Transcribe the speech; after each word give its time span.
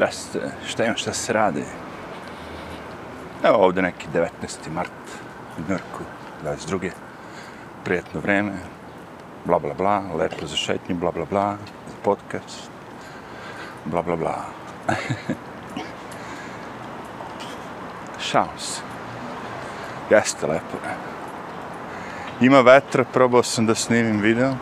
Da 0.00 0.10
ste, 0.10 0.40
šta 0.66 0.84
ima, 0.84 0.96
šta 0.96 1.12
se 1.12 1.32
radi? 1.32 1.64
Evo 3.44 3.56
ovdje 3.56 3.82
neki 3.82 4.06
19. 4.14 4.72
mart 4.74 4.90
u 5.58 5.70
Njorku, 5.70 6.04
22. 6.44 6.90
Prijetno 7.84 8.20
vreme, 8.20 8.52
bla 9.44 9.58
bla 9.58 9.74
bla, 9.74 10.02
lepo 10.18 10.46
za 10.46 10.56
šetnju, 10.56 10.96
bla 10.96 11.10
bla 11.10 11.24
bla, 11.30 11.56
za 11.88 11.96
podcast, 12.04 12.70
bla 13.84 14.02
bla 14.02 14.16
bla. 14.16 14.44
Šalim 18.30 18.58
se. 18.58 18.80
Jeste 20.10 20.46
lepo. 20.46 20.78
Ima 22.40 22.60
vetra, 22.60 23.04
probao 23.04 23.42
sam 23.42 23.66
da 23.66 23.74
snimim 23.74 24.20
video. 24.20 24.54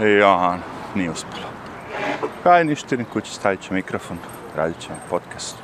I 0.00 0.22
on, 0.22 0.60
nije 0.94 1.10
uspjelo. 1.10 1.45
Kaj 2.46 2.64
ništa, 2.64 2.96
ni 2.96 3.04
kući, 3.04 3.34
stavit 3.34 3.60
ću 3.60 3.74
mikrofon, 3.74 4.18
radit 4.56 4.80
ćemo 4.80 4.96
podcast. 5.10 5.56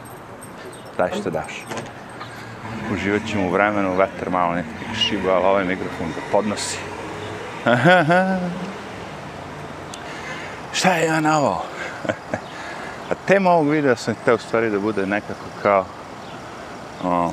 Daj 0.99 1.11
što 1.21 1.31
daš. 1.31 1.65
Uživat 2.93 3.23
ćemo 3.31 3.47
u 3.47 3.51
vremenu, 3.51 3.97
vetar 3.97 4.31
malo 4.31 4.55
ne 4.55 4.65
šiba, 4.95 5.33
ali 5.33 5.45
ovaj 5.45 5.65
mikrofon 5.65 6.09
ga 6.09 6.21
podnosi. 6.33 6.79
Šta 10.79 10.95
je 10.95 11.07
ja 11.07 11.21
na 11.21 11.39
ovo? 11.39 11.65
A 13.11 13.15
tema 13.27 13.51
ovog 13.51 13.69
videa 13.69 13.97
sam 13.97 14.15
htio 14.15 14.39
stvari 14.39 14.71
da 14.71 14.79
bude 14.79 15.07
nekako 15.07 15.47
kao 15.62 15.85
o, 17.05 17.33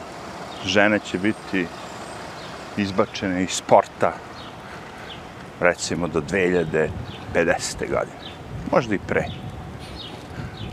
žene 0.66 0.99
će 0.99 1.18
biti 1.18 1.68
izbačene 2.77 3.43
iz 3.43 3.49
sporta 3.49 4.13
recimo 5.59 6.07
do 6.07 6.21
2050. 6.21 6.90
godine. 7.79 8.38
Možda 8.72 8.95
i 8.95 8.99
pre. 9.08 9.26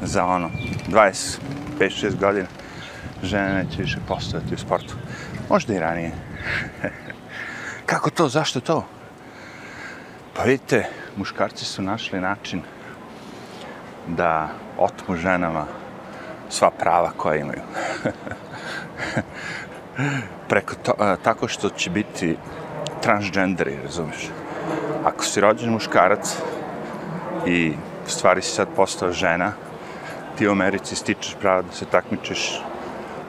Za 0.02 0.24
ono, 0.24 0.50
25-6 0.88 2.18
godina 2.20 2.46
žene 3.22 3.64
neće 3.64 3.82
više 3.82 3.98
postojati 4.08 4.54
u 4.54 4.58
sportu. 4.58 4.94
Možda 5.50 5.74
i 5.74 5.78
ranije. 5.78 6.12
Kako 7.86 8.10
to? 8.10 8.28
Zašto 8.28 8.60
to? 8.60 8.86
Pa 10.36 10.42
vidite, 10.42 10.84
muškarci 11.16 11.64
su 11.64 11.82
našli 11.82 12.20
način 12.20 12.62
da 14.06 14.48
otmu 14.78 15.16
ženama 15.16 15.66
sva 16.48 16.70
prava 16.70 17.10
koja 17.16 17.36
imaju. 17.36 17.60
Preko 20.48 20.74
to, 20.74 20.92
a, 20.98 21.16
tako 21.16 21.48
što 21.48 21.68
će 21.68 21.90
biti 21.90 22.36
transgenderi, 23.02 23.78
razumiješ? 23.82 24.28
Ako 25.04 25.24
si 25.24 25.40
rođen 25.40 25.70
muškarac 25.70 26.36
i 27.46 27.72
u 28.06 28.10
stvari 28.10 28.42
si 28.42 28.50
sad 28.50 28.68
postao 28.76 29.12
žena, 29.12 29.52
ti 30.38 30.48
u 30.48 30.50
Americi 30.50 30.96
stičeš 30.96 31.36
pravo 31.40 31.62
da 31.62 31.72
se 31.72 31.84
takmičeš 31.84 32.60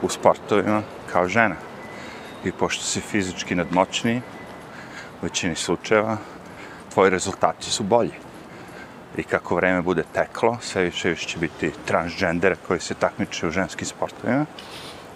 u 0.02 0.08
sportovima 0.08 0.82
kao 1.12 1.28
žena. 1.28 1.56
I 2.44 2.52
pošto 2.52 2.84
si 2.84 3.00
fizički 3.00 3.54
nadmoćniji, 3.54 4.18
u 4.18 5.22
većini 5.22 5.54
slučajeva, 5.54 6.16
tvoji 6.94 7.10
rezultati 7.10 7.70
su 7.70 7.82
bolji. 7.82 8.12
I 9.16 9.22
kako 9.22 9.54
vreme 9.54 9.82
bude 9.82 10.02
teklo, 10.12 10.58
sve 10.60 10.84
više 10.84 11.08
više 11.08 11.28
će 11.28 11.38
biti 11.38 11.72
transgendera 11.84 12.56
koji 12.66 12.80
se 12.80 12.94
takmiče 12.94 13.46
u 13.46 13.50
ženskim 13.50 13.86
sportovima. 13.86 14.46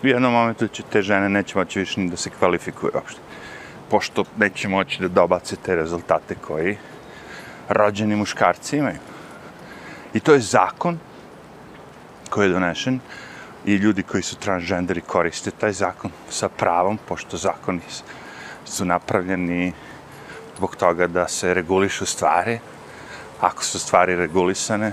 U 0.05 0.07
jednom 0.07 0.33
momentu 0.33 0.69
će 0.69 0.83
te 0.83 1.03
žene 1.03 1.29
neće 1.29 1.59
moći 1.59 1.79
više 1.79 2.01
ni 2.01 2.11
da 2.11 2.17
se 2.17 2.31
kvalifikuju 2.31 2.91
uopšte. 2.95 3.21
Pošto 3.91 4.25
neće 4.37 4.69
moći 4.69 5.03
da 5.03 5.09
dobace 5.09 5.57
te 5.57 5.77
rezultate 5.77 6.35
koji 6.35 6.77
rođeni 7.73 8.17
muškarci 8.17 8.77
imaju. 8.77 8.99
I 10.15 10.21
to 10.21 10.35
je 10.35 10.41
zakon 10.41 10.99
koji 12.31 12.47
je 12.47 12.53
donešen 12.53 13.01
i 13.65 13.75
ljudi 13.75 14.03
koji 14.03 14.23
su 14.23 14.37
transgenderi 14.37 15.01
koriste 15.01 15.51
taj 15.51 15.73
zakon 15.73 16.11
sa 16.31 16.49
pravom, 16.49 16.99
pošto 17.09 17.37
zakoni 17.37 17.81
su 18.65 18.85
napravljeni 18.85 19.73
zbog 20.57 20.77
toga 20.77 21.07
da 21.07 21.29
se 21.29 21.55
regulišu 21.55 22.07
stvari. 22.07 22.59
Ako 23.41 23.65
su 23.65 23.79
stvari 23.79 24.17
regulisane 24.17 24.93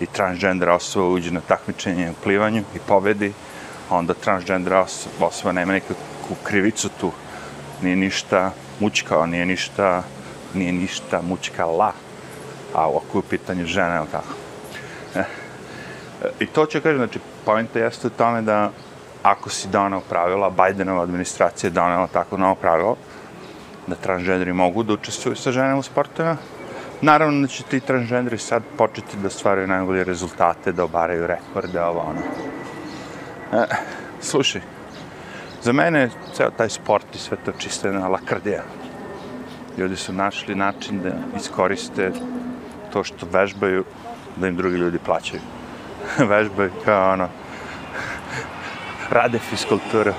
i 0.00 0.06
transgender 0.06 0.70
osoba 0.70 1.06
uđe 1.06 1.30
na 1.30 1.40
takmičenje 1.40 2.10
u 2.10 2.22
plivanju 2.22 2.64
i 2.74 2.78
pobedi, 2.86 3.32
onda 3.90 4.14
transgender 4.14 4.74
osoba 5.20 5.52
nema 5.52 5.72
nekakvu 5.72 6.36
krivicu 6.42 6.88
tu. 7.00 7.12
Nije 7.82 7.96
ništa 7.96 8.52
mučkao, 8.80 9.26
nije 9.26 9.46
ništa, 9.46 10.02
nije 10.54 10.72
ništa 10.72 11.22
mučkala. 11.22 11.92
A 12.74 12.88
ako 12.88 13.18
je 13.18 13.18
u 13.18 13.22
pitanju 13.22 13.66
žene, 13.66 13.96
ili 13.96 14.06
tako. 14.12 14.34
Eh, 15.14 15.24
I 16.40 16.46
to 16.46 16.66
će 16.66 16.80
kažem, 16.80 16.98
znači, 16.98 17.18
pojenta 17.44 17.78
jeste 17.78 18.06
u 18.06 18.10
tome 18.10 18.42
da 18.42 18.70
ako 19.22 19.50
si 19.50 19.68
donao 19.68 20.00
pravila, 20.00 20.50
Bidenova 20.50 21.02
administracija 21.02 21.68
je 21.68 21.72
donala 21.72 22.06
tako 22.06 22.36
novo 22.36 22.54
pravilo, 22.54 22.96
da 23.86 23.94
transgenderi 23.94 24.52
mogu 24.52 24.82
da 24.82 24.92
učestvuju 24.92 25.36
sa 25.36 25.52
ženama 25.52 25.78
u 25.78 25.82
sportovima. 25.82 26.36
Naravno 27.02 27.40
da 27.40 27.48
će 27.48 27.62
ti 27.62 27.80
transgenderi 27.80 28.38
sad 28.38 28.62
početi 28.78 29.16
da 29.16 29.30
stvaraju 29.30 29.66
najbolje 29.66 30.04
rezultate, 30.04 30.72
da 30.72 30.84
obaraju 30.84 31.26
rekorde, 31.26 31.82
ovo 31.82 32.00
ono. 32.00 32.20
E, 33.62 33.66
slušaj, 34.20 34.60
za 35.62 35.72
mene 35.72 36.00
je 36.00 36.10
ceo 36.34 36.50
taj 36.50 36.68
sport 36.68 37.14
i 37.14 37.18
sve 37.18 37.36
to 37.44 37.52
čisto 37.58 37.88
jedna 37.88 38.08
lakrdija. 38.08 38.62
Ljudi 39.78 39.96
su 39.96 40.12
našli 40.12 40.54
način 40.54 41.00
da 41.02 41.10
iskoriste 41.36 42.10
to 42.92 43.04
što 43.04 43.26
vežbaju, 43.32 43.84
da 44.36 44.48
im 44.48 44.56
drugi 44.56 44.76
ljudi 44.76 44.98
plaćaju. 44.98 45.40
vežbaju 46.32 46.70
kao 46.84 47.12
ono, 47.12 47.28
rade 49.16 49.38
fiskulturu. 49.38 50.12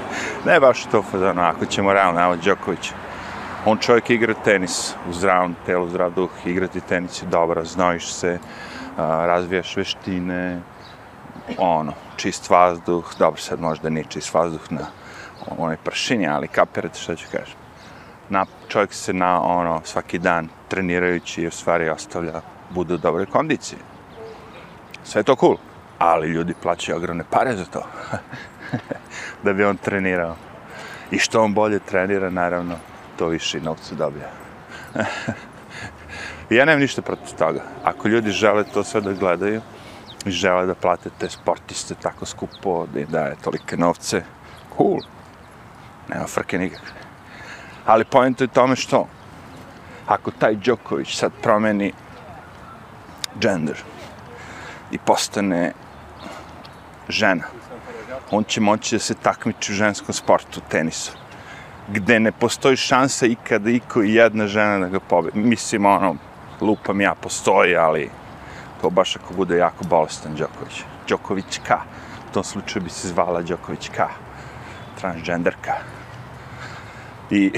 ne 0.46 0.60
baš 0.60 0.84
to 0.84 1.04
pa 1.12 1.30
ono, 1.30 1.42
ako 1.42 1.66
ćemo 1.66 1.92
realno, 1.92 2.20
evo 2.20 2.36
Đoković, 2.36 2.92
on 3.64 3.78
čovjek 3.78 4.10
igra 4.10 4.34
tenis 4.34 4.94
u 5.08 5.12
zdravom 5.12 5.56
telu, 5.66 5.88
zdrav 5.88 6.10
duh, 6.14 6.30
igrati 6.44 6.80
tenis 6.80 7.22
je 7.22 7.26
dobro, 7.26 7.64
znojiš 7.64 8.12
se, 8.12 8.38
razvijaš 8.96 9.76
veštine, 9.76 10.60
ono, 11.58 11.92
čist 12.16 12.50
vazduh, 12.50 13.14
dobro 13.18 13.40
sad 13.40 13.60
možda 13.60 13.90
nije 13.90 14.04
čist 14.04 14.34
vazduh 14.34 14.72
na 14.72 14.86
onoj 15.58 15.76
pršini, 15.76 16.28
ali 16.28 16.48
kapirate 16.48 16.98
što 16.98 17.16
ću 17.16 17.26
kažem. 17.32 17.59
Na, 18.30 18.46
čovjek 18.68 18.92
se 18.92 19.12
na 19.12 19.42
ono 19.42 19.80
svaki 19.84 20.18
dan 20.18 20.48
trenirajući 20.68 21.46
u 21.46 21.50
stvari 21.50 21.88
ostavlja, 21.88 22.40
bude 22.70 22.94
u 22.94 22.98
dobroj 22.98 23.26
kondiciji. 23.26 23.78
Sve 25.04 25.18
je 25.18 25.24
to 25.24 25.36
cool, 25.36 25.56
ali 25.98 26.28
ljudi 26.28 26.54
plaćaju 26.62 26.96
ogromne 26.96 27.24
pare 27.30 27.56
za 27.56 27.64
to. 27.64 27.82
da 29.44 29.52
bi 29.52 29.64
on 29.64 29.76
trenirao. 29.76 30.36
I 31.10 31.18
što 31.18 31.42
on 31.42 31.54
bolje 31.54 31.78
trenira, 31.78 32.30
naravno, 32.30 32.76
to 33.16 33.26
više 33.26 33.58
i 33.58 33.60
novca 33.60 33.94
dobija. 33.94 34.30
ja 36.50 36.64
nemam 36.64 36.80
ništa 36.80 37.02
protiv 37.02 37.36
toga. 37.38 37.62
Ako 37.84 38.08
ljudi 38.08 38.30
žele 38.30 38.64
to 38.64 38.84
sve 38.84 39.00
da 39.00 39.12
gledaju, 39.12 39.60
i 40.26 40.30
žele 40.30 40.66
da 40.66 40.74
plate 40.74 41.10
te 41.18 41.30
sportiste 41.30 41.94
tako 41.94 42.26
skupo, 42.26 42.86
da 42.86 43.00
im 43.00 43.08
daje 43.10 43.36
tolike 43.44 43.76
novce, 43.76 44.22
cool. 44.76 45.00
Nema 46.08 46.26
frke 46.26 46.58
nikakve. 46.58 46.99
Ali 47.86 48.04
pojento 48.04 48.44
je 48.44 48.48
tome 48.48 48.76
što, 48.76 49.06
ako 50.06 50.30
taj 50.30 50.54
Đoković 50.54 51.16
sad 51.16 51.32
promeni 51.42 51.92
gender 53.40 53.76
i 54.90 54.98
postane 54.98 55.72
žena, 57.08 57.44
on 58.30 58.44
će 58.44 58.60
moći 58.60 58.94
da 58.94 58.98
se 58.98 59.14
takmiči 59.14 59.72
u 59.72 59.74
ženskom 59.74 60.14
sportu, 60.14 60.60
tenisu, 60.68 61.12
gde 61.88 62.20
ne 62.20 62.32
postoji 62.32 62.76
šansa 62.76 63.26
ikada 63.26 63.70
iko 63.70 64.02
i 64.02 64.14
jedna 64.14 64.46
žena 64.46 64.78
da 64.78 64.88
ga 64.88 65.00
pobedi. 65.00 65.38
Mislim, 65.38 65.86
ono, 65.86 66.16
lupam 66.60 67.00
ja, 67.00 67.14
postoji, 67.14 67.76
ali 67.76 68.10
to 68.80 68.90
baš 68.90 69.16
ako 69.16 69.34
bude 69.34 69.56
jako 69.56 69.84
bolestan 69.84 70.34
Đoković. 70.34 70.82
Đoković 71.08 71.58
K. 71.66 71.70
U 72.30 72.32
tom 72.32 72.44
slučaju 72.44 72.82
bi 72.84 72.90
se 72.90 73.08
zvala 73.08 73.42
Đoković 73.42 73.88
K. 73.88 74.06
Transgenderka. 75.00 75.99
I 77.30 77.52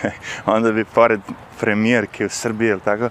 onda 0.46 0.72
bi 0.72 0.84
pored 0.84 1.20
premijerke 1.60 2.26
u 2.26 2.28
Srbiji, 2.28 2.68
ili 2.68 2.80
tako, 2.80 3.08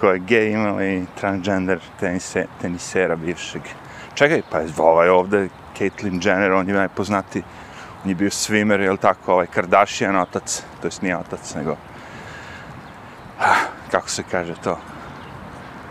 koja 0.00 0.12
je 0.12 0.18
gej 0.18 0.52
imala 0.52 0.84
i 0.84 1.04
transgender 1.20 1.80
tenise, 2.00 2.44
tenisera 2.60 3.16
bivšeg. 3.16 3.62
Čekaj, 4.14 4.42
pa 4.50 4.60
ovaj 4.78 5.08
ovde, 5.08 5.48
Caitlyn 5.78 6.26
Jenner, 6.26 6.52
on 6.52 6.68
je 6.68 6.74
najpoznati, 6.74 7.42
on 8.04 8.08
je 8.08 8.14
bio 8.14 8.30
swimmer, 8.30 8.80
je 8.80 8.96
tako, 8.96 9.32
ovaj 9.32 9.46
Kardashian 9.46 10.16
otac, 10.16 10.62
to 10.80 10.86
jest 10.86 11.02
nije 11.02 11.16
otac, 11.16 11.54
nego, 11.54 11.76
ah, 13.40 13.66
kako 13.90 14.08
se 14.08 14.22
kaže 14.30 14.54
to, 14.64 14.78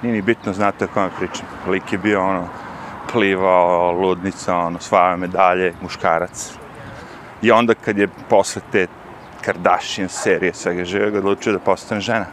nije 0.01 0.13
ni 0.13 0.21
bitno, 0.21 0.53
znate 0.53 0.85
o 0.85 0.87
kome 0.87 1.09
pričam. 1.17 1.45
Lik 1.67 1.93
je 1.93 1.97
bio 1.97 2.23
ono, 2.23 2.47
plivao, 3.11 3.91
ludnica, 3.91 4.55
ono, 4.57 4.79
svaja 4.79 5.15
medalje, 5.15 5.73
muškarac. 5.81 6.51
I 7.41 7.51
onda 7.51 7.73
kad 7.73 7.97
je 7.97 8.07
posle 8.29 8.61
te 8.71 8.87
Kardashian 9.47 10.09
serije 10.09 10.53
svega 10.53 10.85
živeg 10.85 11.15
odlučio 11.15 11.53
da 11.53 11.59
postane 11.59 12.01
žena. 12.01 12.25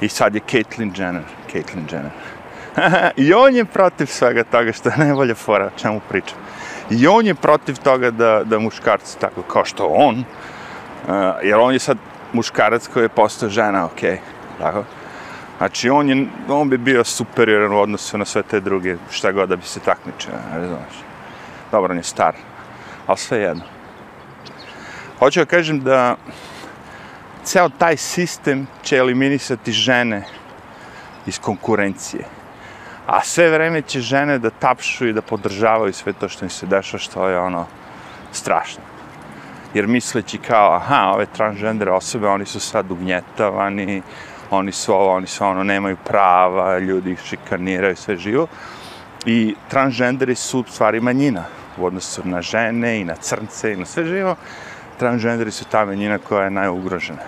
I 0.00 0.08
sad 0.08 0.34
je 0.34 0.40
Caitlyn 0.40 0.90
Jenner. 1.00 1.22
Caitlyn 1.52 1.92
Jenner. 1.92 2.12
I 3.24 3.32
on 3.32 3.56
je 3.56 3.64
protiv 3.64 4.06
svega 4.06 4.44
toga, 4.44 4.72
što 4.72 4.88
je 4.88 4.96
najbolja 4.98 5.34
fora, 5.34 5.70
čemu 5.76 6.00
pričam. 6.08 6.38
I 6.90 7.06
on 7.06 7.26
je 7.26 7.34
protiv 7.34 7.78
toga 7.84 8.10
da, 8.10 8.42
da 8.44 8.58
muškarci 8.58 9.18
tako 9.18 9.42
kao 9.42 9.64
što 9.64 9.86
on, 9.86 10.18
uh, 10.18 11.14
jer 11.42 11.56
on 11.56 11.72
je 11.72 11.78
sad 11.78 11.98
muškarac 12.32 12.88
koji 12.88 13.04
je 13.04 13.08
postao 13.08 13.48
žena, 13.48 13.84
ok, 13.84 14.00
tako. 14.58 14.84
Znači, 15.58 15.90
on, 15.90 16.08
je, 16.08 16.26
on 16.48 16.68
bi 16.68 16.78
bio 16.78 17.04
superioran 17.04 17.72
u 17.72 17.80
odnosu 17.80 18.18
na 18.18 18.24
sve 18.24 18.42
te 18.42 18.60
druge, 18.60 18.96
šta 19.10 19.32
god 19.32 19.48
da 19.48 19.56
bi 19.56 19.64
se 19.64 19.80
takmičio, 19.80 20.32
ne 20.54 20.66
znaš. 20.66 21.00
Dobro, 21.72 21.90
on 21.90 21.96
je 21.96 22.02
star, 22.02 22.34
ali 23.06 23.18
sve 23.18 23.38
jedno. 23.38 23.75
Hoću 25.18 25.40
da 25.40 25.46
kažem 25.46 25.80
da 25.80 26.16
ceo 27.44 27.68
taj 27.68 27.96
sistem 27.96 28.66
će 28.82 28.96
eliminisati 28.96 29.72
žene 29.72 30.22
iz 31.26 31.38
konkurencije. 31.38 32.24
A 33.06 33.20
sve 33.22 33.50
vreme 33.50 33.82
će 33.82 34.00
žene 34.00 34.38
da 34.38 34.50
tapšu 34.50 35.06
i 35.06 35.12
da 35.12 35.22
podržavaju 35.22 35.92
sve 35.92 36.12
to 36.12 36.28
što 36.28 36.44
im 36.44 36.50
se 36.50 36.66
dešava, 36.66 36.98
što 36.98 37.28
je 37.28 37.38
ono 37.38 37.66
strašno. 38.32 38.82
Jer 39.74 39.86
misleći 39.86 40.38
kao, 40.38 40.74
aha, 40.74 41.12
ove 41.14 41.26
transgender 41.26 41.88
osobe, 41.88 42.28
oni 42.28 42.46
su 42.46 42.60
sad 42.60 42.90
ugnjetavani, 42.90 44.02
oni 44.50 44.72
su 44.72 44.94
ovo, 44.94 45.12
oni 45.14 45.26
su 45.26 45.44
ono, 45.44 45.64
nemaju 45.64 45.96
prava, 46.04 46.78
ljudi 46.78 47.12
ih 47.12 47.20
šikaniraju, 47.24 47.96
sve 47.96 48.16
živo. 48.16 48.46
I 49.26 49.54
transgenderi 49.68 50.34
su 50.34 50.64
stvari 50.68 51.00
manjina 51.00 51.44
u 51.76 51.86
odnosu 51.86 52.22
na 52.24 52.42
žene 52.42 53.00
i 53.00 53.04
na 53.04 53.14
crnce 53.14 53.72
i 53.72 53.76
na 53.76 53.86
sve 53.86 54.04
živo. 54.04 54.36
Transgenderi 54.98 55.50
su 55.50 55.64
ta 55.64 55.84
manjina 55.84 56.18
koja 56.18 56.44
je 56.44 56.50
najugrožena. 56.50 57.22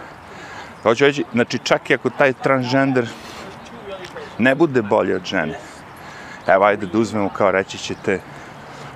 Hoću 0.83 1.05
reći, 1.05 1.25
znači 1.33 1.59
čak 1.59 1.91
i 1.91 1.95
ako 1.95 2.11
taj 2.11 2.33
transgender 2.33 3.09
ne 4.39 4.55
bude 4.55 4.83
bolje 4.83 5.17
od 5.17 5.25
žene, 5.25 5.59
evo 6.47 6.65
ajde 6.65 6.87
da 6.87 6.99
uzmemo 6.99 7.29
kao 7.29 7.51
reći 7.51 7.79
ćete, 7.79 8.21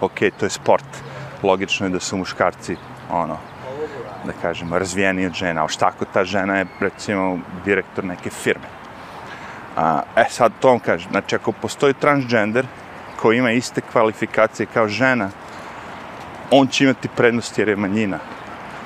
ok, 0.00 0.18
to 0.38 0.46
je 0.46 0.50
sport, 0.50 0.84
logično 1.42 1.86
je 1.86 1.90
da 1.90 2.00
su 2.00 2.16
muškarci, 2.16 2.76
ono, 3.10 3.36
da 4.24 4.32
kažemo, 4.42 4.78
razvijeni 4.78 5.26
od 5.26 5.32
žena, 5.32 5.60
ali 5.60 5.70
šta 5.70 5.86
ako 5.86 6.04
ta 6.04 6.24
žena 6.24 6.58
je, 6.58 6.66
recimo, 6.80 7.38
direktor 7.64 8.04
neke 8.04 8.30
firme? 8.30 8.66
A, 9.76 10.02
e, 10.16 10.24
sad 10.30 10.52
to 10.60 10.68
vam 10.68 10.78
kažem, 10.78 11.10
znači 11.10 11.34
ako 11.34 11.52
postoji 11.52 11.94
transgender 11.94 12.66
koji 13.16 13.38
ima 13.38 13.50
iste 13.50 13.80
kvalifikacije 13.92 14.66
kao 14.74 14.88
žena, 14.88 15.30
on 16.50 16.66
će 16.66 16.84
imati 16.84 17.08
prednost 17.08 17.58
jer 17.58 17.68
je 17.68 17.76
manjina. 17.76 18.18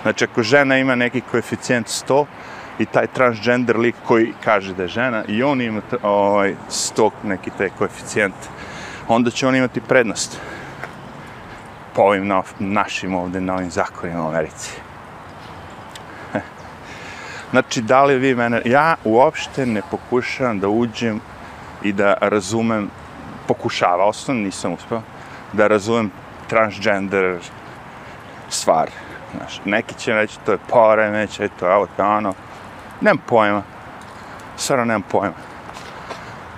Znači 0.02 0.24
ako 0.24 0.42
žena 0.42 0.78
ima 0.78 0.94
neki 0.94 1.20
koeficijent 1.20 1.86
100, 1.86 2.24
i 2.78 2.86
taj 2.86 3.06
transgender 3.06 3.78
lik 3.78 3.94
koji 4.06 4.32
kaže 4.44 4.74
da 4.74 4.82
je 4.82 4.88
žena 4.88 5.24
i 5.28 5.42
on 5.42 5.60
ima 5.60 5.80
ovaj, 6.02 6.54
stok 6.68 7.12
neki 7.24 7.50
taj 7.58 7.68
koeficijent, 7.78 8.34
onda 9.08 9.30
će 9.30 9.46
on 9.46 9.56
imati 9.56 9.80
prednost 9.80 10.40
po 11.94 12.02
ovim 12.02 12.26
na, 12.26 12.42
našim 12.58 13.14
ovde 13.14 13.40
novim 13.40 13.70
zakonima 13.70 14.24
u 14.24 14.28
Americi. 14.28 14.70
znači, 17.50 17.82
da 17.82 18.04
li 18.04 18.18
vi 18.18 18.34
mene... 18.34 18.62
Ja 18.64 18.96
uopšte 19.04 19.66
ne 19.66 19.82
pokušavam 19.90 20.60
da 20.60 20.68
uđem 20.68 21.20
i 21.82 21.92
da 21.92 22.14
razumem, 22.20 22.90
pokušavao 23.48 24.12
sam, 24.12 24.36
nisam 24.36 24.72
uspeo, 24.72 25.02
da 25.52 25.66
razumem 25.66 26.10
transgender 26.48 27.38
stvar. 28.48 29.05
Znaš, 29.36 29.60
neki 29.64 29.94
će 29.94 30.12
reći 30.12 30.38
to 30.46 30.52
je 30.52 30.58
poremećaj, 30.68 31.48
to 31.48 31.66
je 31.66 31.74
ovo, 31.74 31.86
to 31.96 32.04
ono. 32.04 32.34
Nemam 33.00 33.18
pojma. 33.26 33.62
Stvarno 34.56 34.84
nemam 34.84 35.02
pojma. 35.02 35.34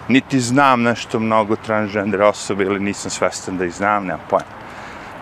Niti 0.08 0.40
znam 0.40 0.82
nešto 0.82 1.20
mnogo 1.20 1.56
transgender 1.56 2.22
osobe 2.22 2.64
ili 2.64 2.80
nisam 2.80 3.10
svestan 3.10 3.58
da 3.58 3.64
ih 3.64 3.74
znam, 3.74 4.06
nemam 4.06 4.20
pojma. 4.30 4.58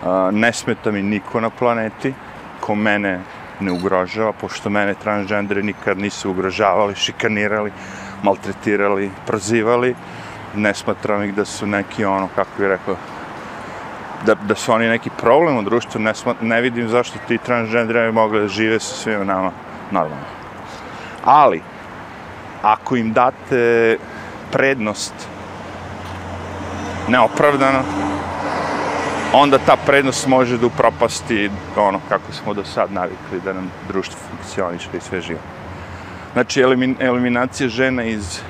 Uh, 0.01 0.33
ne 0.33 0.53
smeta 0.53 0.91
mi 0.91 1.01
niko 1.01 1.39
na 1.41 1.49
planeti 1.49 2.13
ko 2.59 2.75
mene 2.75 3.19
ne 3.59 3.71
ugrožava, 3.71 4.33
pošto 4.33 4.69
mene 4.69 4.93
transgenderi 4.93 5.63
nikad 5.63 5.97
nisu 5.99 6.31
ugrožavali, 6.31 6.95
šikanirali, 6.95 7.71
maltretirali, 8.23 9.11
prozivali. 9.27 9.95
Ne 10.55 10.73
smatram 10.73 11.23
ih 11.23 11.33
da 11.33 11.45
su 11.45 11.67
neki 11.67 12.05
ono, 12.05 12.29
kako 12.35 12.49
bih 12.57 12.67
rekao, 12.67 12.95
da, 14.25 14.35
da 14.35 14.55
su 14.55 14.73
oni 14.73 14.87
neki 14.87 15.09
problem 15.17 15.57
u 15.57 15.61
društvu, 15.61 16.01
ne, 16.01 16.13
ne 16.41 16.61
vidim 16.61 16.89
zašto 16.89 17.19
ti 17.27 17.37
transgenderi 17.37 18.11
mogli 18.11 18.41
da 18.41 18.47
žive 18.47 18.79
sa 18.79 18.95
svima 18.95 19.23
nama 19.23 19.51
normalno. 19.91 20.25
Ali, 21.25 21.61
ako 22.61 22.95
im 22.95 23.13
date 23.13 23.97
prednost 24.51 25.13
neopravdano, 27.07 27.83
onda 29.33 29.57
ta 29.57 29.75
prednost 29.85 30.27
može 30.27 30.57
da 30.57 30.65
upropasti 30.65 31.49
ono 31.75 31.99
kako 32.09 32.31
smo 32.31 32.53
do 32.53 32.63
sad 32.63 32.91
navikli 32.91 33.41
da 33.45 33.53
nam 33.53 33.71
društvo 33.87 34.19
funkcioniše 34.29 34.89
i 34.97 35.01
sve 35.01 35.21
živo. 35.21 35.39
Znači, 36.33 36.61
elimin, 36.61 36.95
eliminacija 36.99 37.69
žena 37.69 38.03
iz 38.03 38.37
eh, 38.37 38.41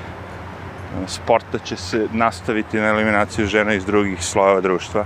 sporta 1.06 1.58
će 1.58 1.76
se 1.76 2.06
nastaviti 2.12 2.80
na 2.80 2.88
eliminaciju 2.88 3.46
žena 3.46 3.74
iz 3.74 3.84
drugih 3.84 4.24
slojeva 4.24 4.60
društva. 4.60 5.04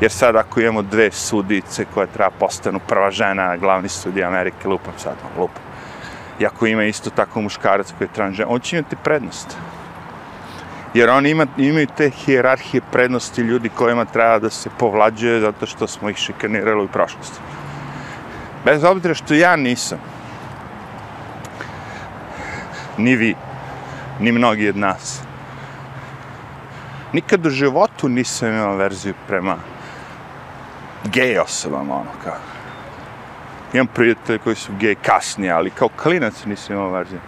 Jer 0.00 0.10
sad 0.10 0.36
ako 0.36 0.60
imamo 0.60 0.82
dve 0.82 1.10
sudice 1.10 1.84
koje 1.94 2.06
treba 2.06 2.30
postanu 2.30 2.80
prva 2.88 3.10
žena, 3.10 3.56
glavni 3.56 3.88
sudija 3.88 4.28
Amerike, 4.28 4.68
lupam 4.68 4.94
sad, 4.96 5.14
ono, 5.24 5.40
lupam 5.42 5.66
i 6.38 6.46
ako 6.46 6.66
ima 6.66 6.84
isto 6.84 7.10
tako 7.10 7.40
muškarac 7.40 7.92
koji 7.98 8.08
je 8.08 8.12
transžen, 8.12 8.46
on 8.48 8.60
će 8.60 8.78
imati 8.78 8.96
prednost. 9.04 9.56
Jer 10.94 11.10
oni 11.10 11.30
ima, 11.30 11.46
imaju 11.56 11.86
te 11.96 12.10
hijerarhije 12.10 12.80
prednosti 12.92 13.40
ljudi 13.40 13.68
kojima 13.68 14.04
treba 14.04 14.38
da 14.38 14.50
se 14.50 14.70
povlađuje 14.78 15.40
zato 15.40 15.66
što 15.66 15.86
smo 15.86 16.10
ih 16.10 16.16
šikanirali 16.16 16.84
u 16.84 16.88
prošlosti. 16.88 17.38
Bez 18.64 18.84
obzira 18.84 19.14
što 19.14 19.34
ja 19.34 19.56
nisam, 19.56 19.98
ni 22.98 23.16
vi, 23.16 23.34
ni 24.20 24.32
mnogi 24.32 24.68
od 24.68 24.76
nas, 24.76 25.20
nikad 27.12 27.46
u 27.46 27.50
životu 27.50 28.08
nisam 28.08 28.48
imao 28.48 28.76
verziju 28.76 29.14
prema 29.26 29.56
gej 31.06 31.38
osobama, 31.38 31.94
ono 31.94 32.10
kao 32.24 32.34
imam 33.72 33.86
prijatelje 33.86 34.38
koji 34.38 34.56
su 34.56 34.72
gej 34.80 34.94
kasnije, 34.94 35.52
ali 35.52 35.70
kao 35.70 35.88
klinac 36.02 36.44
nisam 36.44 36.76
imao 36.76 36.90
verzije. 36.90 37.20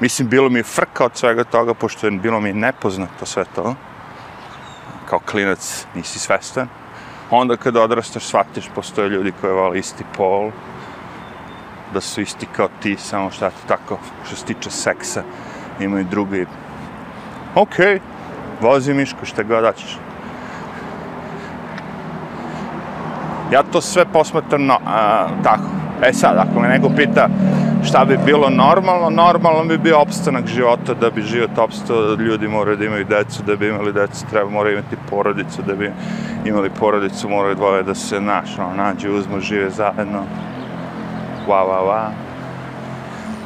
Mislim, 0.00 0.28
bilo 0.28 0.48
mi 0.48 0.58
je 0.58 0.62
frka 0.62 1.04
od 1.04 1.16
svega 1.16 1.44
toga, 1.44 1.74
pošto 1.74 2.06
je 2.06 2.10
bilo 2.10 2.40
mi 2.40 2.52
nepoznato 2.52 3.26
sve 3.26 3.44
to. 3.54 3.74
Kao 5.08 5.18
klinac 5.18 5.86
nisi 5.94 6.18
svestan. 6.18 6.68
Onda 7.30 7.56
kad 7.56 7.76
odrastaš, 7.76 8.24
shvatiš, 8.24 8.70
postoje 8.74 9.08
ljudi 9.08 9.32
koji 9.40 9.52
vole 9.52 9.78
isti 9.78 10.04
pol, 10.16 10.50
da 11.94 12.00
su 12.00 12.20
isti 12.20 12.46
kao 12.56 12.68
ti, 12.82 12.96
samo 12.96 13.30
šta 13.30 13.50
ti 13.50 13.66
tako, 13.68 13.98
što 14.26 14.36
se 14.36 14.44
tiče 14.44 14.70
seksa, 14.70 15.22
imaju 15.80 16.04
drugi. 16.04 16.46
Okej, 17.54 17.86
okay, 17.86 18.00
vozi 18.60 18.94
miško, 18.94 19.24
šta 19.24 19.42
god 19.42 19.62
daćeš. 19.62 19.98
Ja 23.52 23.62
to 23.62 23.80
sve 23.80 24.04
posmatram 24.04 24.66
no, 24.66 24.78
a, 24.86 25.28
tako. 25.44 25.64
E 26.02 26.12
sad, 26.12 26.36
ako 26.38 26.60
me 26.60 26.68
neko 26.68 26.90
pita 26.96 27.28
šta 27.84 28.04
bi 28.04 28.18
bilo 28.24 28.50
normalno, 28.50 29.10
normalno 29.10 29.64
bi 29.64 29.78
bio 29.78 30.00
opstanak 30.00 30.46
života, 30.46 30.94
da 30.94 31.10
bi 31.10 31.22
život 31.22 31.58
opstao, 31.58 32.14
ljudi 32.14 32.48
moraju 32.48 32.76
da 32.76 32.84
imaju 32.84 33.04
decu, 33.04 33.42
da 33.42 33.56
bi 33.56 33.68
imali 33.68 33.92
decu, 33.92 34.26
treba 34.30 34.50
moraju 34.50 34.78
imati 34.78 34.96
porodicu, 35.10 35.62
da 35.62 35.74
bi 35.74 35.92
imali 36.44 36.70
porodicu, 36.70 37.28
moraju 37.28 37.54
dvoje 37.54 37.82
da 37.82 37.94
se 37.94 38.20
naš, 38.20 38.56
no, 38.56 38.74
nađe, 38.76 39.10
uzmu, 39.10 39.40
žive 39.40 39.70
zajedno. 39.70 40.22
Wa, 41.48 41.62
wa, 41.66 41.80
wa. 41.88 42.10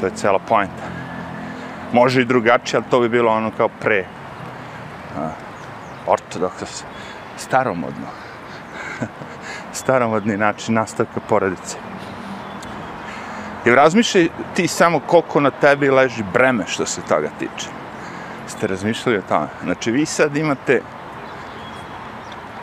To 0.00 0.06
je 0.06 0.12
cela 0.14 0.38
pojenta. 0.38 0.84
Može 1.92 2.22
i 2.22 2.24
drugačije, 2.24 2.78
ali 2.78 2.90
to 2.90 3.00
bi 3.00 3.08
bilo 3.08 3.32
ono 3.32 3.50
kao 3.56 3.68
pre. 3.68 4.04
A, 5.18 5.28
ortodoks, 6.06 6.84
staromodno 7.36 8.25
staromodni 9.76 10.36
način 10.36 10.74
nastavka 10.74 11.20
porodice. 11.28 11.76
I 13.64 13.74
razmišljaj 13.74 14.28
ti 14.54 14.68
samo 14.68 15.00
koliko 15.00 15.40
na 15.40 15.50
tebi 15.50 15.90
leži 15.90 16.24
breme 16.32 16.64
što 16.66 16.86
se 16.86 17.00
toga 17.08 17.28
tiče. 17.38 17.68
Ste 18.46 18.66
razmišljali 18.66 19.18
o 19.18 19.22
tome? 19.28 19.46
Znači, 19.62 19.90
vi 19.90 20.06
sad 20.06 20.36
imate, 20.36 20.82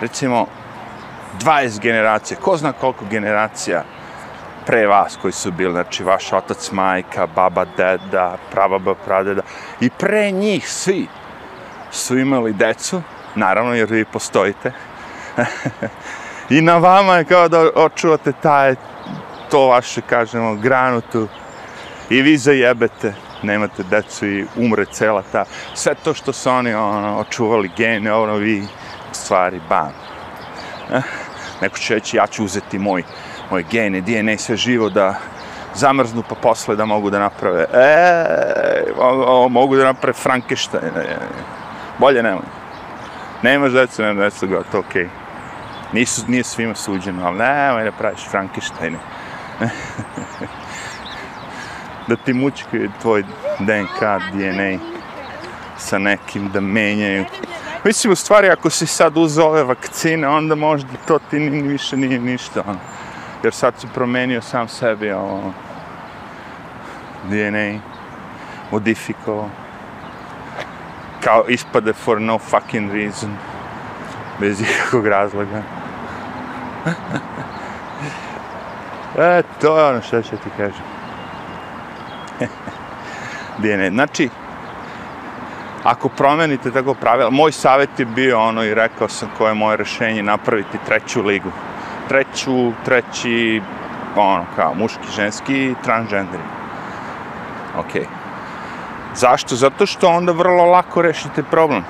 recimo, 0.02 0.46
20 1.42 1.80
generacija, 1.80 2.40
ko 2.40 2.58
zna 2.58 2.72
koliko 2.72 3.06
generacija 3.06 3.84
pre 4.66 4.88
vas 4.88 5.18
koji 5.22 5.32
su 5.32 5.52
bili, 5.52 5.72
znači, 5.72 6.04
vaš 6.04 6.34
otac, 6.34 6.72
majka, 6.72 7.28
baba, 7.28 7.66
deda, 7.78 8.38
prababa, 8.52 8.96
pradeda, 8.96 9.42
i 9.80 9.90
pre 9.90 10.32
njih 10.32 10.70
svi 10.70 11.08
su 11.92 12.18
imali 12.18 12.54
decu, 12.54 13.02
naravno, 13.36 13.74
jer 13.74 13.92
vi 13.92 14.06
postojite, 14.06 14.72
I 16.54 16.62
na 16.62 16.78
vama 16.78 17.16
je 17.16 17.26
kao 17.26 17.48
da 17.48 17.70
očuvate 17.76 18.32
taj, 18.42 18.76
to 19.52 19.68
vaše, 19.68 20.02
kažemo, 20.02 20.56
granu 20.56 21.02
tu. 21.02 21.28
I 22.10 22.22
vi 22.22 22.38
zajebete. 22.38 23.14
nemate 23.44 23.84
decu 23.84 24.28
i 24.28 24.46
umre 24.56 24.86
cela 24.86 25.24
ta, 25.32 25.46
sve 25.74 25.96
to 25.96 26.14
što 26.14 26.34
su 26.34 26.50
oni 26.50 26.74
ono, 26.74 27.20
očuvali 27.20 27.72
gene, 27.78 28.14
ono 28.14 28.36
vi 28.36 28.64
stvari, 29.12 29.62
bam. 29.70 29.92
Eh? 30.94 31.02
Neko 31.62 31.78
će 31.78 31.94
reći, 31.94 32.18
ja 32.18 32.28
ću 32.28 32.46
uzeti 32.46 32.80
moj, 32.80 33.04
moj 33.52 33.66
gene, 33.72 34.02
DNA, 34.02 34.38
sve 34.38 34.58
živo 34.58 34.90
da 34.90 35.16
zamrznu 35.76 36.24
pa 36.30 36.36
posle 36.36 36.76
da 36.76 36.86
mogu 36.86 37.10
da 37.10 37.20
naprave. 37.20 37.66
E, 37.74 38.84
o, 38.98 39.44
o, 39.44 39.50
mogu 39.50 39.76
da 39.76 39.84
naprave 39.84 40.14
Frankenstein. 40.14 40.92
Bolje 41.98 42.24
nemoj. 42.24 42.46
Nemaš 43.42 43.72
decu, 43.72 44.02
nema 44.02 44.24
decu, 44.24 44.48
gotovo, 44.48 44.84
okej. 44.88 45.04
Okay. 45.04 45.23
Nisu, 45.94 46.22
nije 46.28 46.44
svima 46.44 46.76
suđeno, 46.76 47.26
ali 47.26 47.38
nemoj 47.38 47.84
da 47.84 47.92
praviš 47.92 48.28
Frankensteine. 48.30 48.98
da 52.08 52.16
ti 52.16 52.34
mučkaju 52.34 52.92
tvoj 53.02 53.24
DNK, 53.60 54.00
DNA 54.34 54.80
sa 55.78 55.98
nekim 55.98 56.50
da 56.50 56.62
menjaju. 56.62 57.26
Mislim, 57.84 58.14
u 58.14 58.16
stvari, 58.16 58.50
ako 58.50 58.70
si 58.70 58.88
sad 58.88 59.18
uzao 59.18 59.48
ove 59.48 59.64
vakcine, 59.64 60.28
onda 60.28 60.56
možda 60.56 60.90
to 61.08 61.20
ti 61.30 61.40
ni, 61.40 61.62
više 61.62 61.98
nije 61.98 62.20
ništa. 62.20 62.64
Ono. 62.68 62.80
Jer 63.44 63.54
sad 63.54 63.74
si 63.80 63.88
promenio 63.94 64.42
sam 64.42 64.68
sebi 64.68 65.12
ovo, 65.12 65.54
DNA, 67.24 67.80
modifikovao. 68.72 69.50
Kao 71.24 71.46
ispade 71.48 71.94
for 71.94 72.22
no 72.22 72.40
fucking 72.40 72.92
reason. 72.92 73.38
Bez 74.40 74.62
ikakvog 74.62 75.08
razloga. 75.08 75.64
e, 79.18 79.44
to 79.62 79.78
je 79.78 79.86
ono 79.86 80.02
što 80.02 80.22
ću 80.22 80.30
ti 80.30 80.50
kažem. 80.58 80.84
Dijene, 83.62 83.90
Znači, 83.90 84.30
ako 85.84 86.10
promenite 86.10 86.72
tako 86.72 86.94
pravila, 86.94 87.30
moj 87.30 87.52
savjet 87.52 88.00
je 88.00 88.06
bio 88.06 88.40
ono 88.40 88.64
i 88.64 88.74
rekao 88.74 89.10
sam 89.10 89.30
koje 89.38 89.50
je 89.50 89.56
moje 89.56 89.78
rešenje 89.78 90.24
napraviti 90.24 90.78
treću 90.86 91.22
ligu. 91.22 91.52
Treću, 92.08 92.72
treći, 92.86 93.62
ono, 94.16 94.46
kao 94.56 94.74
muški, 94.74 95.08
ženski, 95.16 95.76
transgenderi. 95.84 96.44
Ok. 97.78 98.06
Zašto? 99.16 99.56
Zato 99.56 99.86
što 99.86 100.10
onda 100.10 100.32
vrlo 100.32 100.66
lako 100.66 101.02
rešite 101.02 101.44
problem. 101.44 101.84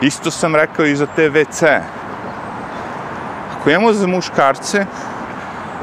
Isto 0.00 0.30
sam 0.30 0.56
rekao 0.56 0.86
i 0.86 0.96
za 0.96 1.06
te 1.16 1.30
WC. 1.30 1.80
Ako 3.60 3.70
imamo 3.70 3.92
za 3.92 4.06
muškarce, 4.06 4.86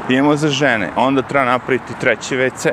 imamo 0.08 0.36
za 0.36 0.48
žene, 0.48 0.90
onda 0.96 1.22
treba 1.22 1.44
napraviti 1.44 1.94
treći 2.00 2.36
WC. 2.36 2.72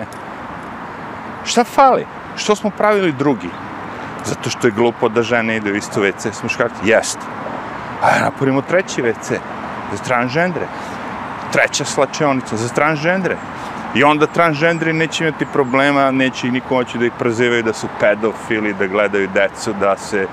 Šta 1.43 1.63
fali? 1.63 2.05
Što 2.35 2.55
smo 2.55 2.69
pravili 2.69 3.11
drugi? 3.11 3.49
Zato 4.25 4.49
što 4.49 4.67
je 4.67 4.71
glupo 4.71 5.09
da 5.09 5.21
žene 5.21 5.55
ide 5.55 5.71
u 5.71 5.75
isto 5.75 6.01
WC 6.01 6.33
s 6.33 6.43
muškarci. 6.43 6.75
Jest. 6.83 7.19
A 8.01 8.19
napravimo 8.19 8.61
treći 8.61 9.01
WC 9.01 9.37
za 9.91 10.03
transžendre. 10.03 10.65
Treća 11.51 11.85
slačionica 11.85 12.57
za 12.57 12.69
transžendre. 12.69 13.37
I 13.95 14.03
onda 14.03 14.27
transgenderi 14.27 14.93
neće 14.93 15.27
imati 15.27 15.45
problema, 15.45 16.11
neće 16.11 16.47
ih 16.47 16.53
niko 16.53 16.73
moći 16.73 16.97
da 16.97 17.05
ih 17.05 17.11
prozivaju 17.19 17.63
da 17.63 17.73
su 17.73 17.87
pedofili, 17.99 18.73
da 18.73 18.87
gledaju 18.87 19.29
decu, 19.33 19.73
da 19.73 19.97
se, 19.97 20.27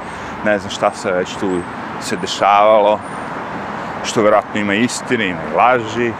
ne 0.45 0.59
znam 0.59 0.71
šta 0.71 0.91
se 0.95 1.13
već 1.13 1.35
tu 1.41 1.61
se 2.01 2.17
dešavalo, 2.17 2.99
što 4.05 4.23
vjerojatno 4.23 4.61
ima 4.61 4.75
istine, 4.75 5.27
ima 5.27 5.41
laži. 5.57 6.13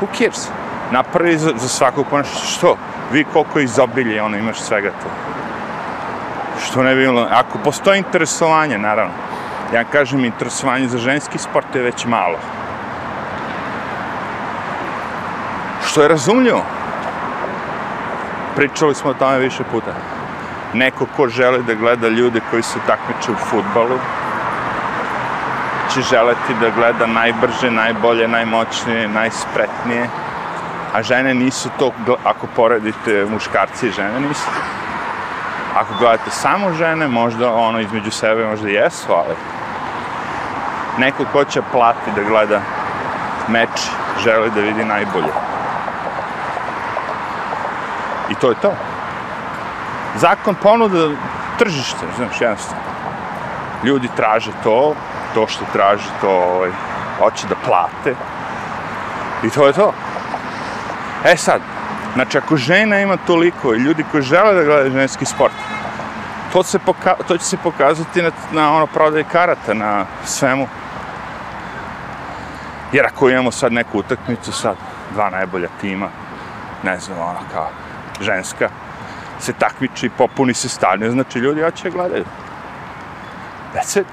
Who 0.00 0.18
cares? 0.18 0.48
Napravi 0.90 1.38
za, 1.38 1.52
za 1.56 1.68
svakog 1.68 2.06
ponaša, 2.10 2.46
što? 2.46 2.76
Vi 3.12 3.24
koliko 3.32 3.60
izobilje, 3.60 4.22
ono, 4.22 4.36
imaš 4.36 4.60
svega 4.60 4.90
to. 4.90 5.10
Što 6.64 6.82
ne 6.82 6.94
bi 6.94 7.00
bilo, 7.00 7.26
ako 7.30 7.58
postoji 7.58 7.98
interesovanje, 7.98 8.78
naravno, 8.78 9.12
ja 9.74 9.84
kažem, 9.84 10.24
interesovanje 10.24 10.88
za 10.88 10.98
ženski 10.98 11.38
sport 11.38 11.74
je 11.74 11.82
već 11.82 12.06
malo. 12.06 12.38
Što 15.86 16.02
je 16.02 16.08
razumljivo. 16.08 16.62
Pričali 18.56 18.94
smo 18.94 19.10
o 19.10 19.14
tome 19.14 19.38
više 19.38 19.64
puta. 19.64 19.94
Neko 20.74 21.06
ko 21.16 21.28
želi 21.28 21.62
da 21.62 21.74
gleda 21.74 22.08
ljude 22.08 22.40
koji 22.50 22.62
se 22.62 22.78
takmiče 22.86 23.32
u 23.32 23.34
futbalu, 23.34 23.98
će 25.94 26.02
želeti 26.02 26.54
da 26.60 26.70
gleda 26.70 27.06
najbrže, 27.06 27.70
najbolje, 27.70 28.28
najmoćnije, 28.28 29.08
najspretnije. 29.08 30.08
A 30.94 31.02
žene 31.02 31.34
nisu 31.34 31.68
to, 31.78 31.92
ako 32.24 32.46
poredite 32.56 33.26
muškarci 33.32 33.86
i 33.86 33.90
žene, 33.90 34.20
nisu. 34.20 34.46
Ako 35.76 35.94
gledate 35.98 36.30
samo 36.30 36.72
žene, 36.72 37.08
možda 37.08 37.52
ono 37.52 37.80
između 37.80 38.10
sebe 38.10 38.46
možda 38.46 38.68
jesu, 38.68 39.12
ali 39.12 39.34
neko 40.98 41.24
ko 41.32 41.44
će 41.44 41.62
plati 41.72 42.10
da 42.16 42.22
gleda 42.22 42.60
meč, 43.48 43.90
želi 44.24 44.50
da 44.50 44.60
vidi 44.60 44.84
najbolje. 44.84 45.32
I 48.30 48.34
to 48.34 48.48
je 48.48 48.54
to. 48.62 48.72
Zakon 50.16 50.54
ponuda 50.54 51.08
tržište, 51.58 52.06
znaš, 52.16 52.40
jednostavno. 52.40 52.82
Ljudi 53.84 54.08
traže 54.16 54.50
to, 54.62 54.94
to 55.34 55.46
što 55.48 55.64
traži, 55.72 56.08
to, 56.20 56.28
ovaj, 56.28 56.70
hoće 57.18 57.46
da 57.46 57.54
plate. 57.64 58.14
I 59.44 59.50
to 59.50 59.66
je 59.66 59.72
to. 59.72 59.92
E 61.24 61.36
sad, 61.36 61.60
znači 62.14 62.38
ako 62.38 62.56
žena 62.56 63.00
ima 63.00 63.16
toliko 63.16 63.74
i 63.74 63.78
ljudi 63.78 64.04
koji 64.10 64.22
žele 64.22 64.54
da 64.54 64.64
gledaju 64.64 64.92
ženski 64.92 65.24
sport, 65.24 65.52
to, 66.52 66.62
se 66.62 66.78
poka 66.78 67.14
to 67.28 67.38
će 67.38 67.44
se 67.44 67.56
pokazati 67.56 68.22
na, 68.22 68.30
na 68.52 68.76
ono 68.76 68.86
prodaje 68.86 69.24
karata, 69.32 69.74
na 69.74 70.04
svemu. 70.24 70.68
Jer 72.92 73.06
ako 73.06 73.30
imamo 73.30 73.50
sad 73.50 73.72
neku 73.72 73.98
utakmicu, 73.98 74.52
sad 74.52 74.76
dva 75.12 75.30
najbolja 75.30 75.68
tima, 75.80 76.08
ne 76.82 76.98
znam, 76.98 77.18
ona 77.18 77.40
kao 77.52 77.68
ženska, 78.20 78.68
se 79.40 79.52
takmiči, 79.52 80.10
popuni 80.18 80.54
se 80.54 80.68
stadion, 80.68 81.12
znači 81.12 81.38
ljudi 81.38 81.62
hoće 81.62 81.90
gledaju. 81.90 82.24
That's 83.74 84.00
it. 84.00 84.06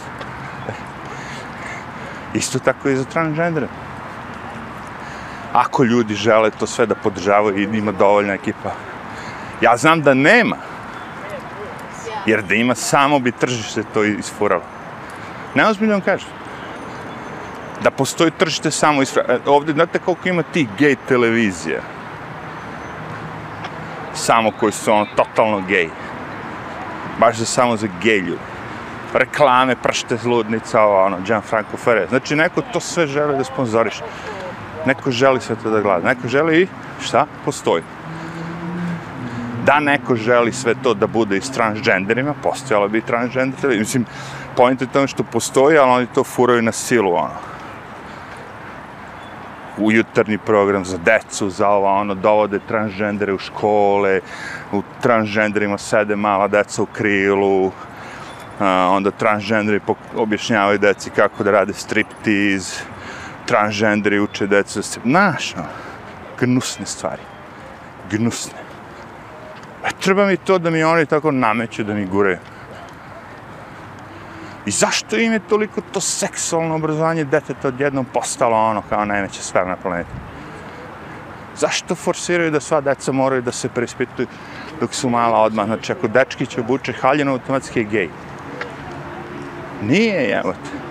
Isto 2.34 2.60
tako 2.60 2.90
i 2.90 2.96
za 2.96 3.04
transgendere. 3.04 3.68
Ako 5.54 5.84
ljudi 5.84 6.16
žele 6.16 6.52
to 6.52 6.68
sve 6.68 6.86
da 6.86 6.96
podržavaju 6.96 7.58
i 7.58 7.78
ima 7.78 7.92
dovoljna 7.92 8.34
ekipa. 8.34 8.72
Ja 9.62 9.78
znam 9.78 10.02
da 10.02 10.14
nema. 10.14 10.58
Jer 12.26 12.44
da 12.44 12.56
ima, 12.56 12.76
samo 12.76 13.20
bi 13.20 13.32
tržište 13.32 13.84
to 13.94 14.04
isfuralo. 14.04 14.64
Neozbiljno 15.56 15.94
vam 15.94 16.02
kažem. 16.02 16.30
Da 17.84 17.92
postoji 17.92 18.32
tržište 18.32 18.72
samo 18.72 19.02
isfuralo. 19.02 19.34
E, 19.34 19.40
ovdje, 19.46 19.74
znate 19.74 20.00
koliko 20.00 20.30
ima 20.30 20.44
tih 20.44 20.68
gej 20.80 20.96
televizija? 21.08 21.82
Samo 24.14 24.52
koji 24.52 24.72
su 24.72 24.92
ono 24.92 25.06
totalno 25.16 25.62
gej. 25.62 25.90
Baš 27.20 27.38
za 27.38 27.46
samo 27.46 27.78
za 27.78 27.88
gej 28.02 28.18
ljudi 28.18 28.47
reklame, 29.14 29.76
pršte, 29.76 30.18
ludnica, 30.26 30.86
ono, 30.86 31.18
Gianfranco 31.26 31.78
Ferre. 31.78 32.08
Znači, 32.10 32.36
neko 32.36 32.62
to 32.74 32.80
sve 32.80 33.08
želi 33.08 33.38
da 33.38 33.44
sponzoriš. 33.44 34.02
Neko 34.86 35.12
želi 35.12 35.42
sve 35.42 35.56
to 35.64 35.70
da 35.70 35.82
gleda. 35.82 36.08
Neko 36.08 36.28
želi 36.28 36.62
i 36.62 36.68
šta? 37.02 37.26
Postoji. 37.46 37.84
Da 39.66 39.80
neko 39.80 40.16
želi 40.16 40.52
sve 40.52 40.76
to 40.84 40.94
da 40.94 41.08
bude 41.08 41.38
i 41.38 41.42
s 41.42 41.52
transgenderima, 41.52 42.34
postojalo 42.44 42.88
bi 42.88 42.98
i 42.98 43.02
transgender. 43.02 43.80
Mislim, 43.80 44.06
pojent 44.56 44.82
je 44.82 44.88
tome 44.88 45.08
što 45.08 45.24
postoji, 45.24 45.78
ali 45.78 45.92
oni 45.92 46.08
to 46.16 46.24
furaju 46.24 46.62
na 46.62 46.72
silu, 46.72 47.14
ono. 47.14 47.36
U 49.78 49.92
jutarnji 49.92 50.38
program 50.38 50.86
za 50.86 50.98
decu, 50.98 51.50
za 51.50 51.70
ovo, 51.70 51.88
ono, 51.88 52.16
dovode 52.16 52.60
transgendere 52.60 53.34
u 53.34 53.38
škole, 53.38 54.20
u 54.72 54.82
transgenderima 55.02 55.78
sede 55.78 56.16
mala 56.16 56.48
deca 56.48 56.82
u 56.84 56.86
krilu, 56.86 57.72
onda 58.66 59.12
transgenderi 59.12 59.80
objašnjavaju 60.16 60.80
deci 60.80 61.10
kako 61.10 61.44
da 61.44 61.52
rade 61.52 61.74
striptiz, 61.74 62.80
transgenderi 63.46 64.20
uče 64.20 64.48
decu 64.48 64.80
da 64.80 64.84
se... 64.84 65.00
Znaš, 65.06 65.56
no, 65.56 65.64
gnusne 66.40 66.86
stvari. 66.86 67.22
Gnusne. 68.12 68.60
A 69.84 69.92
treba 69.92 70.26
mi 70.26 70.38
to 70.38 70.58
da 70.58 70.70
mi 70.70 70.84
oni 70.84 71.06
tako 71.06 71.32
nameću 71.32 71.84
da 71.84 71.94
mi 71.94 72.06
gure. 72.06 72.40
I 74.66 74.72
zašto 74.72 75.18
im 75.18 75.34
je 75.34 75.40
toliko 75.40 75.82
to 75.92 76.02
seksualno 76.02 76.76
obrazovanje 76.76 77.24
deteta 77.24 77.68
odjednom 77.68 78.06
postalo 78.06 78.58
ono 78.58 78.84
kao 78.90 79.06
najveća 79.06 79.42
stvar 79.42 79.68
na 79.68 79.76
planeti? 79.76 80.10
Zašto 81.58 81.96
forsiraju 81.96 82.52
da 82.52 82.60
sva 82.60 82.82
deca 82.82 83.12
moraju 83.12 83.42
da 83.42 83.52
se 83.52 83.70
preispituju 83.70 84.28
dok 84.80 84.94
su 84.94 85.10
mala 85.10 85.40
odmah? 85.40 85.66
Znači, 85.66 85.92
ako 85.92 86.08
dečki 86.08 86.46
će 86.46 86.60
obuče 86.60 86.94
haljeno, 86.94 87.32
automatski 87.32 87.80
je 87.80 87.86
gej. 87.86 88.10
Nije, 89.82 90.40
evo 90.40 90.54
te. 90.54 90.88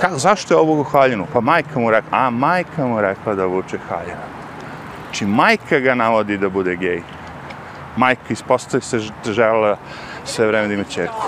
Kako, 0.00 0.18
zašto 0.18 0.54
je 0.54 0.58
ovo 0.58 0.80
u 0.80 0.84
haljinu? 0.84 1.26
Pa 1.32 1.40
majka 1.40 1.78
mu 1.78 1.90
rekla, 1.90 2.18
a 2.18 2.30
majka 2.30 2.86
mu 2.86 3.00
rekla 3.00 3.34
da 3.34 3.46
vuče 3.46 3.78
haljinu. 3.88 4.20
Znači, 5.04 5.26
majka 5.26 5.78
ga 5.78 5.94
navodi 5.94 6.38
da 6.38 6.48
bude 6.48 6.76
gej. 6.76 7.02
majka 7.96 8.22
ispostavi 8.28 8.82
se 8.82 8.98
žela 9.24 9.76
sve 10.24 10.46
vreme 10.46 10.68
da 10.68 10.74
ima 10.74 10.84
čerku. 10.84 11.26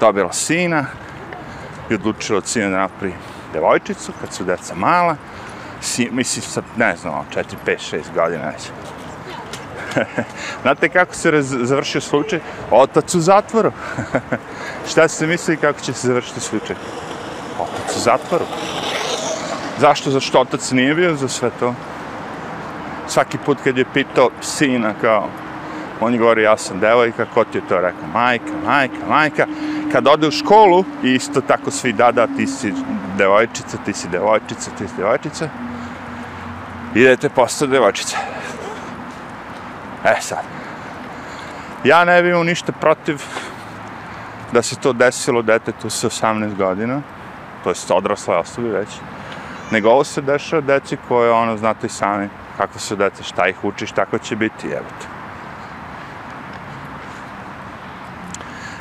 Dobila 0.00 0.32
sina 0.32 0.86
i 1.90 1.94
odlučila 1.94 2.38
od 2.38 2.46
sina 2.46 2.68
da 2.68 2.76
napravi 2.76 3.14
devojčicu 3.52 4.12
kad 4.20 4.32
su 4.32 4.44
deca 4.44 4.74
mala. 4.74 5.16
Si, 5.80 6.08
mislim, 6.12 6.42
sa, 6.42 6.62
ne 6.76 6.96
znam, 6.96 7.26
4, 7.34 7.44
5, 7.66 7.96
6 7.96 8.00
godina 8.14 8.48
već. 8.48 8.70
Znate 10.62 10.88
kako 10.88 11.14
se 11.14 11.30
raz, 11.30 11.54
završio 11.62 12.00
slučaj? 12.00 12.40
Otac 12.70 13.14
u 13.14 13.20
zatvoru. 13.20 13.72
Šta 14.90 15.08
ste 15.08 15.26
mislili 15.26 15.60
kako 15.60 15.80
će 15.80 15.92
se 15.92 16.06
završiti 16.06 16.40
slučaj? 16.40 16.76
Otac 17.60 17.96
u 17.96 18.00
zatvoru. 18.00 18.44
Zašto? 19.78 20.10
Zašto 20.10 20.40
otac 20.40 20.70
nije 20.70 20.94
bio 20.94 21.14
za 21.14 21.28
sve 21.28 21.50
to? 21.60 21.74
Svaki 23.08 23.38
put 23.38 23.58
kad 23.64 23.78
je 23.78 23.84
pitao 23.94 24.30
sina 24.40 24.94
kao, 25.00 25.28
on 26.00 26.14
je 26.14 26.42
ja 26.42 26.56
sam 26.56 26.80
devojka, 26.80 27.26
ko 27.34 27.44
ti 27.44 27.58
je 27.58 27.68
to 27.68 27.80
rekao? 27.80 28.08
Majka, 28.12 28.52
majka, 28.66 29.06
majka. 29.08 29.46
Kad 29.92 30.06
ode 30.06 30.28
u 30.28 30.30
školu, 30.30 30.84
isto 31.02 31.40
tako 31.40 31.70
svi 31.70 31.92
da, 31.92 32.12
da, 32.12 32.26
ti 32.26 32.46
si 32.46 32.72
devojčica, 33.18 33.76
ti 33.84 33.92
si 33.92 34.08
devojčica, 34.08 34.70
ti 34.78 34.88
si 34.88 34.94
devojčica. 34.96 35.48
Idete 36.94 37.28
postao 37.28 37.68
devojčica. 37.68 38.16
E 40.04 40.20
sad. 40.20 40.44
Ja 41.84 42.04
ne 42.04 42.22
bih 42.22 42.30
imao 42.30 42.44
ništa 42.44 42.72
protiv 42.72 43.22
da 44.52 44.62
se 44.62 44.76
to 44.76 44.92
desilo 44.92 45.42
detetu 45.42 45.90
sa 45.90 46.08
18 46.08 46.56
godina, 46.56 47.00
to 47.64 47.70
jest 47.70 47.90
odrasle 47.90 48.36
osobi 48.36 48.68
već, 48.68 48.88
nego 49.70 49.90
ovo 49.90 50.04
se 50.04 50.22
dešava 50.22 50.62
deci 50.62 50.96
koje, 51.08 51.30
ono, 51.30 51.56
znate 51.56 51.86
i 51.86 51.90
sami, 51.90 52.28
kako 52.56 52.78
su 52.78 52.96
deca, 52.96 53.22
šta 53.22 53.48
ih 53.48 53.64
učiš, 53.64 53.92
tako 53.92 54.18
će 54.18 54.36
biti, 54.36 54.68
jebate. 54.68 55.06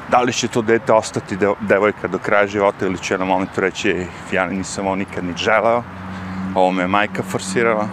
Da 0.10 0.22
li 0.22 0.34
će 0.34 0.48
to 0.48 0.62
dete 0.62 0.94
ostati 0.94 1.38
de, 1.38 1.54
devojka 1.60 2.08
do 2.08 2.18
kraja 2.18 2.48
života 2.48 2.86
ili 2.86 2.98
će 2.98 3.18
na 3.18 3.26
momentu 3.26 3.62
reći, 3.62 4.08
ja 4.32 4.46
nisam 4.46 4.86
ovo 4.86 4.96
nikad 4.96 5.24
ni 5.24 5.34
želeo, 5.38 5.84
ovo 6.56 6.72
me 6.72 6.88
majka 6.88 7.24
forsirala, 7.24 7.88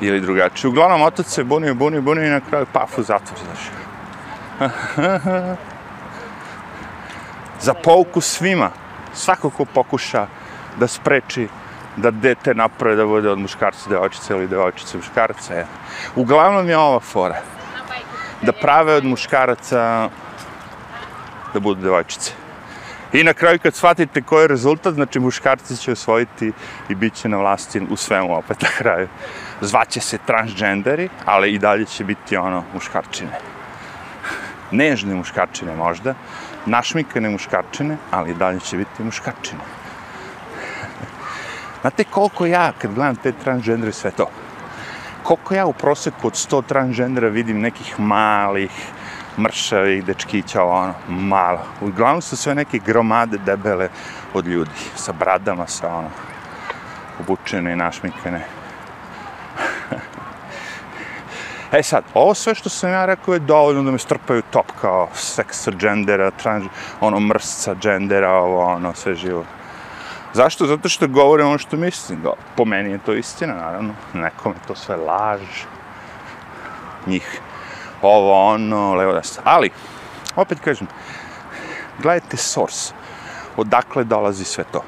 ili 0.00 0.20
drugačije. 0.20 0.68
Uglavnom, 0.68 1.02
otac 1.02 1.26
se 1.26 1.44
bunio, 1.44 1.74
bunio, 1.74 2.02
bunio 2.02 2.26
i 2.26 2.30
na 2.30 2.40
kraju 2.40 2.66
paf 2.72 2.98
u 2.98 3.02
zatvor, 3.02 3.38
znaš. 3.44 3.60
Za 7.60 7.74
pouku 7.74 8.20
svima, 8.20 8.70
svako 9.14 9.50
ko 9.50 9.64
pokuša 9.64 10.26
da 10.78 10.86
spreči 10.86 11.48
da 11.96 12.10
dete 12.10 12.54
naprave 12.54 12.96
da 12.96 13.06
bude 13.06 13.30
od 13.30 13.38
muškarca 13.38 13.90
devojčice 13.90 14.34
ili 14.34 14.48
devojčice 14.48 14.96
muškarca. 14.96 15.54
Je. 15.54 15.66
Uglavnom 16.16 16.68
je 16.68 16.78
ova 16.78 17.00
fora. 17.00 17.40
Da 18.42 18.52
prave 18.52 18.94
od 18.94 19.04
muškaraca 19.04 20.08
da 21.54 21.60
budu 21.60 21.82
devojčice. 21.82 22.32
I 23.12 23.24
na 23.24 23.32
kraju 23.32 23.58
kad 23.58 23.74
shvatite 23.74 24.22
koji 24.22 24.42
je 24.42 24.48
rezultat, 24.48 24.94
znači 24.94 25.20
muškarci 25.20 25.76
će 25.76 25.92
osvojiti 25.92 26.52
i 26.88 26.94
bit 26.94 27.14
će 27.14 27.28
na 27.28 27.36
vlasti 27.36 27.80
u 27.90 27.96
svemu 27.96 28.36
opet 28.38 28.62
na 28.62 28.68
kraju. 28.78 29.08
Zvaće 29.60 30.00
se 30.00 30.18
transgenderi, 30.26 31.08
ali 31.24 31.52
i 31.52 31.58
dalje 31.58 31.84
će 31.84 32.04
biti 32.04 32.36
ono 32.36 32.64
muškarčine. 32.74 33.38
Nežne 34.70 35.14
muškarčine 35.14 35.76
možda, 35.76 36.14
našmikane 36.66 37.30
muškarčine, 37.30 37.96
ali 38.10 38.30
i 38.30 38.34
dalje 38.34 38.60
će 38.60 38.76
biti 38.76 39.02
muškarčine. 39.02 39.60
Znate 41.80 42.04
koliko 42.04 42.46
ja, 42.46 42.72
kad 42.78 42.94
gledam 42.94 43.16
te 43.16 43.32
transgendere, 43.32 43.92
sve 43.92 44.10
to, 44.10 44.30
koliko 45.22 45.54
ja 45.54 45.66
u 45.66 45.72
proseku 45.72 46.26
od 46.26 46.32
100 46.32 46.62
transgendera 46.66 47.28
vidim 47.28 47.60
nekih 47.60 48.00
malih, 48.00 48.70
mršavih 49.38 50.04
dečkića, 50.04 50.62
ono, 50.62 50.94
malo. 51.08 51.60
Uglavnom 51.80 52.22
su 52.22 52.36
sve 52.36 52.54
neke 52.54 52.78
gromade 52.78 53.38
debele 53.38 53.88
od 54.34 54.46
ljudi, 54.46 54.70
sa 54.96 55.12
bradama, 55.12 55.66
sa 55.66 55.88
ono, 55.88 56.10
obučene 57.20 57.72
i 57.72 57.76
našmikane. 57.76 58.57
E 61.72 61.82
sad, 61.82 62.04
ovo 62.14 62.34
sve 62.34 62.54
što 62.54 62.68
sam 62.68 62.90
ja 62.90 63.06
rekao 63.06 63.34
je 63.34 63.40
dovoljno 63.40 63.82
da 63.82 63.90
me 63.90 63.98
strpaju 63.98 64.42
top 64.50 64.66
kao 64.80 65.08
seksa 65.14 65.70
džendera, 65.70 66.30
trans, 66.30 66.64
ono 67.00 67.20
mrsca 67.20 67.74
džendera, 67.74 68.32
ovo, 68.32 68.64
ono, 68.64 68.94
sve 68.94 69.14
živo. 69.14 69.44
Zašto? 70.32 70.66
Zato 70.66 70.88
što 70.88 71.08
govorim 71.08 71.46
ono 71.46 71.58
što 71.58 71.76
mislim. 71.76 72.22
Po 72.56 72.64
meni 72.64 72.90
je 72.90 72.98
to 72.98 73.12
istina, 73.12 73.54
naravno. 73.54 73.94
Nekom 74.12 74.52
je 74.52 74.58
to 74.66 74.74
sve 74.74 74.96
laž. 74.96 75.40
Njih 77.06 77.40
ovo, 78.02 78.52
ono, 78.52 78.94
levo 78.94 79.12
desno. 79.12 79.42
Ali, 79.44 79.70
opet 80.36 80.60
kažem, 80.60 80.86
gledajte 82.02 82.36
source. 82.36 82.94
Odakle 83.56 84.04
dolazi 84.04 84.44
sve 84.44 84.64
to? 84.64 84.82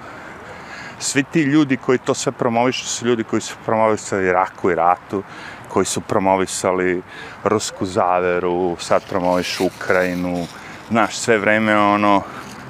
Svi 1.01 1.23
ti 1.23 1.43
ljudi 1.43 1.77
koji 1.77 1.99
to 1.99 2.15
sve 2.15 2.33
promovišu 2.33 2.87
su 2.87 3.07
ljudi 3.07 3.25
koji 3.25 3.41
su 3.41 3.55
promovisali 3.65 4.33
Raku 4.33 4.71
i 4.71 4.75
ratu, 4.75 5.23
koji 5.69 5.87
su 5.87 6.01
promovisali 6.01 7.03
rusku 7.45 7.87
zaveru, 7.87 8.77
sad 8.79 9.03
promovišu 9.09 9.67
Ukrajinu, 9.67 10.47
znaš, 10.91 11.17
sve 11.17 11.39
vreme 11.39 11.77
ono, 11.77 12.23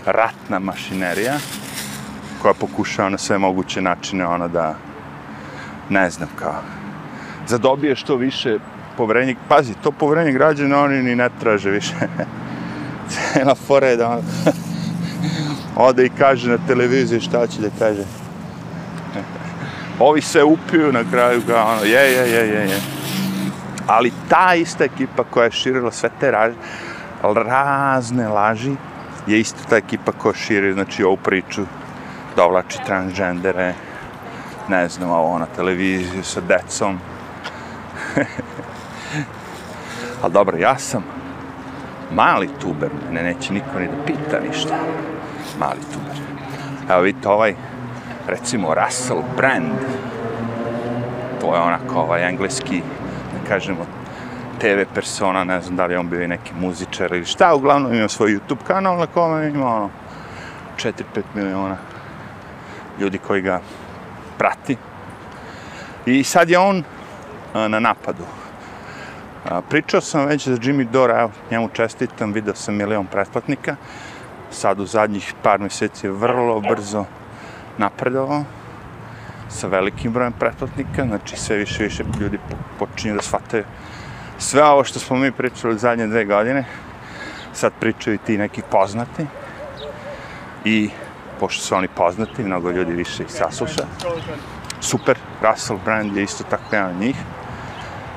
ratna 0.06 0.58
mašinerija 0.58 1.38
koja 2.42 2.54
pokušava 2.54 3.08
na 3.08 3.18
sve 3.18 3.38
moguće 3.38 3.82
načine 3.82 4.26
ono 4.26 4.48
da, 4.48 4.74
ne 5.88 6.10
znam 6.10 6.28
kao, 6.36 6.62
zadobije 7.46 7.96
što 7.96 8.16
više 8.16 8.58
povrenje, 8.96 9.36
pazi, 9.48 9.74
to 9.82 9.90
poverenje 9.90 10.32
građana 10.32 10.82
oni 10.82 11.02
ni 11.02 11.16
ne 11.16 11.28
traže 11.40 11.70
više. 11.70 11.94
Cela 13.10 13.54
fora 13.54 13.86
je 13.86 13.96
da 13.96 14.08
on 14.08 14.22
ode 15.88 16.06
i 16.06 16.10
kaže 16.18 16.50
na 16.50 16.58
televiziji 16.66 17.20
šta 17.20 17.46
će 17.46 17.60
da 17.60 17.68
kaže. 17.78 18.19
Ovi 20.00 20.20
se 20.20 20.44
upiju 20.44 20.92
na 20.92 21.04
kraju 21.10 21.42
ga, 21.46 21.64
ono, 21.64 21.82
je, 21.82 22.12
je, 22.12 22.30
je, 22.30 22.48
je, 22.48 22.68
je. 22.70 22.80
Ali 23.86 24.12
ta 24.28 24.54
ista 24.54 24.84
ekipa 24.84 25.24
koja 25.30 25.44
je 25.44 25.50
širila 25.50 25.90
sve 25.92 26.10
te 26.20 26.30
raž, 26.30 26.52
razne 27.22 28.28
laži, 28.28 28.72
je 29.26 29.40
isto 29.40 29.58
ta 29.68 29.76
ekipa 29.76 30.12
koja 30.12 30.34
širi, 30.34 30.72
znači, 30.72 31.04
ovu 31.04 31.16
priču, 31.16 31.62
dovlači 32.36 32.78
transgendere, 32.86 33.74
ne 34.68 34.88
znam, 34.88 35.10
ovo 35.10 35.38
na 35.38 35.46
televiziju 35.46 36.24
sa 36.24 36.40
decom. 36.40 36.98
Ali 40.22 40.32
dobro, 40.32 40.56
ja 40.56 40.78
sam 40.78 41.04
mali 42.12 42.48
tuber, 42.60 42.90
mene 43.12 43.34
neće 43.34 43.52
niko 43.52 43.78
ni 43.78 43.86
da 43.86 44.04
pita 44.06 44.40
ništa. 44.48 44.74
Mali 45.58 45.80
tuber. 45.92 46.16
Evo 46.90 47.00
vidite 47.00 47.28
ovaj, 47.28 47.54
recimo 48.30 48.74
Russell 48.74 49.22
Brand. 49.36 49.78
To 51.40 51.54
je 51.54 51.60
onako 51.60 52.00
ovaj 52.00 52.28
engleski, 52.28 52.82
da 53.32 53.48
kažemo, 53.48 53.86
TV 54.58 54.94
persona, 54.94 55.44
ne 55.44 55.60
znam 55.60 55.76
da 55.76 55.86
li 55.86 55.96
on 55.96 56.08
bio 56.08 56.22
i 56.22 56.28
neki 56.28 56.52
muzičar 56.60 57.12
ili 57.12 57.24
šta, 57.24 57.54
uglavnom 57.54 57.94
ima 57.94 58.08
svoj 58.08 58.30
YouTube 58.30 58.62
kanal 58.66 58.98
na 58.98 59.06
kome 59.06 59.48
ima 59.48 59.76
ono 59.76 59.90
4-5 60.76 60.92
miliona 61.34 61.76
ljudi 63.00 63.18
koji 63.18 63.42
ga 63.42 63.60
prati. 64.38 64.76
I 66.06 66.24
sad 66.24 66.50
je 66.50 66.58
on 66.58 66.84
na 67.54 67.80
napadu. 67.80 68.24
Pričao 69.68 70.00
sam 70.00 70.26
već 70.26 70.48
za 70.48 70.56
Jimmy 70.56 70.90
Dora, 70.90 71.20
evo, 71.20 71.30
njemu 71.50 71.68
čestitam, 71.68 72.32
vidio 72.32 72.54
sam 72.54 72.74
milion 72.74 73.06
pretplatnika. 73.06 73.76
Sad 74.50 74.80
u 74.80 74.86
zadnjih 74.86 75.34
par 75.42 75.60
mjeseci 75.60 76.08
vrlo 76.08 76.60
brzo 76.60 77.04
napredovao 77.80 78.44
sa 79.48 79.66
velikim 79.66 80.12
brojem 80.12 80.32
pretplatnika, 80.32 81.06
znači 81.06 81.36
sve 81.36 81.56
više 81.56 81.84
više 81.84 82.04
ljudi 82.20 82.38
počinju 82.78 83.14
da 83.14 83.22
shvataju 83.22 83.64
sve 84.38 84.64
ovo 84.64 84.84
što 84.84 84.98
smo 84.98 85.16
mi 85.16 85.32
pričali 85.32 85.78
zadnje 85.78 86.06
dve 86.06 86.24
godine, 86.24 86.64
sad 87.52 87.72
pričaju 87.80 88.18
ti 88.18 88.38
neki 88.38 88.62
poznati 88.70 89.26
i 90.64 90.90
pošto 91.40 91.62
su 91.62 91.74
oni 91.74 91.88
poznati, 91.88 92.44
mnogo 92.44 92.70
ljudi 92.70 92.92
više 92.92 93.22
ih 93.22 93.30
sasluša. 93.30 93.86
Super, 94.80 95.18
Russell 95.42 95.78
Brand 95.84 96.16
je 96.16 96.22
isto 96.22 96.44
tako 96.44 96.76
jedan 96.76 96.90
od 96.90 97.00
njih 97.00 97.16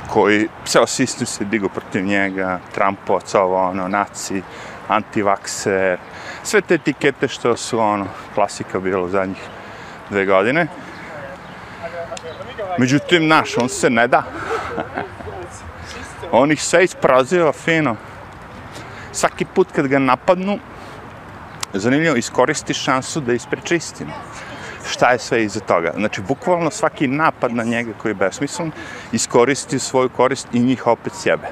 koji 0.10 0.48
ceo 0.66 0.88
sistem 0.88 1.28
se 1.28 1.46
digo 1.46 1.70
protiv 1.70 2.06
njega, 2.06 2.60
Trumpovac, 2.76 3.36
ovo, 3.36 3.70
ono, 3.70 3.88
naci, 3.88 4.42
antivakser, 4.88 5.98
sve 6.44 6.62
te 6.62 6.74
etikete 6.74 7.28
što 7.28 7.58
su, 7.58 7.80
ono, 7.80 8.08
klasika 8.36 8.80
bilo 8.80 9.08
zadnjih 9.08 9.42
dve 10.10 10.26
godine. 10.26 10.68
Međutim, 12.78 13.28
naš, 13.28 13.58
on 13.58 13.70
se 13.70 13.90
ne 13.90 14.08
da. 14.08 14.24
on 16.32 16.52
ih 16.52 16.64
sve 16.64 16.84
ispraziva 16.84 17.52
fino. 17.52 17.96
Svaki 19.12 19.46
put 19.46 19.72
kad 19.72 19.88
ga 19.88 20.00
napadnu, 20.00 20.60
zanimljivo, 21.74 22.16
iskoristi 22.16 22.74
šansu 22.74 23.22
da 23.22 23.34
ispriča 23.34 23.76
istinu. 23.76 24.12
šta 24.92 25.12
je 25.12 25.20
sve 25.20 25.44
iza 25.44 25.60
toga. 25.60 25.94
Znači, 25.96 26.22
bukvalno 26.22 26.72
svaki 26.72 27.08
napad 27.08 27.56
na 27.56 27.64
njega 27.64 27.92
koji 27.98 28.10
je 28.10 28.16
besmislen, 28.16 28.72
iskoristi 29.12 29.80
svoju 29.80 30.10
korist 30.10 30.48
i 30.54 30.60
njih 30.60 30.88
opet 30.88 31.14
sjebe. 31.16 31.48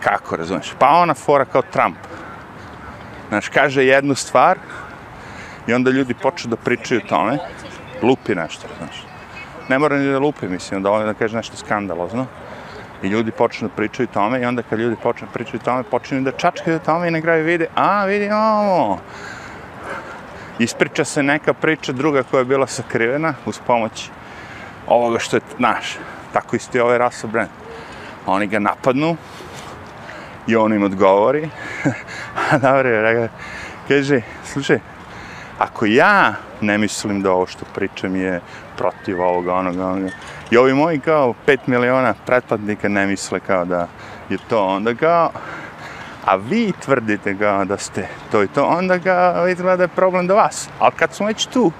Kako, 0.00 0.36
razumiješ? 0.36 0.72
Pa 0.78 0.88
ona 0.88 1.14
fora 1.14 1.44
kao 1.44 1.62
Trump. 1.62 1.96
Znaš, 3.28 3.48
kaže 3.48 3.84
jednu 3.84 4.14
stvar 4.14 4.58
i 5.66 5.72
onda 5.72 5.90
ljudi 5.90 6.14
počnu 6.14 6.50
da 6.50 6.56
pričaju 6.56 7.00
tome, 7.00 7.38
lupi 8.02 8.34
nešto, 8.34 8.68
znaš. 8.78 9.06
Ne 9.68 9.78
mora 9.78 9.98
ni 9.98 10.12
da 10.12 10.18
lupi, 10.18 10.48
mislim, 10.48 10.82
da 10.82 10.90
da 10.90 11.14
kaže 11.14 11.36
nešto 11.36 11.56
skandalozno. 11.56 12.26
I 13.02 13.08
ljudi 13.08 13.30
počnu 13.30 13.68
da 13.68 13.74
pričaju 13.74 14.06
tome 14.06 14.40
i 14.40 14.44
onda 14.44 14.62
kad 14.62 14.78
ljudi 14.78 14.96
počnu 15.02 15.26
da 15.26 15.32
pričaju 15.32 15.60
tome, 15.60 15.82
počnu 15.82 16.20
da 16.20 16.32
čačkaju 16.32 16.78
tome 16.78 17.08
i 17.08 17.10
na 17.10 17.20
kraju 17.20 17.44
vide, 17.44 17.66
a 17.74 18.04
vidi 18.04 18.30
ovo. 18.30 18.98
Ispriča 20.58 21.04
se 21.04 21.22
neka 21.22 21.52
priča 21.52 21.92
druga 21.92 22.22
koja 22.22 22.38
je 22.38 22.44
bila 22.44 22.66
sakrivena 22.66 23.34
uz 23.46 23.58
pomoć 23.66 24.10
ovoga 24.86 25.18
što 25.18 25.36
je 25.36 25.40
naš. 25.58 25.98
Tako 26.32 26.56
isto 26.56 26.78
i 26.78 26.80
ovaj 26.80 26.98
Russell 26.98 27.32
Brand. 27.32 27.50
Oni 28.26 28.46
ga 28.46 28.58
napadnu 28.58 29.16
i 30.46 30.56
on 30.56 30.72
im 30.72 30.82
odgovori. 30.82 31.48
a 32.50 32.58
dobro, 32.58 33.28
kaže, 33.88 34.20
slušaj, 34.44 34.78
ako 35.58 35.86
ja 35.86 36.34
ne 36.60 36.78
mislim 36.78 37.22
da 37.22 37.32
ovo 37.32 37.46
što 37.46 37.64
pričam 37.74 38.16
je 38.16 38.40
protiv 38.76 39.20
ovoga, 39.20 39.54
onoga, 39.54 39.86
onoga, 39.86 40.10
i 40.50 40.56
ovi 40.56 40.74
moji 40.74 41.00
kao 41.00 41.34
5 41.46 41.58
miliona 41.66 42.14
pretplatnika 42.26 42.88
ne 42.88 43.06
misle 43.06 43.40
kao 43.40 43.64
da 43.64 43.88
je 44.28 44.38
to 44.48 44.66
onda 44.66 44.94
kao, 44.94 45.30
a 46.24 46.36
vi 46.36 46.72
tvrdite 46.84 47.38
kao 47.38 47.64
da 47.64 47.78
ste 47.78 48.08
to 48.32 48.42
i 48.42 48.48
to, 48.48 48.64
onda 48.64 48.96
ga 48.96 49.42
vidite 49.46 49.76
da 49.76 49.82
je 49.82 49.88
problem 49.88 50.26
do 50.26 50.34
vas. 50.34 50.68
Ali 50.78 50.92
kad 50.96 51.14
smo 51.14 51.26
već 51.26 51.46
tu, 51.46 51.72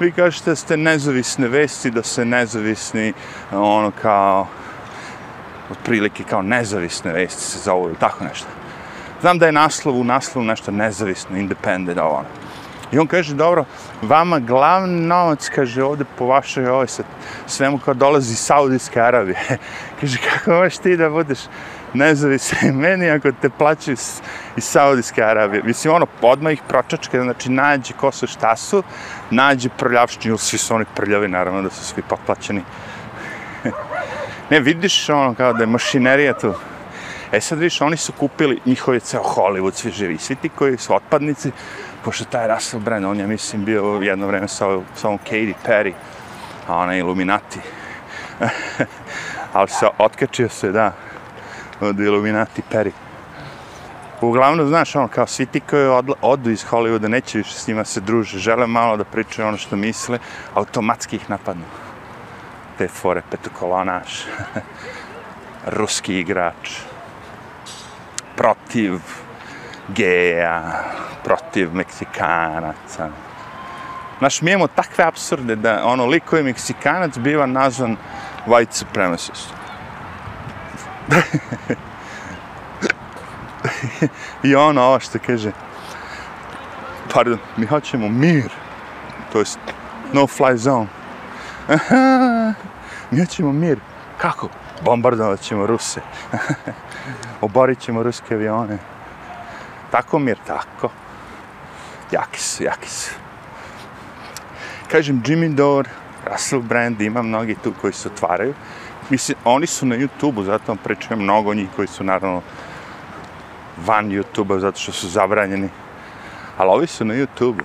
vi 0.00 0.12
kažete 0.12 0.50
da 0.50 0.56
ste 0.56 0.76
nezavisne 0.76 1.48
vesti, 1.48 1.90
da 1.90 2.02
ste 2.02 2.24
nezavisni, 2.24 3.12
ono 3.52 3.92
kao, 4.02 4.46
otprilike 5.78 6.24
kao 6.24 6.42
nezavisne 6.42 7.12
vesti 7.12 7.42
se 7.42 7.58
zove 7.58 7.84
ili 7.84 7.98
tako 8.00 8.24
nešto. 8.24 8.48
Znam 9.20 9.38
da 9.38 9.46
je 9.46 9.52
naslov 9.52 10.00
u 10.00 10.04
naslovu 10.04 10.44
nešto 10.44 10.70
nezavisno, 10.70 11.38
independent, 11.38 11.98
ovo 11.98 12.14
ono. 12.14 12.28
I 12.92 12.98
on 12.98 13.06
kaže, 13.06 13.34
dobro, 13.34 13.64
vama 14.02 14.38
glavni 14.38 15.00
novac, 15.00 15.48
kaže, 15.48 15.82
ovde 15.82 16.04
po 16.18 16.26
vašoj 16.26 16.68
ovoj 16.68 16.86
sad, 16.88 17.06
svemu 17.46 17.78
kao 17.78 17.94
dolazi 17.94 18.32
iz 18.32 18.38
Saudijske 18.38 19.00
Arabije. 19.00 19.58
kaže, 20.00 20.18
kako 20.18 20.50
možeš 20.50 20.78
ti 20.78 20.96
da 20.96 21.10
budeš 21.10 21.38
nezavisni 21.94 22.72
meni 22.84 23.10
ako 23.10 23.32
te 23.32 23.48
plaćaju 23.48 23.92
iz, 23.92 24.20
iz 24.56 24.64
Saudijske 24.64 25.22
Arabije? 25.22 25.62
Mislim, 25.62 25.94
ono, 25.94 26.06
podma 26.20 26.50
ih 26.50 26.62
pročačke, 26.68 27.20
znači, 27.20 27.50
nađe 27.50 27.92
ko 27.92 28.12
su 28.12 28.26
šta 28.26 28.56
su, 28.56 28.82
nađe 29.30 29.68
prljavštini, 29.68 30.38
svi 30.38 30.58
su 30.58 30.74
oni 30.74 30.84
prljavi, 30.96 31.28
naravno, 31.28 31.62
da 31.62 31.70
su 31.70 31.84
svi 31.84 32.02
potplaćeni 32.02 32.62
ne, 34.50 34.60
vidiš, 34.60 35.08
ono, 35.08 35.34
kao 35.34 35.52
da 35.52 35.62
je 35.62 35.66
mašinerija 35.66 36.38
tu. 36.38 36.54
E 37.32 37.40
sad 37.40 37.58
vidiš, 37.58 37.80
oni 37.80 37.96
su 37.96 38.12
kupili, 38.12 38.60
njihov 38.66 38.94
je 38.94 39.00
ceo 39.00 39.22
Hollywood, 39.22 39.72
svi 39.72 39.90
živi, 39.90 40.18
svi 40.18 40.36
ti 40.36 40.48
koji 40.48 40.78
su 40.78 40.94
otpadnici, 40.94 41.50
pošto 42.04 42.24
taj 42.24 42.48
Russell 42.48 42.82
Brand, 42.82 43.04
on 43.04 43.20
je, 43.20 43.26
mislim, 43.26 43.64
bio 43.64 43.84
jedno 44.02 44.26
vreme 44.26 44.48
sa, 44.48 44.66
sa 44.94 45.08
ovom 45.08 45.18
Katy 45.30 45.54
Perry, 45.66 45.92
a 46.68 46.76
ona 46.76 46.96
Illuminati. 46.96 47.60
Ali 49.52 49.68
se 49.68 49.86
otkačio 49.98 50.48
se, 50.48 50.72
da, 50.72 50.92
od 51.80 52.00
Illuminati 52.00 52.62
Perry. 52.72 52.90
Uglavnom, 54.20 54.68
znaš, 54.68 54.96
ono, 54.96 55.08
kao 55.08 55.26
svi 55.26 55.46
ti 55.46 55.60
koji 55.60 55.86
odla, 55.86 56.14
odu 56.22 56.50
iz 56.50 56.64
Hollywooda, 56.64 57.08
neće 57.08 57.38
više 57.38 57.54
s 57.54 57.66
njima 57.68 57.84
se 57.84 58.00
druže, 58.00 58.38
žele 58.38 58.66
malo 58.66 58.96
da 58.96 59.04
pričaju 59.04 59.48
ono 59.48 59.56
što 59.56 59.76
misle, 59.76 60.18
automatski 60.54 61.16
ih 61.16 61.30
napadnu. 61.30 61.64
Te 62.78 62.88
fore, 62.88 63.22
petokolonaš, 63.30 64.24
ruski 65.78 66.18
igrač, 66.18 66.70
protiv 68.36 68.98
geja, 69.88 70.84
protiv 71.24 71.74
Meksikanaca. 71.74 73.10
Znaš, 74.18 74.42
mi 74.42 74.50
imamo 74.50 74.66
takve 74.66 75.04
absurde 75.04 75.56
da 75.56 75.84
ono, 75.84 76.06
liko 76.06 76.36
je 76.36 76.42
Meksikanac 76.42 77.18
biva 77.18 77.46
nazvan 77.46 77.96
white 78.46 78.72
supremacist. 78.72 79.54
I 84.42 84.54
ono, 84.54 84.82
ovo 84.82 85.00
što 85.00 85.18
kaže, 85.26 85.52
pardon, 87.14 87.38
mi 87.56 87.66
hoćemo 87.66 88.08
mir, 88.08 88.50
to 89.32 89.38
jest 89.38 89.58
no 90.12 90.26
fly 90.26 90.56
zone 90.56 91.03
mi 93.10 93.26
ćemo 93.26 93.52
mir. 93.52 93.78
Kako? 94.18 94.48
Bombardovat 94.82 95.40
ćemo 95.40 95.66
Ruse. 95.66 96.00
Oborit 97.40 97.78
ćemo 97.78 98.02
ruske 98.02 98.34
avione. 98.34 98.78
Tako 99.90 100.18
mir, 100.18 100.36
tako. 100.46 100.90
Jaki 102.10 102.40
su, 102.40 102.62
jaki 102.64 102.90
su. 102.90 103.10
Kažem, 104.90 105.22
Jimmy 105.26 105.54
Dore, 105.54 105.90
Russell 106.30 106.62
Brand, 106.62 107.00
ima 107.00 107.22
mnogi 107.22 107.56
tu 107.64 107.72
koji 107.80 107.92
se 107.92 108.08
otvaraju. 108.08 108.54
Mislim, 109.10 109.38
oni 109.44 109.66
su 109.66 109.86
na 109.86 109.96
YouTube-u, 109.96 110.42
zato 110.44 110.64
vam 110.68 110.78
pričam 110.84 111.18
mnogo 111.18 111.54
njih 111.54 111.68
koji 111.76 111.88
su 111.88 112.04
naravno 112.04 112.42
van 113.86 114.10
YouTube-a, 114.10 114.58
zato 114.58 114.78
što 114.78 114.92
su 114.92 115.08
zabranjeni. 115.08 115.68
Ali 116.58 116.70
ovi 116.70 116.86
su 116.86 117.04
na 117.04 117.14
YouTube-u. 117.14 117.64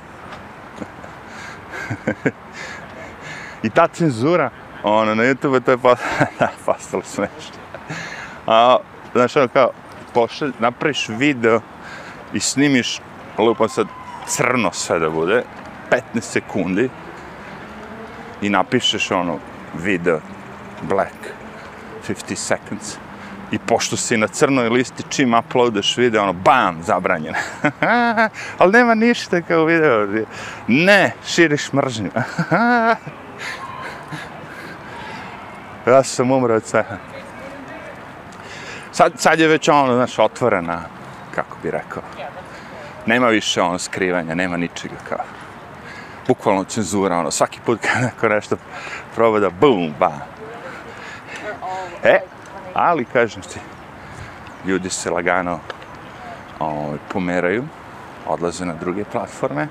I 3.64 3.70
ta 3.70 3.88
cenzura, 3.88 4.50
ono, 4.84 5.16
na 5.16 5.24
YouTube 5.24 5.60
to 5.60 5.72
je 5.72 5.78
pa- 5.78 5.96
postalo 6.66 7.04
smešno. 7.04 7.60
A, 8.48 8.78
znaš, 9.14 9.36
ono, 9.36 9.48
kao, 9.48 9.72
pošalj, 10.14 10.52
napraviš 10.60 11.10
video 11.10 11.62
i 12.34 12.40
snimiš, 12.40 13.02
lupam 13.38 13.70
sad, 13.70 13.88
crno 14.28 14.72
sve 14.72 15.00
da 15.00 15.10
bude, 15.10 15.44
15 16.16 16.22
sekundi, 16.22 16.90
i 18.42 18.50
napišeš 18.50 19.12
ono, 19.12 19.38
video, 19.74 20.20
black, 20.82 21.16
50 22.08 22.36
seconds, 22.36 22.98
i 23.52 23.60
pošto 23.60 23.98
si 23.98 24.18
na 24.18 24.28
crnoj 24.28 24.70
listi, 24.70 25.04
čim 25.10 25.34
uploadaš 25.34 25.98
video, 25.98 26.24
ono, 26.24 26.34
bam, 26.34 26.84
zabranjen. 26.84 27.34
Ali 28.60 28.72
nema 28.72 28.96
ništa 28.96 29.42
kao 29.42 29.66
video. 29.66 30.08
Ne, 30.68 31.12
širiš 31.26 31.74
mržnju. 31.74 32.10
ja 35.90 36.04
sam 36.04 36.32
umro 36.32 36.56
od 36.56 36.66
sveha. 36.66 36.98
Sad, 38.92 39.14
sad 39.18 39.40
je 39.40 39.48
već 39.48 39.70
ono, 39.70 39.96
znaš, 39.96 40.20
otvorena, 40.20 40.82
kako 41.36 41.58
bi 41.64 41.72
rekao. 41.72 42.04
Nema 43.06 43.28
više 43.28 43.62
ono 43.62 43.80
skrivanja, 43.80 44.36
nema 44.36 44.58
ničega 44.58 44.96
kao. 45.10 45.26
Bukvalno 46.28 46.64
cenzura, 46.64 47.18
ono, 47.18 47.32
svaki 47.32 47.60
put 47.66 47.80
kad 47.82 48.02
neko 48.02 48.30
nešto 48.30 48.58
proba 49.16 49.40
da 49.40 49.50
bum, 49.50 49.94
ba. 50.00 50.12
E, 52.04 52.20
ali 52.74 53.06
kažem 53.06 53.42
ti, 53.42 53.60
ljudi 54.66 54.90
se 54.90 55.10
lagano 55.10 55.60
o, 56.60 56.66
ovaj, 56.66 56.98
pomeraju, 57.14 57.64
odlaze 58.28 58.66
na 58.66 58.74
druge 58.74 59.04
platforme, 59.04 59.68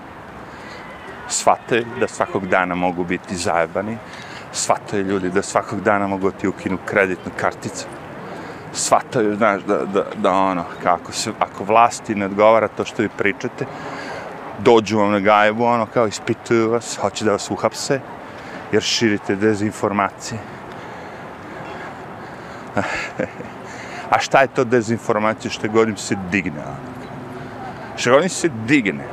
shvate 1.28 1.84
da 2.00 2.08
svakog 2.08 2.46
dana 2.46 2.74
mogu 2.74 3.04
biti 3.04 3.36
zajebani, 3.36 3.98
shvataju 4.58 5.04
ljudi 5.04 5.30
da 5.30 5.42
svakog 5.42 5.80
dana 5.80 6.06
mogu 6.06 6.30
ti 6.30 6.48
ukinu 6.48 6.78
kreditnu 6.86 7.32
karticu, 7.36 7.86
shvataju, 8.72 9.36
znaš, 9.36 9.62
da, 9.62 9.78
da, 9.84 10.04
da 10.16 10.32
ono, 10.32 10.64
kako 10.82 11.12
se, 11.12 11.32
ako 11.38 11.64
vlasti 11.64 12.14
ne 12.14 12.26
odgovara 12.26 12.68
to 12.68 12.84
što 12.84 13.02
vi 13.02 13.08
pričate, 13.08 13.66
dođu 14.58 14.98
vam 14.98 15.12
na 15.12 15.20
gajbu, 15.20 15.64
ono, 15.64 15.86
kao 15.86 16.06
ispituju 16.06 16.70
vas, 16.70 16.96
hoće 16.96 17.24
da 17.24 17.32
vas 17.32 17.50
uhapse, 17.50 18.00
jer 18.72 18.82
širite 18.82 19.36
dezinformacije. 19.36 20.40
A 24.10 24.18
šta 24.18 24.40
je 24.40 24.48
to 24.48 24.64
dezinformacija 24.64 25.50
što 25.50 25.68
godim 25.68 25.96
se 25.96 26.16
digne? 26.30 26.60
Ono? 26.60 26.98
Što 27.96 28.10
godim 28.10 28.28
se 28.28 28.48
digne? 28.66 29.04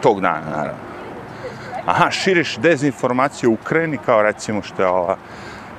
Tog 0.00 0.20
dana, 0.20 0.50
naravno. 0.50 0.89
Aha, 1.86 2.10
širiš 2.10 2.56
dezinformacije 2.56 3.48
u 3.48 3.52
Ukrajini, 3.52 3.98
kao 4.06 4.22
recimo 4.22 4.62
što 4.62 4.82
je 4.82 4.88
ova 4.88 5.16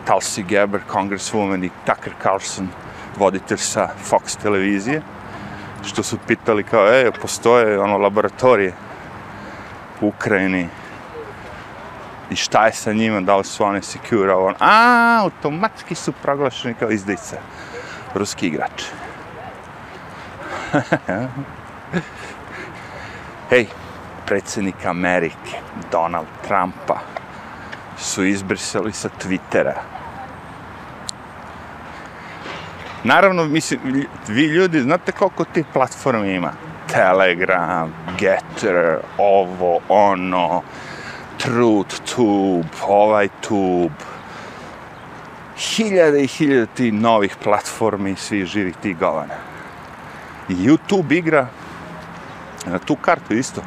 Tulsi 0.07 0.43
Gabbard, 0.43 0.83
congresswoman 0.91 1.65
i 1.65 1.69
Tucker 1.85 2.13
Carlson, 2.23 2.67
voditelj 3.17 3.57
sa 3.57 3.89
Fox 4.09 4.41
televizije, 4.41 5.01
što 5.85 6.03
su 6.03 6.17
pitali 6.27 6.63
kao, 6.63 6.87
e, 6.87 7.11
postoje 7.21 7.79
ono 7.79 7.97
laboratorije 7.97 8.73
u 10.01 10.07
Ukrajini 10.07 10.67
i 12.29 12.35
šta 12.35 12.65
je 12.65 12.73
sa 12.73 12.93
njima, 12.93 13.21
da 13.21 13.37
li 13.37 13.43
su 13.43 13.63
one 13.63 13.81
secure, 13.81 14.33
on, 14.33 14.55
a, 14.59 15.19
automatski 15.21 15.95
su 15.95 16.11
proglašeni 16.11 16.73
kao 16.73 16.91
izdice, 16.91 17.37
ruski 18.13 18.47
igrač. 18.47 18.83
Hej, 23.49 23.67
predsjednika 24.31 24.89
Amerike, 24.89 25.59
Donald 25.91 26.27
Trumpa, 26.47 26.99
su 27.97 28.25
izbrisali 28.25 28.93
sa 28.93 29.09
Twittera. 29.23 29.73
Naravno, 33.03 33.45
mislim, 33.45 33.79
vi 34.27 34.43
ljudi, 34.45 34.81
znate 34.81 35.11
koliko 35.11 35.45
tih 35.45 35.65
platformi 35.73 36.33
ima? 36.33 36.51
Telegram, 36.87 37.93
Getter, 38.19 38.97
ovo, 39.17 39.79
ono, 39.89 40.61
Truth 41.37 41.95
Tube, 42.15 42.67
ovaj 42.87 43.27
Tube, 43.47 44.03
hiljade 45.57 46.23
i 46.23 46.27
hiljade 46.27 46.65
ti 46.65 46.91
novih 46.91 47.35
platformi 47.43 48.15
svi 48.15 48.45
živih 48.45 48.75
ti 48.81 48.93
govana. 48.93 49.35
YouTube 50.49 51.17
igra 51.17 51.47
na 52.65 52.79
tu 52.79 52.95
kartu 52.95 53.33
isto. 53.33 53.61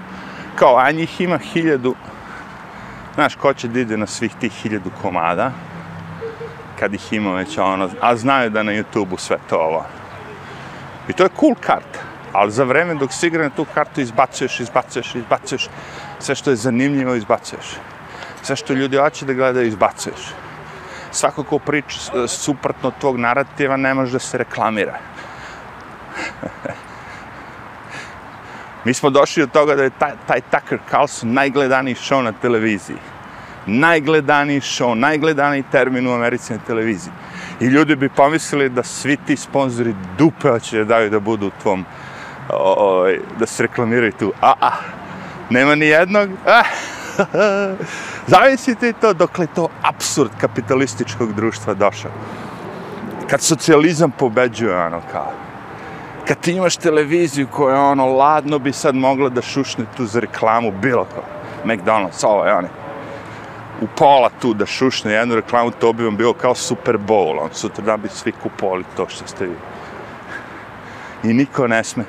Kao, 0.55 0.77
a 0.79 0.91
njih 0.91 1.21
ima 1.21 1.39
hiljadu, 1.39 1.95
znaš, 3.15 3.35
ko 3.35 3.55
će 3.55 3.69
da 3.69 3.81
ide 3.81 3.97
na 3.97 4.07
svih 4.07 4.35
tih 4.41 4.53
hiljadu 4.53 4.91
komada, 5.03 5.53
kad 6.79 6.95
ih 6.95 7.13
ima 7.13 7.35
već 7.35 7.59
ono, 7.59 7.91
a 8.01 8.17
znaju 8.17 8.51
da 8.51 8.63
na 8.63 8.73
YouTube-u 8.73 9.17
sve 9.19 9.37
to 9.49 9.57
ovo. 9.57 9.85
I 11.09 11.13
to 11.13 11.23
je 11.23 11.37
cool 11.41 11.55
karta, 11.61 12.01
ali 12.33 12.53
za 12.53 12.65
vreme 12.65 12.95
dok 12.95 13.13
si 13.13 13.27
igra 13.27 13.45
na 13.45 13.51
tu 13.51 13.67
kartu 13.75 14.01
izbacuješ, 14.01 14.61
izbacuješ, 14.61 15.15
izbacuješ, 15.15 15.69
sve 16.19 16.35
što 16.35 16.51
je 16.51 16.57
zanimljivo 16.57 17.15
izbacuješ. 17.15 17.77
Sve 18.43 18.57
što 18.57 18.73
ljudi 18.73 18.97
hoće 18.97 19.27
da 19.27 19.33
gledaju 19.33 19.67
izbacuješ. 19.67 20.35
Svako 21.11 21.43
ko 21.43 21.59
priča 21.59 22.29
suprotno 22.29 22.93
tvog 23.01 23.19
narativa 23.19 23.77
ne 23.77 23.95
može 23.95 24.13
da 24.13 24.19
se 24.19 24.39
reklamira. 24.39 24.99
Mi 28.85 28.95
smo 28.95 29.11
došli 29.11 29.43
do 29.43 29.53
toga 29.53 29.75
da 29.75 29.83
je 29.83 29.91
taj, 29.91 30.13
taj 30.27 30.41
Tucker 30.41 30.79
Carlson 30.91 31.33
najgledaniji 31.33 31.95
show 31.95 32.23
na 32.23 32.33
televiziji. 32.33 32.97
Najgledaniji 33.67 34.61
show, 34.61 34.95
najgledaniji 34.95 35.65
termin 35.73 36.07
u 36.07 36.13
Americi 36.13 36.53
na 36.53 36.59
televiziji. 36.67 37.13
I 37.61 37.67
ljudi 37.67 37.97
bi 37.97 38.09
pomislili 38.09 38.69
da 38.69 38.83
svi 38.83 39.17
ti 39.17 39.37
sponzori 39.37 39.95
dupe 40.19 40.49
hoće 40.49 40.79
da 40.79 40.85
daju 40.85 41.11
da 41.11 41.21
budu 41.21 41.47
u 41.47 41.51
tvom, 41.63 41.85
o, 42.49 42.75
o, 42.79 43.09
da 43.39 43.47
se 43.47 43.63
reklamiraju 43.63 44.13
tu. 44.13 44.33
A, 44.41 44.53
a, 44.61 44.71
nema 45.51 45.75
ni 45.75 45.87
jednog. 45.87 46.31
Ah, 46.47 46.65
Zamislite 48.27 48.93
to 48.93 49.13
dok 49.13 49.39
je 49.39 49.47
to 49.55 49.69
absurd 49.83 50.31
kapitalističkog 50.41 51.33
društva 51.33 51.75
došao. 51.75 52.11
Kad 53.31 53.41
socijalizam 53.41 54.11
pobeđuje, 54.11 54.77
ono 54.77 55.01
kao, 55.13 55.33
kad 56.29 56.41
ti 56.41 56.53
imaš 56.53 56.77
televiziju 56.77 57.47
koja 57.51 57.81
ono 57.81 58.07
ladno 58.07 58.59
bi 58.59 58.73
sad 58.73 58.95
mogla 58.95 59.29
da 59.29 59.43
šušne 59.43 59.85
tu 59.97 60.07
za 60.07 60.21
reklamu 60.21 60.73
bilo 60.83 61.05
ko. 61.05 61.23
McDonald's, 61.65 62.27
ovo 62.27 62.45
je 62.45 62.55
oni. 62.55 62.69
U 63.81 63.87
pola 63.97 64.31
tu 64.41 64.55
da 64.55 64.67
šušne 64.67 65.13
jednu 65.13 65.35
reklamu, 65.35 65.71
to 65.71 65.93
bi 65.93 66.05
vam 66.05 66.17
bilo 66.17 66.33
kao 66.33 66.55
Super 66.55 66.99
Bowl. 66.99 67.39
On 67.43 67.49
sutra 67.53 67.85
da 67.85 67.97
bi 67.97 68.09
svi 68.09 68.33
kupovali 68.33 68.85
to 68.97 69.09
što 69.09 69.27
ste 69.27 69.47
vi. 69.47 69.57
I 71.23 71.35
niko 71.35 71.67
ne 71.67 71.85
sme. 71.85 72.05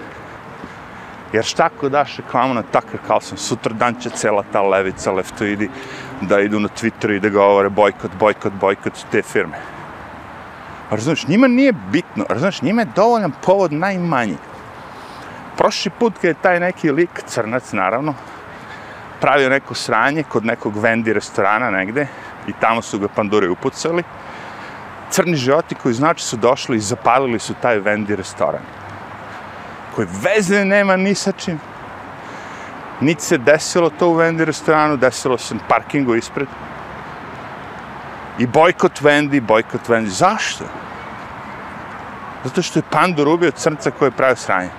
Jer 1.33 1.43
šta 1.43 1.65
ako 1.65 1.89
daš 1.89 2.17
reklamu 2.17 2.53
na 2.53 2.61
Tucker 2.61 2.99
Carlson, 3.07 3.37
sutra 3.37 3.73
dan 3.73 3.95
će 3.95 4.09
cela 4.09 4.43
ta 4.51 4.61
levica 4.61 5.11
leftoidi 5.11 5.69
da 6.21 6.39
idu 6.39 6.59
na 6.59 6.67
Twitter 6.67 7.15
i 7.15 7.19
da 7.19 7.29
govore 7.29 7.69
bojkot, 7.69 8.11
bojkot, 8.19 8.53
bojkot 8.53 8.93
te 9.11 9.21
firme. 9.21 9.74
Razumiješ, 10.91 11.27
njima 11.27 11.47
nije 11.47 11.73
bitno, 11.91 12.25
razumiješ, 12.29 12.61
njima 12.61 12.81
je 12.81 12.91
dovoljan 12.95 13.31
povod 13.45 13.73
najmanji. 13.73 14.37
Prošli 15.57 15.91
put 15.99 16.13
kad 16.13 16.23
je 16.23 16.33
taj 16.33 16.59
neki 16.59 16.91
lik, 16.91 17.23
crnac 17.25 17.71
naravno, 17.71 18.13
pravio 19.21 19.49
neko 19.49 19.73
sranje 19.73 20.23
kod 20.23 20.45
nekog 20.45 20.77
vendi 20.77 21.13
restorana 21.13 21.69
negde 21.69 22.07
i 22.47 22.53
tamo 22.59 22.81
su 22.81 22.99
ga 22.99 23.07
pandure 23.07 23.49
upucali, 23.49 24.03
crni 25.09 25.35
životi 25.35 25.75
koji 25.75 25.93
znači 25.93 26.23
su 26.23 26.37
došli 26.37 26.77
i 26.77 26.79
zapalili 26.79 27.39
su 27.39 27.53
taj 27.61 27.79
vendi 27.79 28.15
restoran. 28.15 28.61
Koji 29.95 30.07
veze 30.23 30.65
nema 30.65 30.95
ni 30.95 31.15
sa 31.15 31.31
čim. 31.31 31.59
Niti 33.01 33.23
se 33.23 33.37
desilo 33.37 33.89
to 33.89 34.09
u 34.09 34.13
vendi 34.13 34.45
restoranu, 34.45 34.97
desilo 34.97 35.37
se 35.37 35.55
na 35.55 35.61
parkingu 35.67 36.15
ispred. 36.15 36.47
I 38.39 38.47
bojkot 38.47 39.01
Vendi, 39.01 39.39
bojkot 39.39 39.89
Vendi. 39.89 40.09
Zašto? 40.09 40.65
Zato 42.43 42.61
što 42.61 42.79
je 42.79 42.83
pandur 42.89 43.27
ubio 43.27 43.51
crnca 43.51 43.91
koje 43.91 44.11
pravio 44.11 44.35
sranje. 44.35 44.69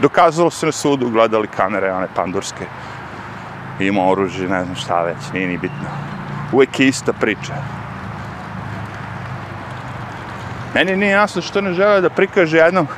Dokazalo 0.00 0.50
se 0.50 0.66
na 0.66 0.72
sudu, 0.72 1.10
gledali 1.10 1.48
kamere, 1.48 1.92
one 1.92 2.08
pandurske. 2.14 2.66
Ima 3.80 4.08
oružje, 4.08 4.48
ne 4.48 4.64
znam 4.64 4.76
šta 4.76 5.02
već, 5.02 5.32
nije 5.32 5.46
ni 5.46 5.58
bitno. 5.58 5.88
Uvijek 6.52 6.80
je 6.80 6.88
ista 6.88 7.12
priča. 7.12 7.54
Meni 10.74 10.96
nije 10.96 11.10
jasno 11.10 11.42
što 11.42 11.60
ne 11.60 11.72
žele 11.72 12.00
da 12.00 12.10
prikaže 12.10 12.56
jednom 12.56 12.88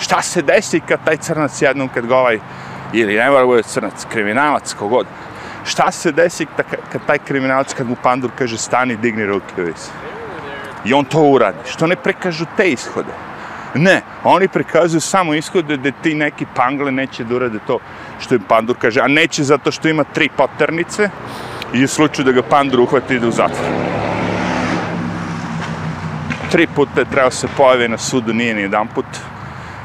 šta 0.00 0.22
se 0.22 0.42
desi 0.42 0.80
kad 0.80 1.04
taj 1.04 1.16
crnac 1.16 1.62
jednom 1.62 1.88
kad 1.88 2.06
ga 2.06 2.16
ovaj, 2.16 2.38
ili 2.92 3.14
ne 3.14 3.30
mora 3.30 3.46
bude 3.46 3.62
crnac, 3.62 4.06
kriminalac, 4.12 4.74
kogod, 4.74 5.06
šta 5.66 5.90
se 5.92 6.12
desi 6.12 6.46
kad 6.92 7.06
taj 7.06 7.18
kriminalac, 7.18 7.74
kad 7.74 7.88
mu 7.88 7.96
pandur 8.02 8.30
kaže 8.38 8.58
stani, 8.58 8.96
digni 8.96 9.26
ruke, 9.26 9.62
vis. 9.62 9.90
I 10.84 10.94
on 10.94 11.04
to 11.04 11.22
uradi. 11.22 11.58
Što 11.68 11.86
ne 11.86 11.96
prekažu 11.96 12.46
te 12.56 12.68
ishode? 12.68 13.12
Ne, 13.74 14.02
oni 14.24 14.48
prikazuju 14.48 15.00
samo 15.00 15.34
ishode 15.34 15.76
da 15.76 15.90
ti 16.02 16.14
neki 16.14 16.46
pangle 16.54 16.92
neće 16.92 17.24
da 17.24 17.34
urade 17.34 17.58
to 17.66 17.78
što 18.20 18.34
im 18.34 18.42
pandur 18.48 18.76
kaže, 18.78 19.00
a 19.00 19.08
neće 19.08 19.44
zato 19.44 19.72
što 19.72 19.88
ima 19.88 20.04
tri 20.04 20.28
poternice 20.36 21.10
i 21.74 21.84
u 21.84 21.88
slučaju 21.88 22.24
da 22.24 22.32
ga 22.32 22.42
pandur 22.42 22.80
uhvati 22.80 23.14
ide 23.14 23.26
u 23.26 23.30
zatvor. 23.30 23.66
Tri 26.50 26.66
puta 26.66 27.00
je 27.00 27.10
trebao 27.10 27.30
se 27.30 27.48
pojave 27.56 27.88
na 27.88 27.98
sudu, 27.98 28.34
nije 28.34 28.54
ni 28.54 28.62
jedan 28.62 28.88
put. 28.88 29.06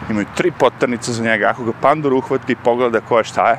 Imaju 0.09 0.25
tri 0.35 0.51
poternice 0.51 1.11
za 1.11 1.23
njega. 1.23 1.47
Ako 1.49 1.63
ga 1.63 1.71
pandur 1.81 2.13
uhvati 2.13 2.53
i 2.53 2.55
pogleda 2.55 3.01
ko 3.01 3.17
je 3.17 3.23
šta 3.23 3.49
je, 3.49 3.57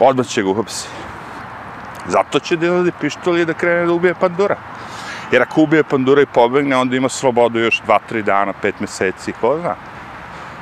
odmah 0.00 0.26
će 0.26 0.42
ga 0.42 0.48
uhapsiti. 0.48 1.09
Zato 2.06 2.38
će 2.38 2.56
da 2.56 2.66
izvadi 2.66 2.92
pištolj 3.00 3.40
i 3.40 3.44
da 3.44 3.54
krene 3.54 3.86
da 3.86 3.92
ubije 3.92 4.14
pandura. 4.14 4.56
Jer 5.32 5.42
ako 5.42 5.62
ubije 5.62 5.84
pandura 5.84 6.22
i 6.22 6.26
pobegne, 6.26 6.76
onda 6.76 6.96
ima 6.96 7.08
slobodu 7.08 7.58
još 7.58 7.82
2-3 7.86 8.22
dana, 8.22 8.52
5 8.62 8.72
meseci, 8.80 9.32
ko 9.32 9.58
zna. 9.60 9.74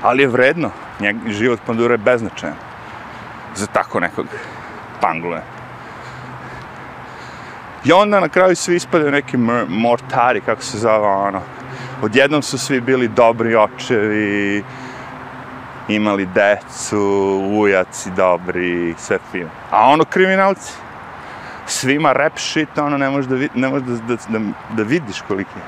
Ali 0.03 0.22
je 0.22 0.29
vredno. 0.29 0.70
Njeg, 1.01 1.16
život 1.27 1.61
pandura 1.66 1.94
je 1.94 1.98
beznačajan. 1.98 2.57
Za 3.55 3.66
tako 3.66 4.01
nekog 4.01 4.27
pangule. 5.01 5.42
I 7.85 7.92
onda 7.92 8.20
na 8.20 8.29
kraju 8.29 8.57
svi 8.57 8.77
ispadaju 8.77 9.11
neki 9.11 9.37
mortari, 9.68 10.40
kako 10.40 10.62
se 10.62 10.79
zove 10.79 11.07
ono. 11.07 11.40
Odjednom 12.03 12.42
su 12.42 12.59
svi 12.59 12.81
bili 12.81 13.09
dobri 13.09 13.57
očevi, 13.57 14.64
imali 15.88 16.27
decu, 16.27 17.42
ujaci 17.53 18.11
dobri, 18.11 18.94
sve 18.98 19.18
fino. 19.33 19.51
A 19.70 19.87
ono 19.87 20.05
kriminalci? 20.05 20.72
Svima 21.70 22.12
rap 22.12 22.38
shit, 22.38 22.78
ono, 22.78 22.98
ne 22.98 23.11
možeš 23.11 23.26
da, 23.26 23.37
ne 23.54 23.68
možeš 23.68 23.87
da, 23.87 24.14
da, 24.14 24.16
da, 24.28 24.44
da 24.70 24.83
vidiš 24.83 25.20
koliki 25.28 25.59
je. 25.59 25.64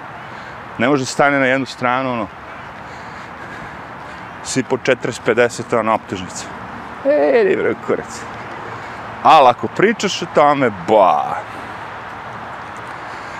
Ne 0.79 0.89
možeš 0.89 1.07
da 1.07 1.13
stane 1.13 1.39
na 1.39 1.47
jednu 1.47 1.67
stranu, 1.67 2.13
ono, 2.13 2.27
svi 4.45 4.63
po 4.63 4.77
40-50, 4.77 5.79
ono, 5.79 5.95
optužnice. 5.95 6.45
Ej, 7.05 7.57
bre, 7.57 7.75
kurac. 7.87 8.21
Ali 9.23 9.49
ako 9.49 9.69
pričaš 9.69 10.23
o 10.23 10.27
tome, 10.35 10.71
ba. 10.89 11.37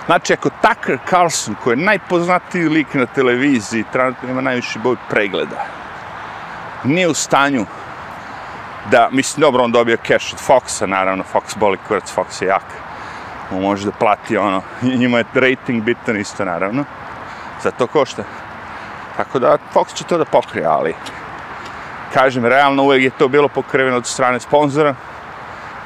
Znači, 0.05 0.33
ako 0.33 0.49
Tucker 0.49 0.97
Carlson, 1.09 1.55
koji 1.63 1.77
je 1.77 1.85
najpoznatiji 1.85 2.69
lik 2.69 2.93
na 2.93 3.05
televiziji, 3.05 3.85
trenutno 3.91 4.29
ima 4.29 4.41
najviše 4.41 4.79
boj 4.79 4.95
pregleda, 5.09 5.65
nije 6.83 7.07
u 7.07 7.13
stanju 7.13 7.65
da, 8.89 9.09
mislim, 9.11 9.41
dobro, 9.41 9.63
on 9.63 9.71
dobio 9.71 9.97
cash 10.07 10.33
od 10.33 10.39
Foxa, 10.39 10.85
naravno, 10.85 11.23
Fox 11.33 11.57
boli 11.57 11.77
kurac, 11.87 12.13
Fox 12.15 12.41
je 12.41 12.47
jak. 12.47 12.65
On 13.51 13.61
može 13.61 13.85
da 13.85 13.91
plati, 13.91 14.37
ono, 14.37 14.61
njima 14.99 15.17
je 15.17 15.25
rating 15.33 15.83
bitan 15.83 16.17
isto, 16.17 16.45
naravno. 16.45 16.83
Zato 17.63 17.87
košta. 17.87 18.23
Tako 19.17 19.39
da, 19.39 19.57
Fox 19.73 19.93
će 19.93 20.03
to 20.03 20.17
da 20.17 20.25
pokrije, 20.25 20.65
ali, 20.65 20.95
kažem, 22.13 22.45
realno 22.45 22.83
uvijek 22.83 23.03
je 23.03 23.17
to 23.17 23.27
bilo 23.27 23.47
pokriveno 23.47 23.97
od 23.97 24.05
strane 24.05 24.39
sponzora, 24.39 24.95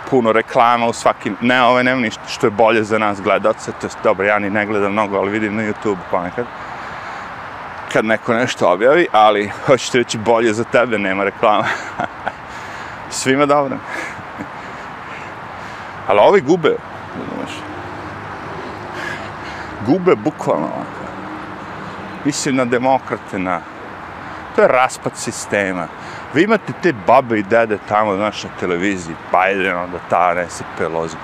puno 0.10 0.32
reklama 0.32 0.88
u 0.88 0.94
svakim, 0.94 1.38
ne, 1.42 1.64
ove 1.64 1.84
nema 1.84 2.02
ništa 2.02 2.24
što 2.28 2.48
je 2.48 2.52
bolje 2.52 2.84
za 2.84 2.98
nas 2.98 3.22
gledalce, 3.22 3.72
to 3.72 3.88
je 3.88 3.92
dobro, 4.04 4.26
ja 4.26 4.40
ni 4.40 4.50
ne 4.50 4.66
gledam 4.66 4.92
mnogo, 4.92 5.18
ali 5.18 5.32
vidim 5.32 5.56
na 5.56 5.64
YouTube 5.64 5.98
ponekad, 6.12 6.46
kad 7.94 8.06
neko 8.06 8.34
nešto 8.34 8.72
objavi, 8.72 9.08
ali 9.12 9.52
hoćete 9.66 9.98
reći 9.98 10.18
bolje 10.18 10.54
za 10.54 10.64
tebe, 10.64 10.98
nema 10.98 11.24
reklama. 11.24 11.66
svima 13.10 13.46
dobro. 13.46 13.78
Ali 16.08 16.20
ovi 16.20 16.41
gube, 16.41 16.76
znaš. 17.36 17.52
Gube 19.88 20.15
bukvalno 20.15 20.70
Mislim 22.26 22.56
na 22.56 22.65
demokrate, 22.65 23.39
na... 23.39 23.60
To 24.56 24.62
je 24.62 24.68
raspad 24.68 25.12
sistema. 25.15 25.88
Vi 26.34 26.44
imate 26.44 26.74
te 26.82 26.94
babe 27.08 27.39
i 27.39 27.44
dede 27.44 27.78
tamo, 27.89 28.15
znaš, 28.15 28.44
na 28.44 28.50
televiziji, 28.60 29.15
Biden, 29.32 29.78
onda 29.78 29.98
ta 30.10 30.36
Nancy 30.36 30.63
Pelosi, 30.78 31.15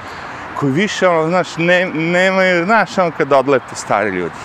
koji 0.56 0.72
više, 0.72 1.08
ono, 1.08 1.28
znaš, 1.28 1.58
ne, 1.58 1.86
nemaju, 1.86 2.66
znaš, 2.66 2.98
ono, 2.98 3.12
kad 3.18 3.34
odlete 3.34 3.76
stari 3.76 4.10
ljudi. 4.10 4.36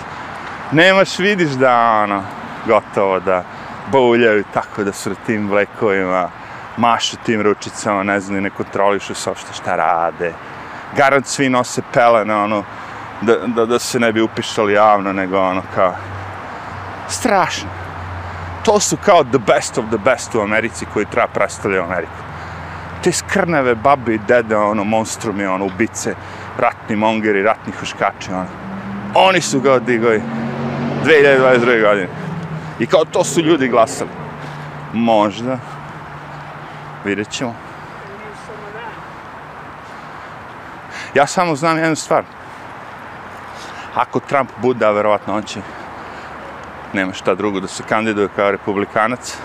Nemaš, 0.71 1.19
vidiš 1.19 1.49
da, 1.49 2.01
ono, 2.03 2.23
gotovo 2.65 3.19
da 3.19 3.43
bouljaju 3.91 4.43
tako 4.53 4.83
da 4.83 4.91
su 4.91 5.15
tim 5.25 5.49
vlekovima, 5.49 6.29
mašu 6.77 7.17
tim 7.25 7.41
ručicama, 7.41 8.03
ne 8.03 8.19
znam, 8.19 8.43
ne 8.43 8.49
kontrolišu 8.49 9.13
sa 9.13 9.35
što 9.35 9.53
šta 9.53 9.75
rade. 9.75 10.33
Garant 10.97 11.27
svi 11.27 11.49
nose 11.49 11.81
pelene, 11.93 12.35
ono, 12.35 12.63
da, 13.21 13.35
da, 13.47 13.65
da 13.65 13.79
se 13.79 13.99
ne 13.99 14.13
bi 14.13 14.21
upišali 14.21 14.73
javno, 14.73 15.13
nego 15.13 15.39
ono 15.39 15.61
kao, 15.75 15.93
strašno. 17.09 17.69
To 18.65 18.79
su 18.79 18.97
kao 18.97 19.23
the 19.23 19.39
best 19.55 19.77
of 19.77 19.85
the 19.89 19.97
best 19.97 20.35
u 20.35 20.41
Americi 20.41 20.85
koji 20.93 21.05
treba 21.05 21.27
predstavljaju 21.27 21.83
Ameriku. 21.83 22.13
Te 23.03 23.11
skrneve 23.11 23.75
babi 23.75 24.13
i 24.13 24.19
dede, 24.27 24.57
ono, 24.57 24.83
monstrumi, 24.83 25.45
ono, 25.45 25.65
ubice, 25.65 26.15
ratni 26.57 26.95
mongeri, 26.95 27.43
ratni 27.43 27.73
huškači, 27.79 28.31
ono. 28.31 28.47
Oni 29.15 29.41
su 29.41 29.59
ga 29.59 29.73
odigovi 29.73 30.21
2022. 31.05 31.81
godine. 31.81 32.07
I 32.79 32.85
kao 32.85 33.05
to 33.05 33.23
su 33.23 33.41
ljudi 33.41 33.67
glasali. 33.67 34.09
Možda. 34.93 35.57
Vidjet 37.05 37.29
ćemo. 37.29 37.55
Ja 41.13 41.27
samo 41.27 41.55
znam 41.55 41.77
jednu 41.77 41.95
stvar. 41.95 42.23
Ako 43.95 44.19
Trump 44.19 44.49
bude, 44.61 44.85
a 44.85 44.91
verovatno 44.91 45.35
on 45.35 45.43
će, 45.43 45.61
nema 46.93 47.13
šta 47.13 47.35
drugo 47.35 47.59
da 47.59 47.67
se 47.67 47.83
kandiduje 47.83 48.29
kao 48.35 48.51
republikanac, 48.51 49.37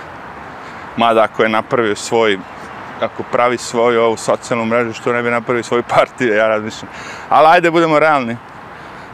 mada 0.97 1.23
ako 1.23 1.43
je 1.43 1.49
napravio 1.49 1.97
svoj, 1.97 2.39
ako 3.01 3.23
pravi 3.23 3.59
svoju 3.59 4.03
ovu 4.03 4.17
socijalnu 4.17 4.65
mrežu, 4.65 4.93
što 4.93 5.13
ne 5.13 5.23
bi 5.23 5.31
napravio 5.31 5.63
svoju 5.63 5.83
partiju, 5.83 6.35
ja 6.35 6.49
razmišljam. 6.49 6.91
Ali 7.29 7.49
ajde, 7.49 7.71
budemo 7.71 7.99
realni. 7.99 8.37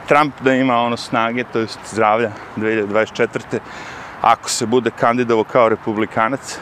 Trump 0.08 0.34
da 0.40 0.52
ima 0.54 0.76
ono 0.76 0.96
snage, 0.96 1.44
to 1.44 1.58
je 1.58 1.66
zdravlja 1.86 2.30
2024. 2.56 3.58
Ako 4.22 4.50
se 4.50 4.66
bude 4.66 4.90
kandidovo 4.90 5.44
kao 5.44 5.68
republikanac, 5.68 6.58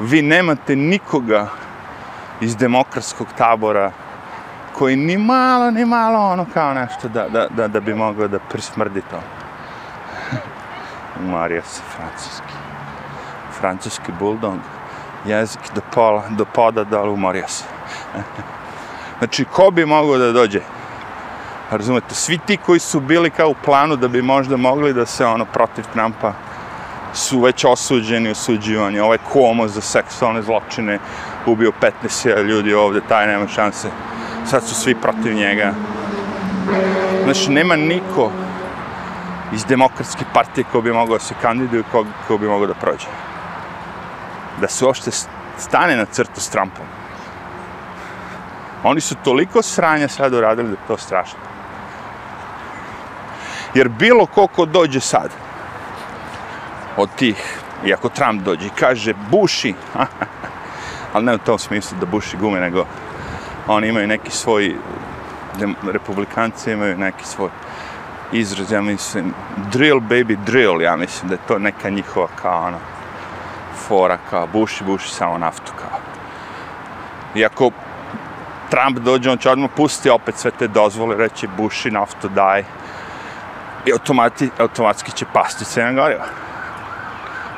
vi 0.00 0.22
nemate 0.22 0.76
nikoga 0.76 1.48
iz 2.40 2.56
demokratskog 2.56 3.26
tabora 3.38 3.92
koji 4.78 4.96
ni 4.96 5.18
malo, 5.18 5.70
ni 5.70 5.84
malo 5.84 6.18
ono 6.18 6.46
kao 6.54 6.74
nešto 6.74 7.08
da, 7.08 7.28
da, 7.28 7.46
da, 7.50 7.68
da 7.68 7.80
bi 7.80 7.94
mogao 7.94 8.28
da 8.28 8.38
prismrdi 8.38 9.02
to. 9.10 9.20
Umario 11.24 11.62
se 11.62 11.82
francuski. 11.96 12.54
Francuski 13.60 14.12
buldog. 14.18 14.58
Jezik 15.24 15.60
do 15.74 15.80
pola, 15.94 16.22
do 16.30 16.44
poda 16.44 16.84
dole 16.84 17.10
umorio 17.10 17.48
se. 17.48 17.64
znači, 19.18 19.44
ko 19.44 19.70
bi 19.70 19.86
mogao 19.86 20.18
da 20.18 20.32
dođe? 20.32 20.60
Pa 21.70 21.76
razumete, 21.76 22.14
svi 22.14 22.38
ti 22.38 22.56
koji 22.56 22.80
su 22.80 23.00
bili 23.00 23.30
kao 23.30 23.48
u 23.48 23.54
planu 23.64 23.96
da 23.96 24.08
bi 24.08 24.22
možda 24.22 24.56
mogli 24.56 24.92
da 24.92 25.06
se 25.06 25.26
ono 25.26 25.44
protiv 25.44 25.84
Trumpa 25.92 26.32
su 27.14 27.40
već 27.40 27.64
osuđeni, 27.64 28.30
osuđivani. 28.30 29.00
Ovaj 29.00 29.18
komo 29.32 29.68
za 29.68 29.80
seksualne 29.80 30.42
zločine 30.42 30.98
ubio 31.46 31.72
15.000 31.80 32.42
ljudi 32.42 32.74
ovde, 32.74 33.00
taj 33.08 33.26
nema 33.26 33.48
šanse. 33.48 33.88
Sad 34.46 34.64
su 34.64 34.74
svi 34.74 34.94
protiv 34.94 35.34
njega. 35.34 35.72
Znači, 37.24 37.50
nema 37.50 37.76
niko 37.76 38.30
iz 39.52 39.64
demokratske 39.64 40.24
partije 40.34 40.64
ko 40.72 40.80
bi 40.80 40.92
mogao 40.92 41.18
se 41.18 41.34
kandiduju, 41.42 41.84
ko, 41.92 42.06
ko 42.28 42.38
bi 42.38 42.48
mogao 42.48 42.66
da 42.66 42.74
prođe. 42.74 43.06
Da 44.60 44.68
se 44.68 44.84
uopšte 44.84 45.10
stane 45.58 45.96
na 45.96 46.04
crtu 46.04 46.40
s 46.40 46.50
Trumpom. 46.50 46.86
Oni 48.84 49.00
su 49.00 49.14
toliko 49.24 49.62
sranja 49.62 50.08
sad 50.08 50.34
uradili 50.34 50.68
da 50.68 50.74
je 50.74 50.86
to 50.88 50.96
strašno. 50.96 51.38
Jer 53.74 53.88
bilo 53.88 54.26
ko 54.26 54.46
ko 54.46 54.66
dođe 54.66 55.00
sad, 55.00 55.30
od 56.96 57.08
tih, 57.16 57.58
iako 57.86 58.08
Trump 58.08 58.42
dođe 58.42 58.66
i 58.66 58.76
kaže 58.78 59.14
buši, 59.30 59.74
ali 61.12 61.24
ne 61.24 61.34
u 61.34 61.38
tom 61.38 61.58
smislu 61.58 61.98
da 62.00 62.06
buši 62.06 62.36
gume, 62.36 62.60
nego 62.60 62.86
oni 63.68 63.88
imaju 63.88 64.06
neki 64.06 64.30
svoj, 64.30 64.74
republikanci 65.92 66.72
imaju 66.72 66.98
neki 66.98 67.24
svoj 67.24 67.50
izraz, 68.32 68.72
ja 68.72 68.82
mislim, 68.82 69.34
drill 69.72 70.00
baby 70.00 70.36
drill, 70.44 70.82
ja 70.82 70.96
mislim 70.96 71.28
da 71.28 71.34
je 71.34 71.46
to 71.48 71.58
neka 71.58 71.90
njihova 71.90 72.28
kao 72.42 72.66
ono, 72.66 72.78
fora 73.88 74.18
kao 74.30 74.46
buši, 74.46 74.84
buši 74.84 75.10
samo 75.10 75.38
naftu 75.38 75.72
kao. 75.78 75.98
Iako 77.34 77.70
Trump 78.70 78.98
dođe, 78.98 79.30
on 79.30 79.38
će 79.38 79.50
odmah 79.50 79.70
pusti 79.76 80.10
opet 80.10 80.36
sve 80.36 80.50
te 80.50 80.68
dozvole, 80.68 81.16
reći 81.16 81.48
buši 81.56 81.90
naftu, 81.90 82.28
daj. 82.28 82.64
I 83.86 83.92
automati, 83.92 84.50
automatski 84.58 85.12
će 85.12 85.26
pasti 85.32 85.64
cena 85.64 85.92
goriva. 85.92 86.24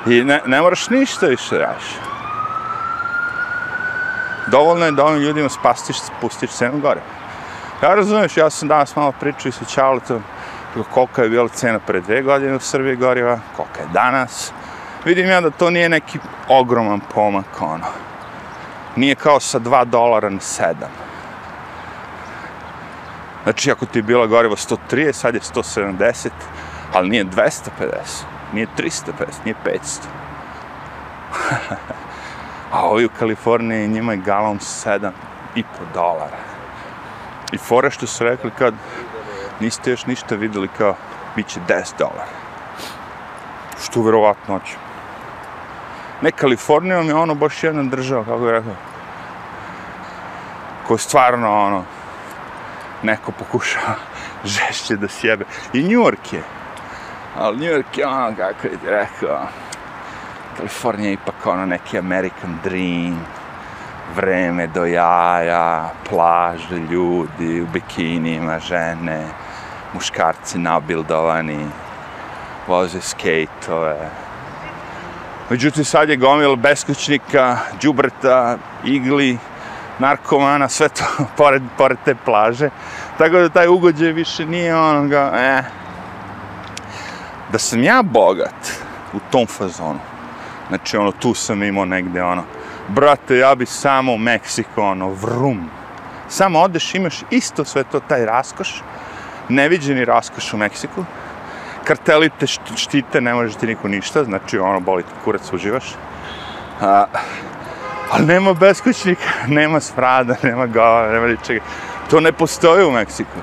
I 0.06 0.24
ne, 0.24 0.40
ne 0.46 0.60
moraš 0.60 0.90
ništa 0.90 1.26
više 1.26 1.58
radiš. 1.58 1.84
Dovoljno 4.46 4.84
je 4.84 4.92
da 4.92 5.04
ovim 5.04 5.22
ljudima 5.22 5.48
spastiš, 5.48 5.96
pustiš 6.20 6.50
cenu 6.50 6.78
gore. 6.78 7.00
Ja 7.82 7.94
razumiješ, 7.94 8.36
ja 8.36 8.50
sam 8.50 8.68
danas 8.68 8.96
malo 8.96 9.12
pričao 9.20 9.48
i 9.48 9.52
sa 9.52 9.64
Čaletom 9.64 10.22
kolika 10.94 11.22
je 11.22 11.28
bila 11.28 11.48
cena 11.48 11.78
pre 11.78 12.00
dve 12.00 12.22
godine 12.22 12.56
u 12.56 12.60
Srbiji 12.60 12.96
goriva, 12.96 13.38
kolika 13.56 13.80
je 13.80 13.86
danas. 13.92 14.52
Vidim 15.04 15.26
ja 15.26 15.40
da 15.40 15.50
to 15.50 15.70
nije 15.70 15.88
neki 15.88 16.18
ogroman 16.48 17.00
pomak, 17.14 17.60
ono. 17.60 17.86
Nije 18.96 19.14
kao 19.14 19.40
sa 19.40 19.60
2 19.60 19.84
dolara 19.84 20.30
na 20.30 20.40
7. 20.40 20.74
Znači, 23.44 23.70
ako 23.70 23.86
ti 23.86 23.98
je 23.98 24.02
bila 24.02 24.26
goriva 24.26 24.56
130, 24.56 25.12
sad 25.12 25.34
je 25.34 25.40
170, 25.40 26.28
ali 26.92 27.08
nije 27.08 27.24
250 27.24 28.34
nije 28.54 28.66
350, 28.78 28.90
nije 29.44 29.56
500. 29.64 29.78
A 32.72 32.88
ovi 32.88 33.04
u 33.04 33.10
Kaliforniji 33.18 33.88
njima 33.88 34.12
je 34.12 34.18
galon 34.18 34.58
7,5 34.58 35.62
dolara. 35.94 36.36
I 37.52 37.58
fora 37.58 37.90
što 37.90 38.06
su 38.06 38.24
rekli 38.24 38.50
kad 38.58 38.74
niste 39.60 39.90
još 39.90 40.06
ništa 40.06 40.34
videli 40.34 40.68
kao 40.78 40.96
bit 41.36 41.46
će 41.46 41.60
10 41.68 41.98
dolara. 41.98 42.32
Što 43.84 44.02
verovatno 44.02 44.60
će. 44.66 44.74
Ne, 46.22 46.30
Kalifornija 46.30 46.98
je 46.98 47.14
ono 47.14 47.34
baš 47.34 47.64
jedna 47.64 47.82
država, 47.82 48.24
kako 48.24 48.38
bih 48.38 48.50
rekao. 48.50 48.74
Ko 50.86 50.98
stvarno 50.98 51.64
ono, 51.66 51.84
neko 53.02 53.32
pokušava 53.32 53.94
žešće 54.54 54.96
da 54.96 55.08
sjebe. 55.08 55.44
I 55.72 55.82
New 55.82 56.02
York 56.02 56.34
je 56.34 56.42
ali 57.38 57.57
New 57.57 57.77
York 57.77 57.99
je 57.99 58.07
ono, 58.07 58.37
kako 58.37 58.66
je 58.66 58.70
ti 58.70 58.87
rekao, 58.87 59.47
Kalifornija 60.57 61.09
je 61.09 61.14
ipak 61.14 61.47
ono 61.47 61.66
neki 61.66 61.99
American 61.99 62.59
dream, 62.64 63.27
vreme 64.16 64.66
do 64.66 64.85
jaja, 64.85 65.90
plaže, 66.09 66.79
ljudi 66.90 67.61
u 67.62 67.66
bikinima, 67.66 68.59
žene, 68.59 69.27
muškarci 69.94 70.59
nabildovani, 70.59 71.66
voze 72.66 73.01
skejtove. 73.01 74.11
Međutim, 75.51 75.85
sad 75.85 76.09
je 76.09 76.16
gomil 76.16 76.57
beskućnika, 76.57 77.59
džubrta, 77.81 78.57
igli, 78.85 79.38
narkomana, 79.99 80.68
sve 80.68 80.88
to 80.88 81.05
pored, 81.37 81.62
pored 81.79 81.99
te 82.05 82.14
plaže. 82.14 82.70
Tako 83.18 83.38
da 83.38 83.49
taj 83.49 83.68
ugođaj 83.68 84.12
više 84.12 84.47
nije 84.47 84.77
onoga, 84.77 85.33
eh, 85.35 85.62
da 87.52 87.59
sam 87.59 87.83
ja 87.83 88.02
bogat 88.02 88.72
u 89.12 89.18
tom 89.30 89.46
fazonu, 89.46 89.98
znači 90.68 90.96
ono, 90.96 91.12
tu 91.12 91.35
sam 91.35 91.62
imao 91.62 91.85
negde, 91.85 92.22
ono, 92.22 92.42
brate, 92.88 93.37
ja 93.37 93.54
bi 93.54 93.66
samo 93.66 94.12
u 94.12 94.18
Meksiko, 94.18 94.83
ono, 94.83 95.09
vrum. 95.09 95.70
Samo 96.28 96.61
odeš, 96.61 96.94
imaš 96.94 97.22
isto 97.30 97.64
sve 97.64 97.85
to, 97.85 98.00
taj 98.00 98.26
raskoš, 98.26 98.83
neviđeni 99.48 100.04
raskoš 100.04 100.54
u 100.54 100.57
Meksiku, 100.57 101.04
karteli 101.84 102.30
te 102.40 102.47
štite, 102.76 103.20
ne 103.20 103.34
može 103.34 103.59
ti 103.59 103.66
niko 103.66 103.88
ništa, 103.88 104.24
znači 104.24 104.59
ono, 104.59 104.80
boli 104.80 105.03
te 105.03 105.09
kurac, 105.24 105.53
uživaš. 105.53 105.84
A, 106.80 107.05
ali 108.11 108.26
nema 108.26 108.55
beskućnika, 108.55 109.22
nema 109.47 109.80
sprada, 109.80 110.36
nema 110.49 110.66
gova, 110.66 111.12
nema 111.12 111.26
ničega. 111.26 111.61
To 112.11 112.20
ne 112.20 112.32
postoji 112.32 112.84
u 112.84 112.90
Meksiku. 112.90 113.38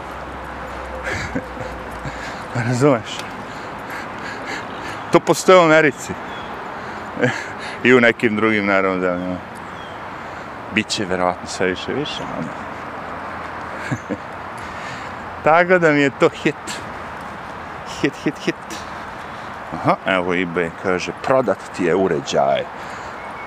Razumeš? 2.68 3.31
To 5.12 5.20
postoje 5.20 5.60
u 5.60 5.64
Americi. 5.64 6.14
I 7.84 7.94
u 7.94 8.02
nekim 8.02 8.36
drugim, 8.36 8.66
naravno, 8.66 9.00
zemljama. 9.00 9.38
Biće, 10.76 11.06
verovatno, 11.06 11.48
sve 11.48 11.68
više, 11.68 11.94
više. 11.94 12.24
Ono. 12.40 12.48
Tako 15.44 15.80
da 15.80 15.92
mi 15.92 16.02
je 16.02 16.10
to 16.20 16.30
hit. 16.30 16.80
Hit, 18.02 18.14
hit, 18.24 18.40
hit. 18.40 18.56
Aha, 19.74 19.96
evo 20.06 20.34
eBay 20.34 20.70
kaže, 20.84 21.12
prodat 21.24 21.58
ti 21.78 21.86
je 21.86 21.96
uređaj. 21.96 22.64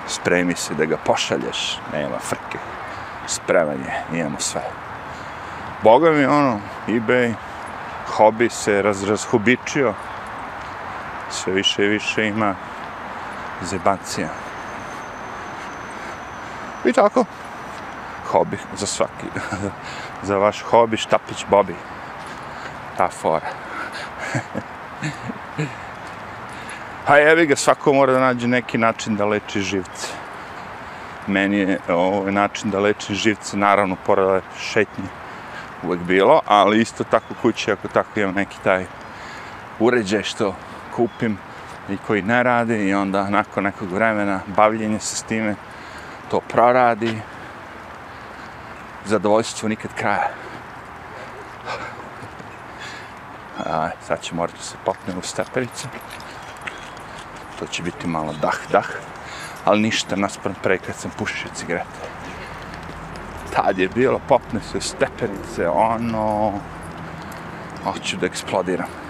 spremi 0.07 0.55
se 0.55 0.73
da 0.73 0.85
ga 0.85 0.97
pošalješ, 0.97 1.79
nema 1.93 2.19
frke, 2.19 2.57
spreman 3.27 3.79
je, 3.79 4.19
imamo 4.19 4.39
sve. 4.39 4.61
Boga 5.83 6.11
mi, 6.11 6.25
ono, 6.25 6.59
eBay, 6.87 7.33
hobi 8.07 8.49
se 8.49 8.81
raz, 8.81 9.03
razhubičio, 9.03 9.93
sve 11.35 11.53
više 11.53 11.85
i 11.85 11.87
više 11.87 12.27
ima 12.27 12.55
zebancija. 13.61 14.29
I 16.85 16.93
tako, 16.93 17.25
hobi 18.31 18.57
za 18.75 18.85
svaki, 18.85 19.27
za 20.27 20.37
vaš 20.37 20.61
hobi, 20.61 20.97
štapić 20.97 21.45
Bobi. 21.49 21.75
Ta 22.97 23.09
fora. 23.09 23.47
A 27.07 27.17
jevi 27.17 27.45
ga, 27.45 27.55
svako 27.55 27.93
mora 27.93 28.13
da 28.13 28.19
nađe 28.19 28.47
neki 28.47 28.77
način 28.77 29.15
da 29.15 29.25
leči 29.25 29.61
živce. 29.61 30.07
Meni 31.27 31.57
je 31.57 31.79
ovaj 31.89 32.31
način 32.31 32.71
da 32.71 32.79
leči 32.79 33.15
živce, 33.15 33.57
naravno, 33.57 33.95
pored 34.05 34.43
šetnje 34.59 35.03
uvek 35.83 35.99
bilo, 35.99 36.41
ali 36.45 36.81
isto 36.81 37.03
tako 37.03 37.33
kući, 37.41 37.71
ako 37.71 37.87
tako 37.87 38.19
imam 38.19 38.35
neki 38.35 38.57
taj 38.63 38.85
uređaj 39.79 40.23
što 40.23 40.55
kupim 40.95 41.37
i 41.89 41.97
koji 42.07 42.21
ne 42.21 42.43
radi 42.43 42.87
i 42.89 42.93
onda 42.93 43.29
nakon 43.29 43.63
nekog 43.63 43.91
vremena 43.91 44.39
bavljenje 44.47 44.99
se 44.99 45.15
s 45.15 45.23
time 45.23 45.55
to 46.31 46.39
proradi 46.39 47.21
zadovoljstvo 49.05 49.69
nikad 49.69 49.93
kraja. 49.93 50.29
A, 53.65 53.89
sad 54.07 54.21
će 54.21 54.35
morati 54.35 54.63
se 54.63 54.75
popnem 54.85 55.17
u 55.17 55.21
steperice. 55.21 55.87
To 57.59 57.65
će 57.67 57.83
biti 57.83 58.07
malo 58.07 58.33
dah, 58.41 58.57
dah. 58.71 58.87
Ali 59.65 59.81
ništa 59.81 60.15
naspram 60.15 60.55
pre 60.63 60.77
kad 60.77 60.95
sam 60.95 61.11
pušio 61.17 61.51
cigarete. 61.53 62.15
Tad 63.53 63.79
je 63.79 63.89
bilo, 63.89 64.19
popne 64.27 64.61
se 64.61 64.81
stepenice, 64.81 65.69
ono... 65.69 66.53
Hoću 67.83 68.17
da 68.17 68.25
eksplodiram. 68.25 69.04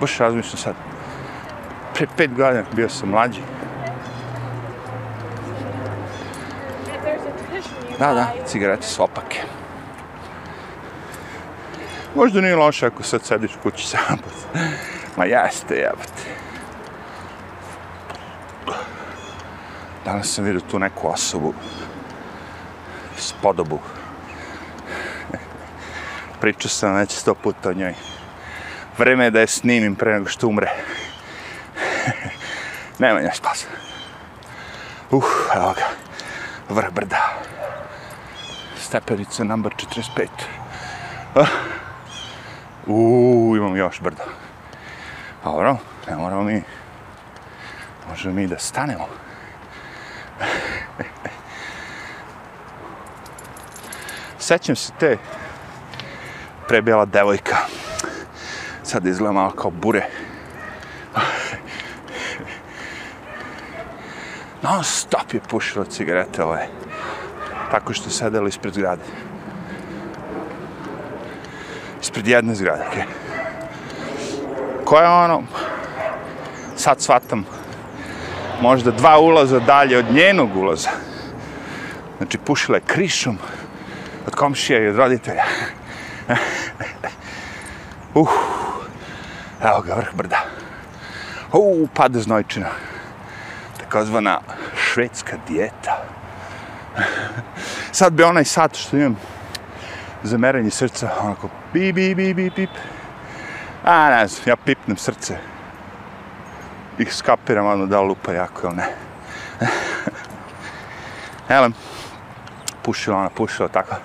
Baš 0.00 0.18
razmišljam 0.18 0.56
sad. 0.56 0.74
Pre 1.94 2.06
pet 2.16 2.34
godina 2.34 2.64
bio 2.72 2.88
sam 2.88 3.08
mlađi. 3.08 3.40
Da, 7.98 8.14
da, 8.14 8.32
cigarete 8.46 8.86
su 8.86 9.02
opake. 9.02 9.40
Možda 12.14 12.40
nije 12.40 12.56
loše 12.56 12.86
ako 12.86 13.02
sad 13.02 13.24
sediš 13.24 13.50
u 13.54 13.62
kući 13.62 13.86
sam. 13.86 14.18
Ma 15.16 15.24
jeste, 15.24 15.74
jebate. 15.74 16.22
Danas 20.04 20.34
sam 20.34 20.44
vidio 20.44 20.60
tu 20.70 20.78
neku 20.78 21.08
osobu 21.08 21.54
spodobu. 23.16 23.78
Pričao 26.40 26.68
sam 26.68 26.94
već 26.94 27.10
sto 27.10 27.34
puta 27.34 27.68
o 27.68 27.72
njoj. 27.72 27.94
Vreme 28.98 29.24
je 29.24 29.30
da 29.30 29.40
je 29.40 29.46
snimim 29.46 29.94
pre 29.94 30.12
nego 30.12 30.28
što 30.28 30.48
umre. 30.48 30.70
Nema 32.98 33.20
njoj 33.20 33.34
spas. 33.34 33.66
Uh, 35.10 35.24
evo 35.56 35.74
ga. 35.76 35.86
Vrh 36.68 36.90
brda. 36.92 37.38
Stepenica 38.76 39.44
number 39.44 39.72
45. 39.72 40.28
Uh, 41.34 41.48
uh, 42.86 43.56
imam 43.56 43.76
još 43.76 44.00
brda. 44.00 44.24
Dobro, 45.44 45.76
ne 46.10 46.16
moramo 46.16 46.42
mi... 46.42 46.62
Možemo 48.08 48.34
mi 48.34 48.46
da 48.46 48.58
stanemo. 48.58 49.08
Sećam 54.38 54.76
se 54.76 54.92
te 54.98 55.16
prebjela 56.68 57.04
devojka. 57.04 57.56
Sad 58.88 59.06
izgleda 59.06 59.32
malo 59.32 59.50
kao 59.50 59.70
bure. 59.70 60.06
Non 64.62 64.84
stop 64.84 65.34
je 65.34 65.40
pušila 65.40 65.84
cigarete 65.84 66.44
ove. 66.44 66.66
Tako 67.70 67.92
što 67.92 68.08
je 68.08 68.12
sedela 68.12 68.48
ispred 68.48 68.74
zgrade. 68.74 69.02
Ispred 72.00 72.26
jedne 72.26 72.54
zgrade, 72.54 72.84
okej. 72.88 73.02
Okay. 73.02 73.06
Koja 74.84 75.02
je 75.02 75.24
ono, 75.24 75.42
sad 76.76 77.00
shvatam, 77.00 77.44
možda 78.60 78.90
dva 78.90 79.18
ulaza 79.18 79.60
dalje 79.60 79.98
od 79.98 80.12
njenog 80.12 80.56
ulaza. 80.56 80.90
Znači, 82.18 82.38
pušila 82.38 82.76
je 82.76 82.82
krišom 82.86 83.38
od 84.26 84.34
komšija 84.34 84.80
i 84.80 84.88
od 84.88 84.96
roditelja. 84.96 85.44
uh, 88.14 88.47
evo 89.68 89.82
ga, 89.82 89.94
vrh 89.94 90.14
brda. 90.14 90.44
Uh, 91.52 91.88
pad 91.94 92.12
znojčina. 92.14 92.70
Takozvana 93.80 94.40
švedska 94.76 95.36
dijeta. 95.48 96.04
Sad 97.92 98.12
bi 98.12 98.22
onaj 98.22 98.44
sat 98.44 98.76
što 98.76 98.96
imam 98.96 99.16
za 100.22 100.38
merenje 100.38 100.70
srca, 100.70 101.10
onako 101.20 101.48
bi, 101.72 101.92
bi, 101.92 102.14
bi, 102.14 102.34
bi, 102.34 102.50
pip. 102.50 102.70
A, 103.84 104.10
ne 104.10 104.28
znam, 104.28 104.42
ja 104.46 104.56
pipnem 104.56 104.96
srce. 104.96 105.36
I 106.98 107.04
skapiram 107.04 107.66
ono 107.66 107.86
da 107.86 108.00
lupa 108.00 108.32
jako 108.32 108.66
ili 108.66 108.76
ne. 108.76 108.88
Elem, 111.48 111.74
pušila 112.82 113.16
ona, 113.16 113.30
pušila 113.30 113.68
tako. 113.68 113.96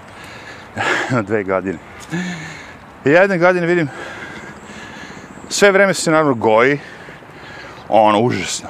dve 1.28 1.44
godine. 1.44 1.80
I 3.06 3.10
jedne 3.10 3.38
godine 3.38 3.68
vidim, 3.68 3.90
sve 5.54 5.72
vreme 5.72 5.94
se 5.94 6.12
naravno 6.12 6.34
goji, 6.34 6.80
ono, 7.90 8.20
užasno. 8.20 8.70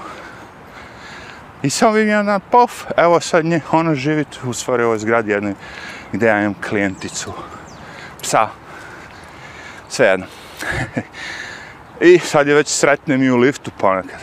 I 1.61 1.69
samo 1.69 1.91
vidim 1.91 2.09
jedan 2.09 2.25
dan, 2.25 2.41
pof, 2.51 2.84
evo 2.97 3.19
sad 3.19 3.45
nje, 3.45 3.61
ona 3.71 3.95
živi 3.95 4.25
tu, 4.25 4.49
u 4.49 4.53
stvari 4.53 4.84
ovoj 4.84 4.99
zgradi 4.99 5.31
jednoj, 5.31 5.53
gdje 6.11 6.27
ja 6.27 6.41
imam 6.41 6.55
klijenticu, 6.69 7.34
psa, 8.21 8.47
sve 9.89 10.07
jedno. 10.07 10.25
I 12.11 12.19
sad 12.19 12.47
je 12.47 12.55
već 12.55 12.67
sretnem 12.67 13.23
i 13.23 13.31
u 13.31 13.38
liftu 13.38 13.71
ponekad. 13.77 14.19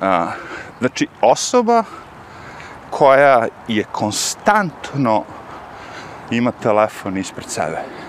A, 0.00 0.30
znači, 0.78 1.06
osoba 1.20 1.84
koja 2.90 3.46
je 3.68 3.84
konstantno 3.92 5.24
ima 6.30 6.52
telefon 6.52 7.18
ispred 7.18 7.50
sebe. 7.50 7.99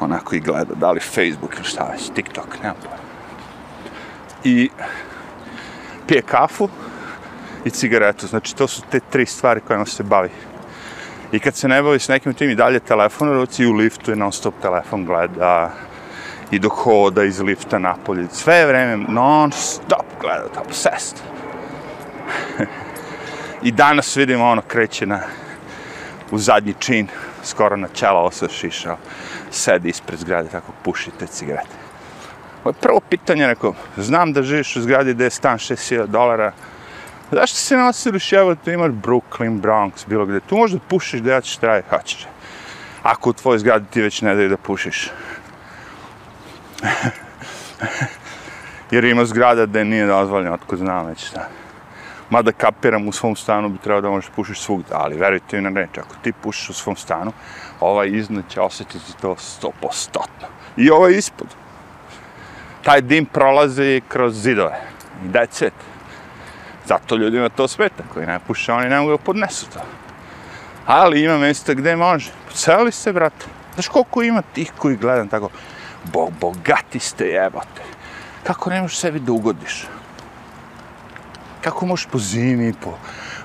Onako 0.00 0.34
i 0.34 0.40
gleda, 0.40 0.74
da 0.74 0.90
li 0.90 1.00
Facebook 1.00 1.54
ili 1.56 1.64
šta 1.64 1.88
već, 1.92 2.10
TikTok, 2.14 2.62
nema 2.62 2.74
pojma. 2.74 2.96
I 4.44 4.70
pije 6.06 6.22
kafu 6.22 6.68
i 7.64 7.70
cigaretu. 7.70 8.26
Znači, 8.26 8.56
to 8.56 8.68
su 8.68 8.82
te 8.90 9.00
tri 9.10 9.26
stvari 9.26 9.60
kojima 9.60 9.86
se 9.86 10.02
bavi. 10.02 10.30
I 11.32 11.38
kad 11.38 11.56
se 11.56 11.68
ne 11.68 11.82
bavi 11.82 11.98
s 11.98 12.08
nekim 12.08 12.34
tim 12.34 12.50
i 12.50 12.54
dalje 12.54 12.80
telefon, 12.80 13.28
u 13.28 13.34
ruci 13.34 13.66
u 13.66 13.72
liftu 13.72 14.10
je 14.10 14.16
non 14.16 14.32
stop 14.32 14.54
telefon 14.62 15.04
gleda 15.04 15.70
i 16.50 16.58
dok 16.58 16.72
hoda 16.72 17.24
iz 17.24 17.40
lifta 17.40 17.78
napolje. 17.78 18.26
Sve 18.32 18.66
vreme 18.66 19.04
non 19.08 19.52
stop 19.52 20.06
gleda, 20.20 20.48
to 20.54 20.60
obsessed. 20.60 21.18
I 23.62 23.72
danas 23.72 24.16
vidimo 24.16 24.44
ono 24.44 24.62
kreće 24.62 25.06
na 25.06 25.20
u 26.30 26.38
zadnji 26.38 26.74
čin, 26.78 27.08
skoro 27.44 27.76
na 27.76 27.88
čela 27.88 28.20
osa 28.20 28.46
sedi 29.50 29.88
ispred 29.88 30.18
zgrade, 30.18 30.48
tako 30.48 30.72
puši 30.82 31.10
te 31.18 31.26
cigarete. 31.26 31.76
Ovo 32.64 32.70
je 32.70 32.80
prvo 32.80 33.00
pitanje, 33.00 33.46
rekao, 33.46 33.74
znam 33.96 34.32
da 34.32 34.42
živiš 34.42 34.76
u 34.76 34.82
zgradi 34.82 35.14
gde 35.14 35.24
je 35.24 35.30
stan 35.30 35.58
6000 35.58 36.06
dolara, 36.06 36.52
zašto 37.30 37.56
se 37.56 37.76
ne 37.76 37.88
osiliš, 37.88 38.32
evo, 38.32 38.54
tu 38.54 38.70
imaš 38.70 38.90
Brooklyn, 38.90 39.60
Bronx, 39.60 40.06
bilo 40.06 40.26
gde, 40.26 40.40
tu 40.40 40.56
možda 40.56 40.78
pušiš 40.88 41.20
da 41.20 41.32
ja 41.32 41.40
ćeš 41.40 41.56
traje, 41.56 41.82
hoćeš. 41.90 42.26
Ako 43.02 43.30
u 43.30 43.32
tvojoj 43.32 43.58
zgradi 43.58 43.86
ti 43.90 44.02
već 44.02 44.22
ne 44.22 44.34
daju 44.34 44.48
da 44.48 44.56
pušiš. 44.56 45.10
Jer 48.90 49.04
ima 49.04 49.24
zgrada 49.24 49.66
gde 49.66 49.84
nije 49.84 50.06
dozvoljeno, 50.06 50.54
otko 50.54 50.76
znam 50.76 51.06
već 51.06 51.26
šta 51.26 51.48
mada 52.34 52.52
kapiram 52.52 53.08
u 53.08 53.12
svom 53.12 53.36
stanu 53.36 53.68
bi 53.68 53.78
trebao 53.78 54.00
da 54.00 54.10
možeš 54.10 54.30
pušiš 54.36 54.60
svugdje, 54.60 54.96
ali 54.96 55.16
verujte 55.16 55.56
mi 55.56 55.62
na 55.62 55.80
reč, 55.80 55.98
ako 55.98 56.14
ti 56.22 56.32
pušiš 56.32 56.70
u 56.70 56.72
svom 56.72 56.96
stanu, 56.96 57.32
ovaj 57.80 58.08
iznad 58.08 58.44
će 58.48 58.60
osjetiti 58.60 59.12
to 59.20 59.36
stopostotno. 59.36 60.48
I 60.76 60.90
ovaj 60.90 61.12
ispod. 61.12 61.46
Taj 62.82 63.00
dim 63.00 63.26
prolazi 63.26 64.02
kroz 64.08 64.42
zidove. 64.42 64.80
I 65.24 65.28
that's 65.28 65.66
it. 65.66 65.74
Zato 66.86 67.16
ljudima 67.16 67.48
to 67.48 67.68
smeta, 67.68 68.02
koji 68.14 68.26
ne 68.26 68.38
puše, 68.46 68.72
oni 68.72 68.88
ne 68.88 69.00
mogu 69.00 69.18
podnesu 69.18 69.66
to. 69.70 69.80
Ali 70.86 71.22
ima 71.24 71.38
mjesta 71.38 71.74
gdje 71.74 71.96
može. 71.96 72.30
Celi 72.54 72.92
se, 72.92 73.12
brate. 73.12 73.46
Znaš 73.74 73.88
koliko 73.88 74.22
ima 74.22 74.42
tih 74.42 74.72
koji 74.78 74.96
gledam 74.96 75.28
tako, 75.28 75.50
bo, 76.12 76.28
bogati 76.40 76.98
ste 76.98 77.26
jebote. 77.26 77.82
Kako 78.42 78.70
ne 78.70 78.82
možeš 78.82 78.98
sebi 78.98 79.20
da 79.20 79.32
ugodiš? 79.32 79.86
Kako 81.64 81.86
možeš 81.86 82.06
po 82.12 82.18
zimi, 82.18 82.74
po 82.80 82.98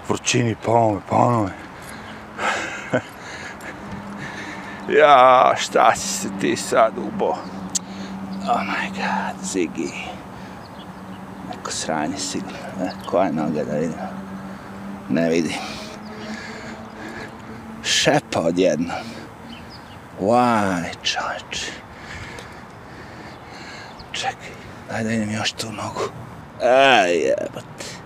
vrućini, 0.08 0.56
po 0.66 0.72
ovome, 0.72 1.02
po 1.10 1.16
onome? 1.16 1.52
ja, 5.00 5.54
šta 5.58 5.96
si 5.96 6.08
se 6.08 6.30
ti 6.42 6.56
sad 6.56 6.94
ubo? 6.98 7.30
Oh 8.50 8.62
my 8.62 8.90
god, 8.90 9.44
Ziggy. 9.44 9.92
Neko 11.50 11.72
sranje 11.72 12.18
sigurno. 12.18 12.58
E, 12.82 12.90
koja 13.10 13.26
je 13.26 13.34
noga 13.34 13.64
da 13.64 13.76
vidim? 13.76 14.00
Ne 15.10 15.30
vidim. 15.30 15.58
Šepa 17.84 18.40
odjedno. 18.40 18.94
Why, 20.22 20.84
čovječ? 21.04 21.72
Čekaj, 24.12 24.50
daj 24.90 25.04
da 25.04 25.10
vidim 25.10 25.32
još 25.32 25.52
tu 25.52 25.72
nogu. 25.72 26.02
Aj, 26.62 27.14
jebate. 27.14 27.99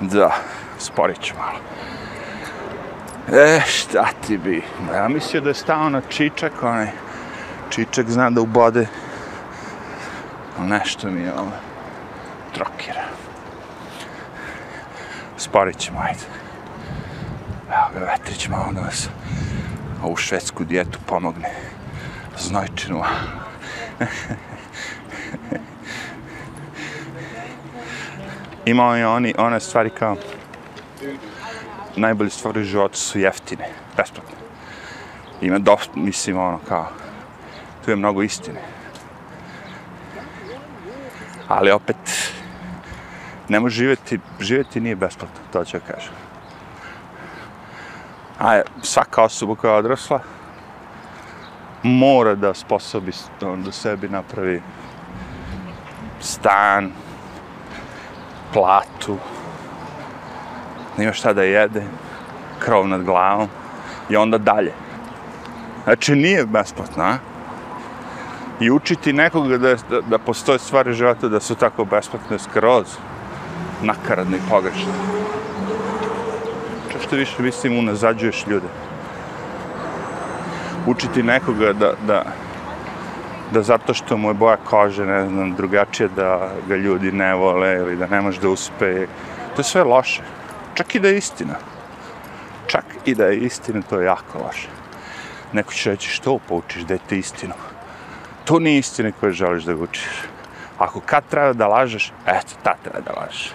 Da, 0.00 0.34
sporit 0.78 1.20
ću 1.20 1.34
malo. 1.38 1.58
E, 3.32 3.60
šta 3.66 4.08
ti 4.26 4.38
bi? 4.38 4.62
Ja 4.94 5.08
mislio 5.08 5.40
da 5.40 5.48
je 5.48 5.54
stao 5.54 5.88
na 5.88 6.00
čičak, 6.08 6.52
onaj 6.62 6.90
čičak 7.70 8.10
zna 8.10 8.30
da 8.30 8.40
ubode. 8.40 8.86
Nešto 10.60 11.10
mi 11.10 11.20
je 11.20 11.32
ovo 11.34 11.52
trokira. 12.54 13.04
Sporit 15.36 15.78
ćemo, 15.78 16.00
ajde. 16.00 16.24
Evo 17.68 17.86
ga, 17.94 18.12
Vetrić 18.12 18.48
malo 18.48 18.72
da 18.72 18.80
nas 18.80 19.08
ovu 20.02 20.16
švedsku 20.16 20.64
dijetu 20.64 20.98
pomogne. 21.06 21.50
Znojčinu. 22.38 23.02
Imao 28.68 28.96
je 28.96 29.06
oni, 29.06 29.34
one 29.38 29.60
stvari 29.60 29.90
kao 29.90 30.16
najbolje 31.96 32.30
stvari 32.30 32.60
u 32.60 32.64
životu 32.64 32.98
su 32.98 33.18
jeftine, 33.18 33.68
besplatne. 33.96 34.34
Ima 35.40 35.58
dosta, 35.58 35.92
mislim, 35.94 36.38
ono 36.38 36.58
kao, 36.68 36.88
tu 37.84 37.90
je 37.90 37.96
mnogo 37.96 38.22
istine. 38.22 38.60
Ali 41.48 41.70
opet, 41.70 41.96
ne 43.48 43.60
može 43.60 43.76
živjeti, 43.76 44.20
živjeti 44.40 44.80
nije 44.80 44.96
besplatno, 44.96 45.40
to 45.52 45.64
ću 45.64 45.78
kažem. 45.86 46.12
A 48.40 48.60
svaka 48.82 49.22
osoba 49.22 49.54
koja 49.54 49.72
je 49.72 49.78
odrasla, 49.78 50.20
mora 51.82 52.34
da 52.34 52.54
sposobi 52.54 53.12
da 53.40 53.72
sebi 53.72 54.08
napravi 54.08 54.62
stan, 56.20 56.92
platu, 58.52 59.16
nema 60.98 61.12
šta 61.12 61.32
da 61.32 61.42
jede, 61.42 61.82
krov 62.58 62.88
nad 62.88 63.04
glavom 63.04 63.48
i 64.10 64.16
onda 64.16 64.38
dalje. 64.38 64.72
Znači 65.84 66.14
nije 66.14 66.46
besplatno, 66.46 67.04
a? 67.04 67.18
I 68.60 68.70
učiti 68.70 69.12
nekoga 69.12 69.58
da, 69.58 69.74
da, 69.90 70.00
da 70.00 70.18
postoje 70.18 70.58
stvari 70.58 70.92
života 70.92 71.28
da 71.28 71.40
su 71.40 71.54
tako 71.54 71.84
besplatne 71.84 72.38
skroz, 72.38 72.96
nakaradne 73.82 74.36
i 74.36 74.50
pogrešne. 74.50 74.92
Čak 76.92 77.02
što 77.02 77.16
više 77.16 77.42
mislim 77.42 77.78
unazađuješ 77.78 78.46
ljude. 78.46 78.66
Učiti 80.86 81.22
nekoga 81.22 81.72
da, 81.72 81.92
da, 82.06 82.22
da 83.52 83.62
zato 83.62 83.94
što 83.94 84.16
mu 84.16 84.28
je 84.28 84.34
boja 84.34 84.56
kože, 84.56 85.06
ne 85.06 85.28
znam, 85.28 85.54
drugačije 85.54 86.08
da 86.16 86.50
ga 86.68 86.76
ljudi 86.76 87.12
ne 87.12 87.34
vole 87.34 87.74
ili 87.74 87.96
da 87.96 88.06
ne 88.06 88.20
može 88.20 88.40
da 88.40 88.48
uspe. 88.48 89.06
To 89.56 89.60
je 89.60 89.64
sve 89.64 89.82
loše. 89.84 90.22
Čak 90.74 90.94
i 90.94 91.00
da 91.00 91.08
je 91.08 91.18
istina. 91.18 91.54
Čak 92.66 92.84
i 93.04 93.14
da 93.14 93.26
je 93.26 93.38
istina, 93.38 93.82
to 93.82 94.00
je 94.00 94.06
jako 94.06 94.38
loše. 94.38 94.68
Neko 95.52 95.72
će 95.72 95.90
reći 95.90 96.08
što 96.08 96.38
poučiš 96.48 96.82
da 96.82 96.94
je 96.94 97.00
to 97.08 97.14
istinu. 97.14 97.54
To 98.44 98.58
nije 98.58 98.78
istina 98.78 99.12
koju 99.20 99.32
želiš 99.32 99.64
da 99.64 99.74
učiš. 99.74 100.08
Ako 100.78 101.00
kad 101.00 101.24
treba 101.30 101.52
da 101.52 101.68
lažeš, 101.68 102.12
eto, 102.26 102.54
ta 102.62 102.74
treba 102.82 103.00
da 103.00 103.20
lažeš. 103.20 103.52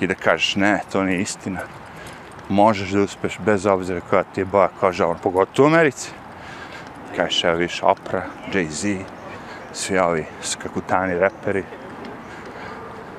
I 0.00 0.06
da 0.06 0.14
kažeš, 0.14 0.56
ne, 0.56 0.80
to 0.92 1.02
nije 1.02 1.20
istina. 1.20 1.60
Možeš 2.48 2.90
da 2.90 3.00
uspeš 3.00 3.38
bez 3.38 3.66
obzira 3.66 4.00
koja 4.10 4.22
ti 4.22 4.40
je 4.40 4.44
boja 4.44 4.68
koža, 4.80 5.06
on 5.06 5.16
pogotovo 5.22 5.68
u 5.68 5.70
Americi. 5.70 6.10
Cash 7.16 7.44
Elvis, 7.44 7.72
viš, 7.72 7.82
Oprah, 7.82 8.24
Jay-Z, 8.52 8.98
svi 9.72 9.98
ovi 9.98 10.24
skakutani 10.42 11.14
reperi, 11.14 11.64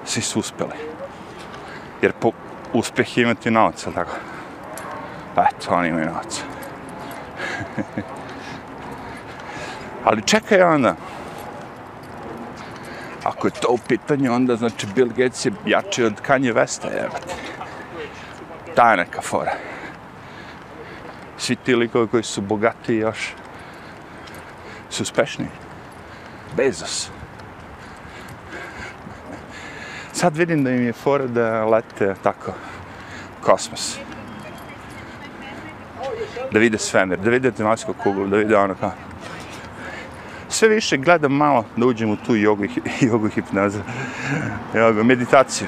svi 0.05 0.21
su 0.21 0.39
uspeli. 0.39 0.75
Jer 2.01 2.13
po, 2.13 2.31
uspjeh 2.73 3.17
je 3.17 3.23
imati 3.23 3.51
novca, 3.51 3.87
ali 3.87 3.95
tako? 3.95 4.15
Pa 5.35 5.41
eto, 5.43 5.75
oni 5.75 5.87
imaju 5.87 6.05
novca. 6.05 6.41
ali 10.05 10.21
čekaj 10.21 10.61
onda. 10.61 10.95
Ako 13.23 13.47
je 13.47 13.51
to 13.51 13.67
u 13.69 13.77
pitanju, 13.87 14.33
onda 14.33 14.55
znači 14.55 14.87
Bill 14.95 15.09
Gates 15.09 15.45
je 15.45 15.51
jači 15.65 16.03
od 16.03 16.21
Kanye 16.27 16.53
Westa, 16.53 16.93
jebate. 16.93 17.35
Ta 18.75 18.91
je 18.91 18.97
neka 18.97 19.21
fora. 19.21 19.51
Svi 21.37 21.55
ti 21.55 21.75
likovi 21.75 22.07
koji 22.07 22.23
su 22.23 22.41
bogati 22.41 22.95
još 22.95 23.33
su 24.91 25.03
uspešni. 25.03 25.45
Bezos. 26.57 27.09
Sad 30.13 30.37
vidim 30.37 30.63
da 30.63 30.71
im 30.71 30.85
je 30.85 30.93
fora 30.93 31.27
da 31.27 31.65
lete 31.65 32.15
tako 32.23 32.53
kosmos. 33.41 33.97
Da 36.51 36.59
vide 36.59 36.77
svemir, 36.77 37.19
da 37.19 37.29
vide 37.29 37.51
tematsku 37.51 37.93
kuglu, 37.93 38.27
da 38.27 38.37
vide 38.37 38.57
ono 38.57 38.75
kao. 38.75 38.91
Sve 40.49 40.69
više 40.69 40.97
gledam 40.97 41.31
malo 41.31 41.65
da 41.77 41.85
uđem 41.85 42.09
u 42.09 42.15
tu 42.15 42.35
jogu, 42.35 42.63
jogu 43.11 43.29
hipnozu, 43.29 43.79
jogu, 44.73 45.03
meditaciju. 45.03 45.67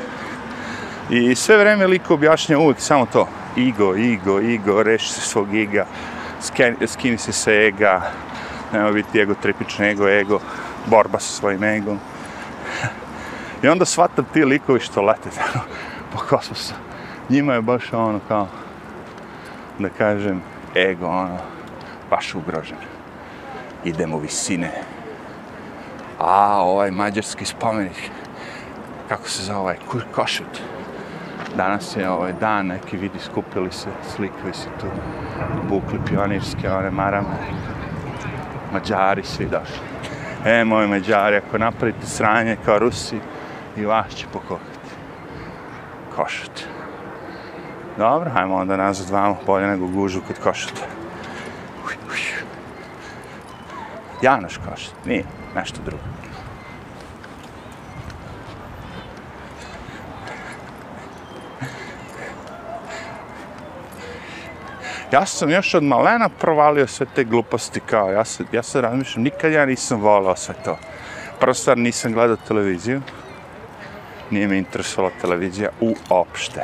I 1.10 1.36
sve 1.36 1.58
vreme 1.58 1.88
liko 1.88 2.14
objašnja 2.14 2.60
uvijek 2.60 2.80
samo 2.80 3.06
to. 3.06 3.28
Igo, 3.58 3.96
ego, 3.96 4.40
ego, 4.42 4.84
reši 4.84 5.10
se 5.10 5.22
svog 5.22 5.56
ega, 5.56 5.86
skini 6.88 7.18
se 7.18 7.32
sa 7.32 7.52
ega, 7.52 8.12
nema 8.74 8.92
biti 8.92 9.20
ego, 9.20 9.36
tripični 9.42 9.90
ego, 9.90 10.10
ego, 10.10 10.40
borba 10.86 11.20
sa 11.20 11.34
svojim 11.34 11.64
egom. 11.64 12.00
I 13.64 13.68
onda 13.68 13.86
shvatam 13.86 14.26
ti 14.34 14.46
likovi 14.46 14.80
što 14.80 15.02
lete 15.02 15.30
ono, 15.54 15.64
po 16.14 16.20
kosmosu. 16.30 16.74
Njima 17.30 17.54
je 17.54 17.62
baš 17.62 17.94
ono 17.94 18.20
kao, 18.28 18.48
da 19.80 19.90
kažem, 19.90 20.42
ego, 20.76 21.08
ono, 21.08 21.38
baš 22.10 22.36
ugrožen. 22.36 22.78
Idemo 23.84 24.18
visine. 24.18 24.72
A, 26.20 26.62
ovaj 26.62 26.92
mađarski 26.92 27.46
spomenik, 27.46 28.12
kako 29.10 29.30
se 29.30 29.44
zove 29.44 29.60
ovaj, 29.60 29.78
Košut. 30.16 30.62
Danas 31.56 31.96
je 31.98 32.10
ovaj 32.10 32.34
dan, 32.34 32.68
neki 32.68 32.98
vidi 32.98 33.20
skupili 33.20 33.72
se, 33.72 33.90
slikali 34.16 34.54
se 34.54 34.68
tu, 34.80 34.86
bukli 35.70 36.00
pionirske, 36.06 36.70
one 36.70 36.90
marame. 36.90 37.73
Mađari 38.74 39.24
svi 39.24 39.46
došli. 39.46 39.80
E, 40.46 40.64
moji 40.64 40.88
Mađari, 40.88 41.36
ako 41.36 41.58
napravite 41.58 42.06
sranje 42.06 42.58
kao 42.66 42.80
Rusi, 42.80 43.20
i 43.78 43.86
vas 43.86 44.16
će 44.16 44.26
pokokati. 44.34 44.90
Košut. 46.16 46.64
Dobro, 47.98 48.30
hajmo 48.30 48.56
onda 48.56 48.78
nazad 48.78 49.10
vamo, 49.10 49.38
bolje 49.46 49.68
nego 49.68 49.88
gužu 49.88 50.22
kod 50.28 50.40
košuta. 50.44 50.82
Janoš 54.22 54.58
košut, 54.58 54.94
nije, 55.06 55.24
nešto 55.56 55.80
drugo. 55.86 56.23
Ja 65.14 65.26
sam 65.26 65.50
još 65.50 65.74
od 65.74 65.84
malena 65.84 66.30
provalio 66.30 66.88
sve 66.88 67.06
te 67.16 67.24
gluposti 67.24 67.80
kao, 67.80 68.12
ja 68.12 68.26
se, 68.26 68.44
ja 68.52 68.64
se 68.64 68.82
razmišljam, 68.82 69.24
nikad 69.24 69.52
ja 69.52 69.66
nisam 69.66 70.02
volao 70.02 70.36
sve 70.36 70.56
to. 70.66 70.78
Prvo 71.40 71.54
stvar, 71.54 71.78
nisam 71.78 72.14
gledao 72.14 72.36
televiziju, 72.36 73.02
nije 74.30 74.48
me 74.48 74.58
interesovala 74.58 75.14
televizija 75.22 75.70
uopšte. 75.80 76.62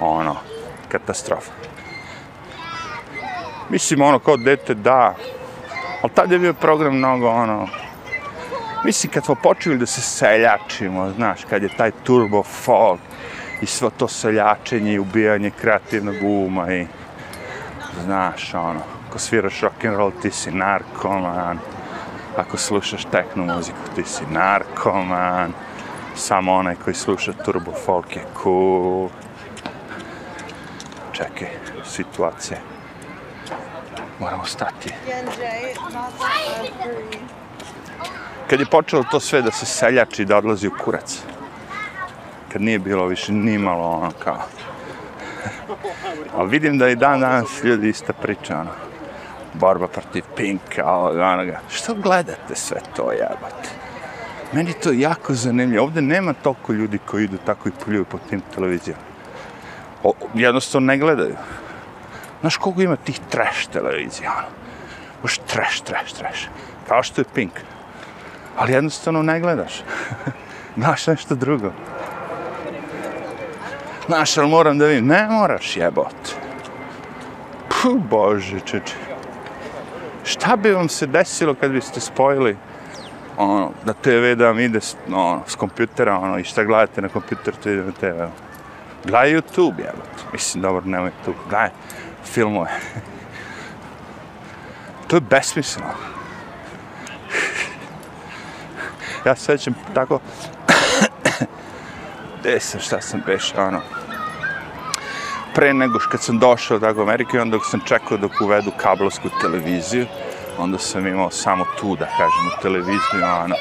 Ono, 0.00 0.36
katastrofa. 0.88 1.52
Mislim, 3.70 4.02
ono, 4.02 4.18
kao 4.18 4.36
dete, 4.36 4.74
da, 4.74 5.14
ali 6.02 6.12
tad 6.14 6.32
je 6.32 6.38
bio 6.38 6.54
program 6.54 6.96
mnogo, 6.96 7.28
ono, 7.28 7.68
mislim, 8.84 9.12
kad 9.12 9.24
smo 9.24 9.34
počeli 9.34 9.78
da 9.78 9.86
se 9.86 10.00
seljačimo, 10.00 11.10
znaš, 11.10 11.44
kad 11.50 11.62
je 11.62 11.76
taj 11.76 11.90
turbo 12.04 12.42
folk 12.42 13.11
i 13.62 13.66
svo 13.66 13.90
to 13.90 14.08
seljačenje 14.08 14.92
i 14.92 14.98
ubijanje 14.98 15.50
kreativnog 15.50 16.16
uma 16.22 16.74
i, 16.74 16.86
znaš, 18.04 18.54
ono, 18.54 18.80
ako 19.08 19.18
sviraš 19.18 19.60
rock'n'roll, 19.60 20.12
ti 20.22 20.30
si 20.30 20.50
narkoman, 20.50 21.58
ako 22.36 22.56
slušaš 22.56 23.04
techno 23.04 23.44
muziku, 23.44 23.78
ti 23.94 24.04
si 24.04 24.24
narkoman, 24.30 25.52
samo 26.16 26.52
onaj 26.52 26.74
koji 26.74 26.94
sluša 26.94 27.32
turbo 27.32 27.72
folk 27.84 28.16
je 28.16 28.24
cool. 28.42 29.08
Čekaj, 31.12 31.48
situacija. 31.84 32.58
Moramo 34.18 34.44
stati. 34.44 34.94
Kad 38.50 38.60
je 38.60 38.66
počelo 38.66 39.04
to 39.10 39.20
sve 39.20 39.42
da 39.42 39.50
se 39.50 39.66
seljači, 39.66 40.24
da 40.24 40.36
odlazi 40.36 40.68
u 40.68 40.72
kurac. 40.84 41.22
Kad 42.52 42.62
nije 42.62 42.78
bilo 42.78 43.06
više 43.06 43.32
ni 43.32 43.58
malo 43.58 43.90
ono 43.90 44.10
kao. 44.24 44.42
Ali 46.36 46.50
vidim 46.50 46.78
da 46.78 46.88
i 46.88 46.96
dan 46.96 47.20
danas 47.20 47.64
ljudi 47.64 47.88
ista 47.88 48.12
priča, 48.12 48.60
ono. 48.60 48.70
Borba 49.54 49.88
protiv 49.88 50.22
Pinka, 50.36 50.86
onoga. 50.86 51.60
Što 51.70 51.94
gledate 51.94 52.54
sve 52.54 52.80
to, 52.96 53.12
jebate? 53.12 53.68
Meni 54.52 54.72
to 54.72 54.92
jako 54.92 55.34
zanimljivo. 55.34 55.84
Ovde 55.84 56.00
nema 56.00 56.32
toliko 56.32 56.72
ljudi 56.72 56.98
koji 57.06 57.24
idu 57.24 57.36
tako 57.46 57.68
i 57.68 57.72
pljuju 57.84 58.04
po 58.04 58.18
tim 58.18 58.42
televizijama. 58.54 59.02
O, 60.02 60.12
jednostavno 60.34 60.86
ne 60.86 60.98
gledaju. 60.98 61.36
Znaš 62.40 62.56
koliko 62.56 62.82
ima 62.82 62.96
tih 62.96 63.20
trash 63.30 63.68
televizija, 63.72 64.32
ono? 64.38 64.48
Už 65.24 65.38
trash, 65.46 65.82
trash, 65.82 66.14
trash. 66.18 66.48
Kao 66.88 67.02
što 67.02 67.20
je 67.20 67.24
Pink. 67.34 67.52
Ali 68.56 68.72
jednostavno 68.72 69.22
ne 69.22 69.40
gledaš. 69.40 69.82
Znaš 70.76 71.06
nešto 71.06 71.34
drugo. 71.34 71.72
Znaš, 74.06 74.38
ali 74.38 74.48
moram 74.48 74.78
da 74.78 74.86
vidim. 74.86 75.06
Ne 75.06 75.28
moraš 75.30 75.76
jebot. 75.76 76.34
Puh, 77.68 78.00
bože, 78.10 78.60
čeče. 78.60 78.94
Šta 80.24 80.56
bi 80.56 80.72
vam 80.72 80.88
se 80.88 81.06
desilo 81.06 81.54
kad 81.54 81.70
biste 81.70 82.00
spojili 82.00 82.56
ono, 83.36 83.70
da 83.84 83.92
TV 83.92 84.34
da 84.36 84.46
vam 84.46 84.58
ide 84.58 84.80
ono, 85.08 85.42
s 85.46 85.54
kompjutera, 85.54 86.18
ono, 86.18 86.38
i 86.38 86.44
šta 86.44 86.64
gledate 86.64 87.02
na 87.02 87.08
kompjuter, 87.08 87.54
to 87.54 87.70
ide 87.70 87.82
na 87.82 87.92
TV. 87.92 88.06
Ono. 88.06 88.30
Gledaj 89.04 89.30
YouTube, 89.30 89.78
jebot. 89.78 90.32
Mislim, 90.32 90.62
dobro, 90.62 90.82
nemoj 90.84 91.10
tu. 91.24 91.34
Gledaj 91.48 91.70
filmove. 92.24 92.70
to 95.08 95.16
je 95.16 95.20
besmisleno. 95.20 95.88
ja 99.26 99.36
se 99.36 99.44
sećam 99.44 99.74
tako... 99.94 100.20
Gde 102.42 102.60
sam, 102.60 102.80
šta 102.80 103.00
sam 103.00 103.22
beš, 103.26 103.54
ono... 103.56 103.80
Pre 105.54 105.74
nego 105.74 106.00
što 106.00 106.10
kad 106.10 106.22
sam 106.22 106.38
došao 106.38 106.78
tako 106.78 107.02
Amerike, 107.02 107.02
Ameriku, 107.02 107.38
onda 107.38 107.56
dok 107.56 107.66
sam 107.66 107.80
čekao 107.80 108.16
dok 108.18 108.40
uvedu 108.40 108.70
kablovsku 108.76 109.28
televiziju, 109.40 110.06
onda 110.58 110.78
sam 110.78 111.06
imao 111.06 111.30
samo 111.30 111.64
tu, 111.80 111.96
da 111.96 112.06
kažem, 112.06 112.46
u 112.46 112.62
televiziju, 112.62 113.22
ono. 113.44 113.54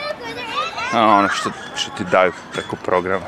ono, 0.93 1.17
ono 1.17 1.29
što, 1.29 1.51
što 1.75 1.91
ti 1.97 2.03
daju 2.11 2.31
preko 2.53 2.75
programa. 2.75 3.25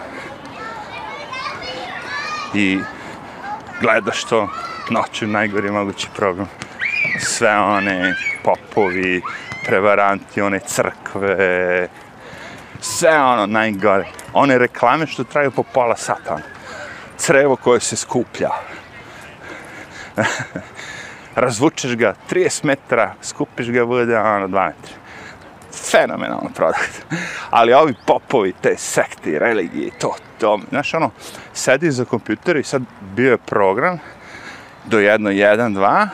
I 2.54 2.80
gledaš 3.82 4.24
to 4.24 4.49
noću 4.89 5.28
najgori 5.28 5.72
mogući 5.72 6.08
program. 6.16 6.49
Sve 7.20 7.58
one 7.58 8.16
popovi, 8.43 9.22
prevaranti, 9.66 10.41
one 10.41 10.60
crkve, 10.60 11.88
sve 12.84 13.22
ono 13.22 13.46
najgore. 13.46 14.06
One 14.34 14.58
reklame 14.58 15.08
što 15.08 15.24
traju 15.24 15.52
po 15.52 15.64
pola 15.64 15.96
sata. 15.96 16.34
Ono. 16.34 16.44
Crevo 17.18 17.56
koje 17.56 17.80
se 17.80 17.96
skuplja. 17.96 18.50
Razvučeš 21.36 21.96
ga 21.96 22.16
30 22.32 22.66
metara, 22.66 23.14
skupiš 23.22 23.70
ga, 23.70 23.86
bude 23.86 24.18
ono 24.18 24.48
2 24.48 24.66
metra. 24.66 24.96
Fenomenalno 25.92 26.50
produkt. 26.56 27.06
Ali 27.50 27.74
ovi 27.74 27.94
popovi, 28.06 28.54
te 28.62 28.76
sekti, 28.78 29.40
religije, 29.40 29.92
to, 30.00 30.16
to. 30.40 30.60
Znaš, 30.70 30.94
ono, 30.94 31.12
sedi 31.54 31.92
za 31.92 32.06
kompjuter 32.06 32.58
i 32.58 32.64
sad 32.64 32.82
bio 33.02 33.32
je 33.32 33.38
program 33.38 34.00
do 34.86 35.00
jedno, 35.00 35.30
jedan, 35.30 35.74
dva, 35.74 36.08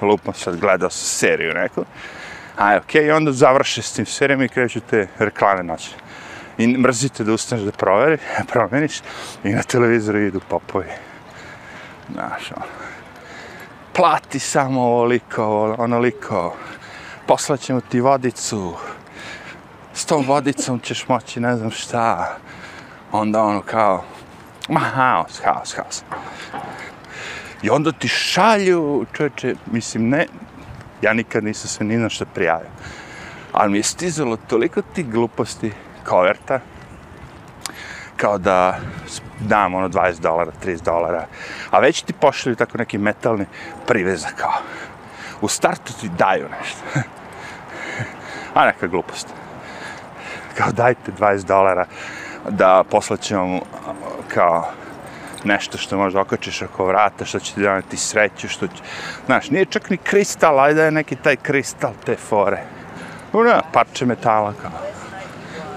lupno 0.00 0.32
sad 0.32 0.60
gledao 0.60 0.90
sam 0.90 1.06
seriju 1.06 1.54
neku, 1.54 1.84
a 2.58 2.76
okej, 2.76 3.02
okay, 3.02 3.06
i 3.06 3.10
onda 3.10 3.32
završe 3.32 3.82
s 3.82 3.92
tim 3.92 4.06
serijom 4.06 4.42
i 4.42 4.48
kreću 4.48 4.80
te 4.80 5.08
reklame 5.18 5.62
noće 5.62 6.05
i 6.58 6.78
mrzite 6.78 7.24
da 7.24 7.32
ustaneš 7.32 7.64
da 7.64 7.72
proveri, 7.72 8.18
promeniš 8.52 9.00
i 9.44 9.48
na 9.48 9.62
televizoru 9.62 10.18
idu 10.18 10.40
popovi. 10.48 10.90
Znaš, 12.12 12.52
ono. 12.56 12.66
Plati 13.92 14.38
samo 14.38 14.82
ovoliko, 14.82 15.74
onoliko. 15.78 16.56
Poslaćemo 17.26 17.80
ti 17.80 18.00
vodicu. 18.00 18.74
S 19.94 20.04
tom 20.04 20.24
vodicom 20.26 20.80
ćeš 20.80 21.08
moći 21.08 21.40
ne 21.40 21.56
znam 21.56 21.70
šta. 21.70 22.36
Onda 23.12 23.42
ono 23.42 23.62
kao, 23.62 24.04
ma 24.68 24.80
haos, 24.80 25.40
haos, 25.44 25.74
haos. 25.76 26.02
I 27.62 27.70
onda 27.70 27.92
ti 27.92 28.08
šalju, 28.08 29.06
čovječe, 29.12 29.54
mislim, 29.66 30.08
ne, 30.08 30.26
ja 31.02 31.12
nikad 31.12 31.44
nisam 31.44 31.68
se 31.68 31.84
ni 31.84 31.96
na 31.96 32.08
što 32.08 32.24
prijavio. 32.24 32.70
Ali 33.52 33.72
mi 33.72 33.78
je 33.78 33.82
stizalo 33.82 34.36
toliko 34.36 34.82
ti 34.82 35.02
gluposti, 35.02 35.72
koverta, 36.06 36.60
kao 38.16 38.38
da 38.38 38.78
dam 39.40 39.74
ono 39.74 39.88
20 39.88 40.20
dolara, 40.20 40.52
30 40.64 40.84
dolara, 40.84 41.26
a 41.70 41.78
već 41.78 42.02
ti 42.02 42.12
pošalju 42.12 42.56
tako 42.56 42.78
neki 42.78 42.98
metalni 42.98 43.46
privezak 43.86 44.34
kao. 44.36 44.52
U 45.40 45.48
startu 45.48 45.92
ti 46.00 46.10
daju 46.18 46.48
nešto. 46.60 46.80
a 48.54 48.66
neka 48.66 48.86
glupost. 48.86 49.28
Kao 50.58 50.72
dajte 50.72 51.12
20 51.18 51.44
dolara 51.44 51.86
da 52.48 52.84
poslaćemo 52.90 53.60
kao 54.34 54.70
nešto 55.44 55.78
što 55.78 55.96
možda 55.96 56.20
okačiš 56.20 56.62
oko 56.62 56.86
vrata, 56.86 57.24
što 57.24 57.38
će 57.38 57.54
ti 57.54 57.62
doneti 57.62 57.96
sreću, 57.96 58.48
što 58.48 58.66
će... 58.66 58.82
Znaš, 59.26 59.50
nije 59.50 59.64
čak 59.64 59.90
ni 59.90 59.96
kristal, 59.96 60.60
ajde 60.60 60.82
je 60.82 60.90
neki 60.90 61.16
taj 61.16 61.36
kristal 61.36 61.92
te 62.04 62.16
fore. 62.16 62.62
Una, 63.32 63.62
parče 63.72 64.06
metala 64.06 64.52
kao. 64.62 64.85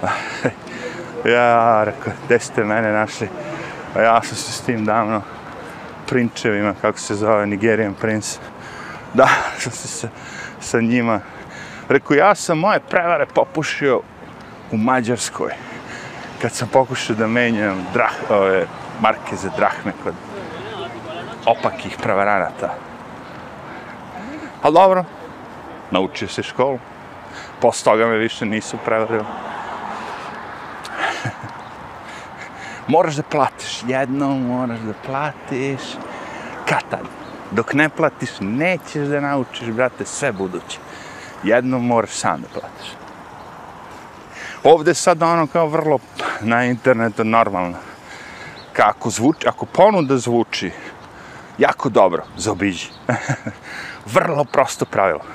ja, 1.36 1.84
rekao, 1.84 2.14
gde 2.26 2.39
ste 2.39 2.64
mene 2.64 2.91
našli? 2.91 3.30
A 3.95 4.02
ja 4.02 4.22
sam 4.22 4.38
se 4.38 4.52
s 4.52 4.62
tim 4.62 4.86
davno 4.86 5.22
prinčevima, 6.08 6.74
kako 6.82 7.00
se 7.00 7.16
zove, 7.16 7.45
Nigerian 7.45 7.93
Prince. 7.93 8.39
Da, 9.14 9.28
sam 9.58 9.72
se 9.72 9.88
sa, 9.88 10.08
sa 10.60 10.82
njima. 10.82 11.20
Rekao, 11.89 12.16
ja 12.16 12.36
sam 12.36 12.60
moje 12.60 12.80
prevare 12.80 13.26
popušio 13.26 14.02
u 14.72 14.78
Mađarskoj. 14.78 15.52
Kad 16.41 16.52
sam 16.52 16.68
pokušao 16.68 17.16
da 17.16 17.28
menjam 17.28 17.86
drah, 17.93 18.12
ove, 18.30 18.66
marke 19.02 19.36
za 19.36 19.50
drahme 19.58 19.93
kod 20.04 20.14
opakih 21.45 21.97
prevaranata. 22.04 22.74
Ali 24.62 24.74
dobro, 24.74 25.04
naučio 25.91 26.28
se 26.28 26.43
školu. 26.43 26.80
Posle 27.62 27.91
toga 27.91 28.06
me 28.06 28.18
više 28.18 28.45
nisu 28.45 28.78
prevarili. 28.86 29.24
Moraš 32.89 33.15
da 33.15 33.23
platiš 33.23 33.83
jednom, 33.87 34.41
moraš 34.47 34.79
da 34.79 34.93
platiš. 35.05 35.81
Kad 36.69 36.99
Dok 37.51 37.73
ne 37.73 37.89
platiš, 37.89 38.29
nećeš 38.39 39.07
da 39.07 39.19
naučiš, 39.19 39.67
brate, 39.67 40.05
sve 40.05 40.31
buduće. 40.31 40.77
Jednom 41.43 41.85
moraš 41.85 42.09
sam 42.09 42.41
da 42.41 42.47
platiš. 42.47 42.89
Ovde 44.63 44.93
sad 44.93 45.23
ono 45.23 45.47
kao 45.47 45.67
vrlo 45.67 45.99
na 46.41 46.65
internetu 46.65 47.23
normalno. 47.23 47.77
Kako 48.73 49.09
zvuči, 49.09 49.47
ako 49.47 49.65
ponuda 49.65 50.17
zvuči 50.17 50.71
jako 51.57 51.89
dobro, 51.89 52.23
zaobiđi. 52.37 52.87
vrlo 54.15 54.43
prosto 54.43 54.85
pravilo. 54.85 55.25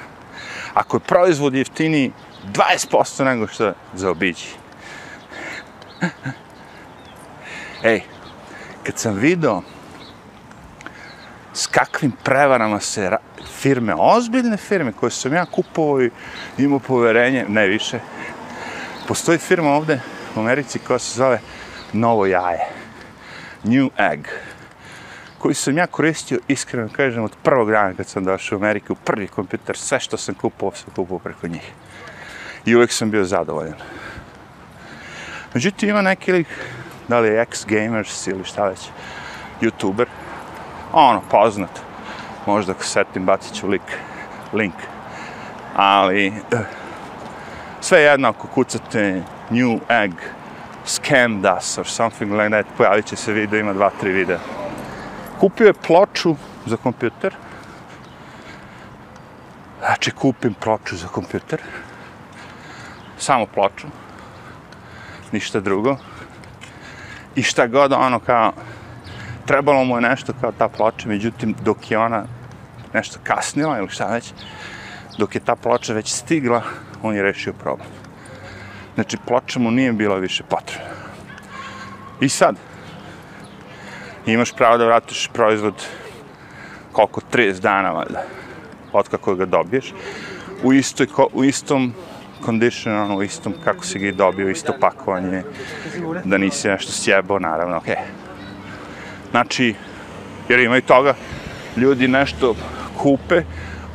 Ako 0.74 0.96
je 0.96 1.00
proizvod 1.00 1.54
jeftiniji 1.54 2.12
20% 2.52 3.24
nego 3.24 3.46
što 3.46 3.72
zaobiđi. 3.94 4.48
Ej, 7.84 8.00
kad 8.82 8.98
sam 8.98 9.14
vidio 9.14 9.62
s 11.52 11.66
kakvim 11.66 12.12
prevarama 12.22 12.80
se 12.80 13.10
firme, 13.60 13.94
ozbiljne 13.98 14.56
firme 14.56 14.92
koje 14.92 15.10
sam 15.10 15.32
ja 15.32 15.46
kupovao 15.46 16.02
i 16.02 16.10
imao 16.58 16.78
poverenje, 16.78 17.44
ne 17.48 17.66
više, 17.66 18.00
postoji 19.08 19.38
firma 19.38 19.70
ovde 19.70 20.00
u 20.36 20.40
Americi 20.40 20.78
koja 20.78 20.98
se 20.98 21.18
zove 21.18 21.40
Novo 21.92 22.26
jaje. 22.26 22.60
New 23.64 23.90
Egg. 24.12 24.26
Koji 25.38 25.54
sam 25.54 25.78
ja 25.78 25.86
koristio, 25.86 26.38
iskreno 26.48 26.88
kažem, 26.92 27.24
od 27.24 27.32
prvog 27.42 27.70
dana 27.70 27.94
kad 27.94 28.06
sam 28.06 28.24
došao 28.24 28.58
u 28.58 28.60
Ameriku, 28.60 28.94
prvi 28.94 29.26
kompjuter, 29.26 29.76
sve 29.76 30.00
što 30.00 30.16
sam 30.16 30.34
kupovao, 30.34 30.74
sam 30.74 30.86
kupovao 30.94 31.18
preko 31.18 31.48
njih. 31.48 31.72
I 32.66 32.74
uvek 32.74 32.92
sam 32.92 33.10
bio 33.10 33.24
zadovoljan. 33.24 33.78
Međutim, 35.54 35.88
ima 35.88 36.02
neki 36.02 36.32
lik, 36.32 36.48
da 37.08 37.20
li 37.20 37.28
je 37.28 37.46
ex-gamers 37.46 38.30
ili 38.30 38.44
šta 38.44 38.68
već, 38.68 38.88
youtuber, 39.60 40.06
ono, 40.92 41.22
poznat, 41.30 41.80
možda 42.46 42.72
ako 42.72 42.84
setim, 42.84 43.24
bacit 43.24 43.54
ću 43.54 43.68
lik, 43.68 43.98
link, 44.52 44.74
ali, 45.76 46.26
eh, 46.26 46.64
Sve 47.84 48.00
jedno 48.00 48.28
ako 48.28 48.48
kucate 48.48 49.22
New 49.50 49.80
Egg, 49.88 50.12
Scam 50.86 51.42
Us 51.56 51.78
or 51.78 51.86
something 51.86 52.32
like 52.32 52.50
that, 52.50 52.66
pojavit 52.76 53.06
će 53.06 53.16
se 53.16 53.32
video, 53.32 53.60
ima 53.60 53.72
dva, 53.72 53.90
tri 54.00 54.12
videa. 54.12 54.38
Kupio 55.40 55.66
je 55.66 55.72
ploču 55.72 56.36
za 56.66 56.76
kompjuter. 56.76 57.34
Znači, 59.78 60.10
kupim 60.10 60.54
ploču 60.54 60.96
za 60.96 61.08
kompjuter. 61.08 61.60
Samo 63.18 63.46
ploču. 63.46 63.86
Ništa 65.32 65.60
drugo. 65.60 65.96
I 67.36 67.42
šta 67.42 67.66
god 67.66 67.92
ono 67.92 68.18
kao, 68.18 68.52
trebalo 69.46 69.84
mu 69.84 69.96
je 69.96 70.00
nešto 70.00 70.32
kao 70.40 70.52
ta 70.52 70.68
ploča, 70.68 71.08
međutim, 71.08 71.54
dok 71.64 71.90
je 71.90 71.98
ona 71.98 72.24
nešto 72.94 73.18
kasnila 73.22 73.78
ili 73.78 73.88
šta 73.88 74.06
već, 74.06 74.32
dok 75.18 75.34
je 75.34 75.40
ta 75.40 75.56
ploča 75.56 75.92
već 75.92 76.12
stigla, 76.12 76.62
on 77.02 77.14
je 77.14 77.22
rešio 77.22 77.52
problem. 77.52 77.88
Znači, 78.94 79.16
ploča 79.26 79.58
mu 79.58 79.70
nije 79.70 79.92
bila 79.92 80.16
više 80.16 80.42
potrebna. 80.42 80.94
I 82.20 82.28
sad, 82.28 82.56
imaš 84.26 84.52
pravo 84.52 84.78
da 84.78 84.86
vratiš 84.86 85.30
proizvod 85.32 85.74
koliko 86.92 87.20
30 87.32 87.60
dana, 87.60 87.90
valjda, 87.90 88.22
od 88.92 89.08
kako 89.08 89.34
ga 89.34 89.44
dobiješ, 89.44 89.92
u, 90.62 90.72
istoj, 90.72 91.06
u 91.32 91.44
istom 91.44 91.94
condition, 92.44 92.96
ono, 92.96 93.16
u 93.16 93.22
istom 93.22 93.54
kako 93.64 93.84
si 93.84 93.98
ga 93.98 94.06
i 94.06 94.12
dobio, 94.12 94.50
isto 94.50 94.72
pakovanje, 94.80 95.42
da 96.24 96.38
nisi 96.38 96.68
nešto 96.68 96.92
sjebao, 96.92 97.38
naravno, 97.38 97.76
okej. 97.76 97.94
Okay. 97.94 98.24
Znači, 99.30 99.74
jer 100.48 100.60
ima 100.60 100.76
i 100.76 100.80
toga, 100.80 101.14
ljudi 101.76 102.08
nešto 102.08 102.54
kupe, 102.98 103.42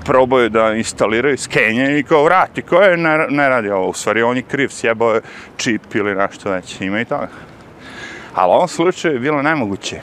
probaju 0.05 0.49
da 0.49 0.73
instaliraju, 0.73 1.37
skenje 1.37 1.99
i 1.99 2.03
kao 2.03 2.23
vrati, 2.23 2.61
ko 2.61 2.81
je 2.81 2.97
ne, 2.97 3.27
ne 3.29 3.49
radi 3.49 3.69
ovo, 3.69 3.89
u 3.89 3.93
stvari 3.93 4.21
on 4.21 4.37
je 4.37 4.43
kriv, 4.43 4.69
sjebao 4.69 5.13
je 5.13 5.21
čip 5.57 5.95
ili 5.95 6.15
nešto 6.15 6.51
već, 6.51 6.81
ima 6.81 7.01
i 7.01 7.05
toga. 7.05 7.27
Ali 8.33 8.49
u 8.49 8.53
ovom 8.53 8.67
slučaju 8.67 9.13
je 9.13 9.19
bilo 9.19 9.41
nemoguće, 9.41 10.01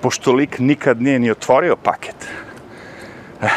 pošto 0.00 0.32
lik 0.32 0.58
nikad 0.58 1.02
nije 1.02 1.18
ni 1.18 1.30
otvorio 1.30 1.76
paket. 1.76 2.28
Eh, 3.42 3.48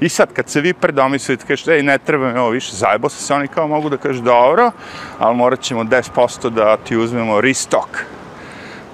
I 0.00 0.08
sad, 0.08 0.32
kad 0.32 0.48
se 0.48 0.60
vi 0.60 0.72
predomislite, 0.74 1.46
kažete, 1.46 1.72
ej, 1.72 1.82
ne 1.82 1.98
treba 1.98 2.32
mi 2.32 2.38
ovo 2.38 2.50
više, 2.50 2.76
zajebo 2.76 3.08
se, 3.08 3.34
oni 3.34 3.48
kao 3.48 3.68
mogu 3.68 3.88
da 3.88 3.96
kažu, 3.96 4.22
dobro, 4.22 4.70
ali 5.18 5.36
morat 5.36 5.60
ćemo 5.60 5.84
10% 5.84 6.50
da 6.50 6.76
ti 6.76 6.96
uzmemo 6.96 7.40
restock. 7.40 7.88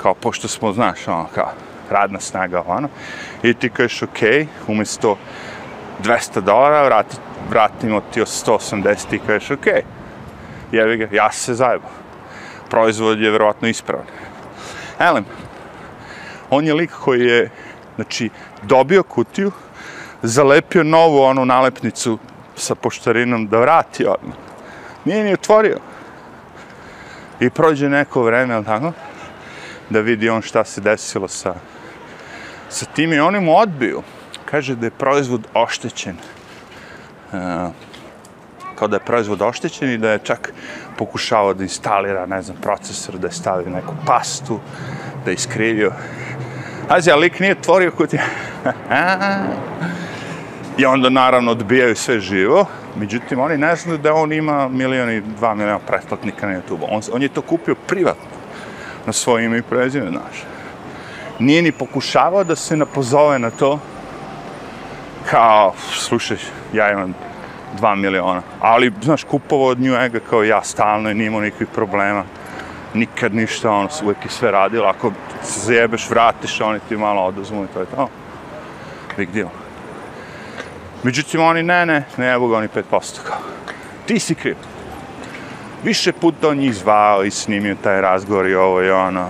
Kao, 0.03 0.14
pošto 0.14 0.48
smo, 0.48 0.72
znaš, 0.72 1.09
ono, 1.09 1.26
kao, 1.34 1.53
radna 1.90 2.20
snaga, 2.20 2.62
ono. 2.66 2.88
I 3.42 3.55
ti 3.55 3.68
kažeš, 3.68 4.03
ok, 4.03 4.18
umjesto 4.66 5.16
200 6.03 6.40
dolara, 6.40 6.84
vrati, 6.84 7.16
vratimo 7.51 8.01
ti 8.01 8.20
od 8.20 8.28
180 8.28 9.14
i 9.14 9.20
kažeš, 9.26 9.51
ok, 9.51 9.66
jevi 10.72 10.96
ga, 10.96 11.09
ja 11.12 11.32
se 11.32 11.55
zajebo. 11.55 11.88
Proizvod 12.70 13.20
je 13.20 13.30
vjerovatno 13.30 13.68
ispravan. 13.68 14.07
Elem, 14.98 15.24
on 16.51 16.66
je 16.66 16.74
lik 16.74 16.90
koji 16.90 17.20
je, 17.20 17.51
znači, 17.96 18.30
dobio 18.62 19.03
kutiju, 19.03 19.53
zalepio 20.22 20.82
novu 20.82 21.22
onu 21.22 21.44
nalepnicu 21.44 22.18
sa 22.56 22.74
poštarinom 22.74 23.46
da 23.48 23.60
vrati 23.60 24.06
odmah. 24.06 24.36
Nije 25.04 25.24
ni 25.24 25.32
otvorio. 25.32 25.78
I 27.40 27.50
prođe 27.50 27.88
neko 27.88 28.22
vreme, 28.22 28.54
ali 28.54 28.64
tako, 28.64 28.92
da 29.90 30.00
vidi 30.00 30.28
on 30.28 30.42
šta 30.42 30.64
se 30.64 30.80
desilo 30.80 31.28
sa, 31.28 31.54
sa 32.68 32.86
tim 32.86 33.12
i 33.12 33.20
oni 33.20 33.40
mu 33.40 33.56
odbiju. 33.56 34.02
Kaže 34.44 34.74
da 34.74 34.86
je 34.86 34.90
proizvod 34.90 35.46
oštećen. 35.54 36.16
Uh, 37.32 37.38
kao 38.74 38.88
da 38.88 38.96
je 38.96 39.04
proizvod 39.06 39.42
oštećen 39.42 39.90
i 39.90 39.98
da 39.98 40.10
je 40.10 40.18
čak 40.18 40.52
pokušavao 40.98 41.54
da 41.54 41.62
instalira, 41.62 42.26
ne 42.26 42.42
znam, 42.42 42.56
procesor, 42.62 43.18
da 43.18 43.26
je 43.26 43.32
stavio 43.32 43.70
neku 43.70 43.94
pastu, 44.06 44.60
da 45.24 45.30
je 45.30 45.34
iskrivio. 45.34 45.92
Azi, 46.88 47.10
a 47.10 47.16
lik 47.16 47.40
nije 47.40 47.52
otvorio 47.52 47.90
kutije. 47.90 48.22
I 50.80 50.84
onda 50.86 51.10
naravno 51.10 51.50
odbijaju 51.50 51.96
sve 51.96 52.20
živo. 52.20 52.66
Međutim, 52.96 53.40
oni 53.40 53.56
ne 53.58 53.76
znaju 53.76 53.98
da 53.98 54.14
on 54.14 54.32
ima 54.32 54.68
milijon 54.68 55.10
i 55.10 55.20
dva 55.20 55.54
milijona 55.54 55.78
pretplatnika 55.78 56.46
na 56.46 56.52
YouTube. 56.52 56.86
On, 56.90 57.02
on 57.12 57.22
je 57.22 57.28
to 57.28 57.42
kupio 57.42 57.74
privatno 57.86 58.30
na 59.06 59.12
svoje 59.12 59.44
ime 59.44 59.58
i 59.58 59.62
prezime, 59.62 60.10
znaš. 60.10 60.44
Nije 61.38 61.62
ni 61.62 61.72
pokušavao 61.72 62.44
da 62.44 62.56
se 62.56 62.76
napozove 62.76 63.38
na 63.38 63.50
to 63.50 63.78
kao, 65.30 65.74
slušaj, 65.92 66.36
ja 66.72 66.92
imam 66.92 67.14
dva 67.76 67.94
miliona. 67.94 68.42
Ali, 68.60 68.92
znaš, 69.02 69.24
kupovao 69.24 69.68
od 69.68 69.80
nju 69.80 69.94
Ega 69.94 70.20
kao 70.30 70.42
ja 70.44 70.62
stalno 70.62 71.10
i 71.10 71.14
nije 71.14 71.26
imao 71.26 71.40
nikakvih 71.40 71.68
problema. 71.74 72.24
Nikad 72.94 73.34
ništa, 73.34 73.70
ono, 73.70 73.88
uvijek 74.02 74.24
je 74.24 74.30
sve 74.30 74.50
radilo. 74.50 74.86
Ako 74.86 75.12
se 75.42 75.60
zajebeš, 75.60 76.10
vratiš, 76.10 76.60
oni 76.60 76.80
ti 76.88 76.96
malo 76.96 77.22
oduzmu 77.22 77.64
i 77.64 77.74
to 77.74 77.80
je 77.80 77.86
to. 77.86 78.08
Big 79.16 79.30
deal. 79.30 79.48
Međutim, 81.03 81.40
oni 81.40 81.62
ne, 81.62 81.86
ne, 81.86 82.05
ne 82.16 82.32
evo 82.32 82.48
ga 82.48 82.57
oni 82.57 82.68
5% 82.68 83.18
kao. 83.24 83.38
Ti 84.07 84.18
si 84.18 84.34
kriv. 84.34 84.57
Više 85.84 86.12
puta 86.12 86.48
on 86.48 86.57
njih 86.57 86.74
zvao 86.74 87.24
i 87.24 87.30
snimio 87.30 87.76
taj 87.82 88.01
razgovor 88.01 88.46
i 88.46 88.55
ovo 88.55 88.82
i 88.82 88.90
ono. 88.90 89.28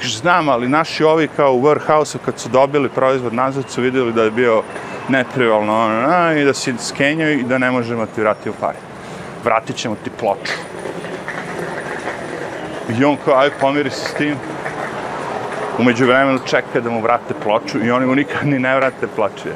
Kaže, 0.00 0.18
znam, 0.18 0.48
ali 0.48 0.68
naši 0.68 1.04
ovi 1.04 1.28
kao 1.36 1.54
u 1.54 1.62
warehouse 1.62 2.16
kad 2.24 2.38
su 2.38 2.48
dobili 2.48 2.88
proizvod 2.88 3.34
nazad 3.34 3.70
su 3.70 3.82
vidjeli 3.82 4.12
da 4.12 4.22
je 4.22 4.30
bio 4.30 4.62
neprivalno 5.08 5.84
ono, 5.84 6.32
i 6.32 6.44
da 6.44 6.54
si 6.54 6.74
skenjaju 6.78 7.38
i 7.38 7.42
da 7.42 7.58
ne 7.58 7.70
možemo 7.70 8.06
ti 8.06 8.20
vratiti 8.20 8.50
u 8.50 8.52
pare. 8.60 8.78
Vratit 9.44 9.76
ćemo 9.76 9.96
ti 10.04 10.10
ploču. 10.10 10.52
I 12.98 13.04
on 13.04 13.16
kao, 13.24 13.38
aj 13.38 13.50
pomiri 13.60 13.90
se 13.90 14.08
s 14.08 14.14
tim. 14.14 14.34
Umeđu 15.78 16.06
vremenu 16.06 16.38
čeka 16.46 16.80
da 16.80 16.90
mu 16.90 17.00
vrate 17.00 17.34
ploču 17.42 17.84
i 17.84 17.90
oni 17.90 18.06
mu 18.06 18.14
nikad 18.14 18.46
ni 18.46 18.58
ne 18.58 18.76
vrate 18.76 19.06
ploču. 19.06 19.48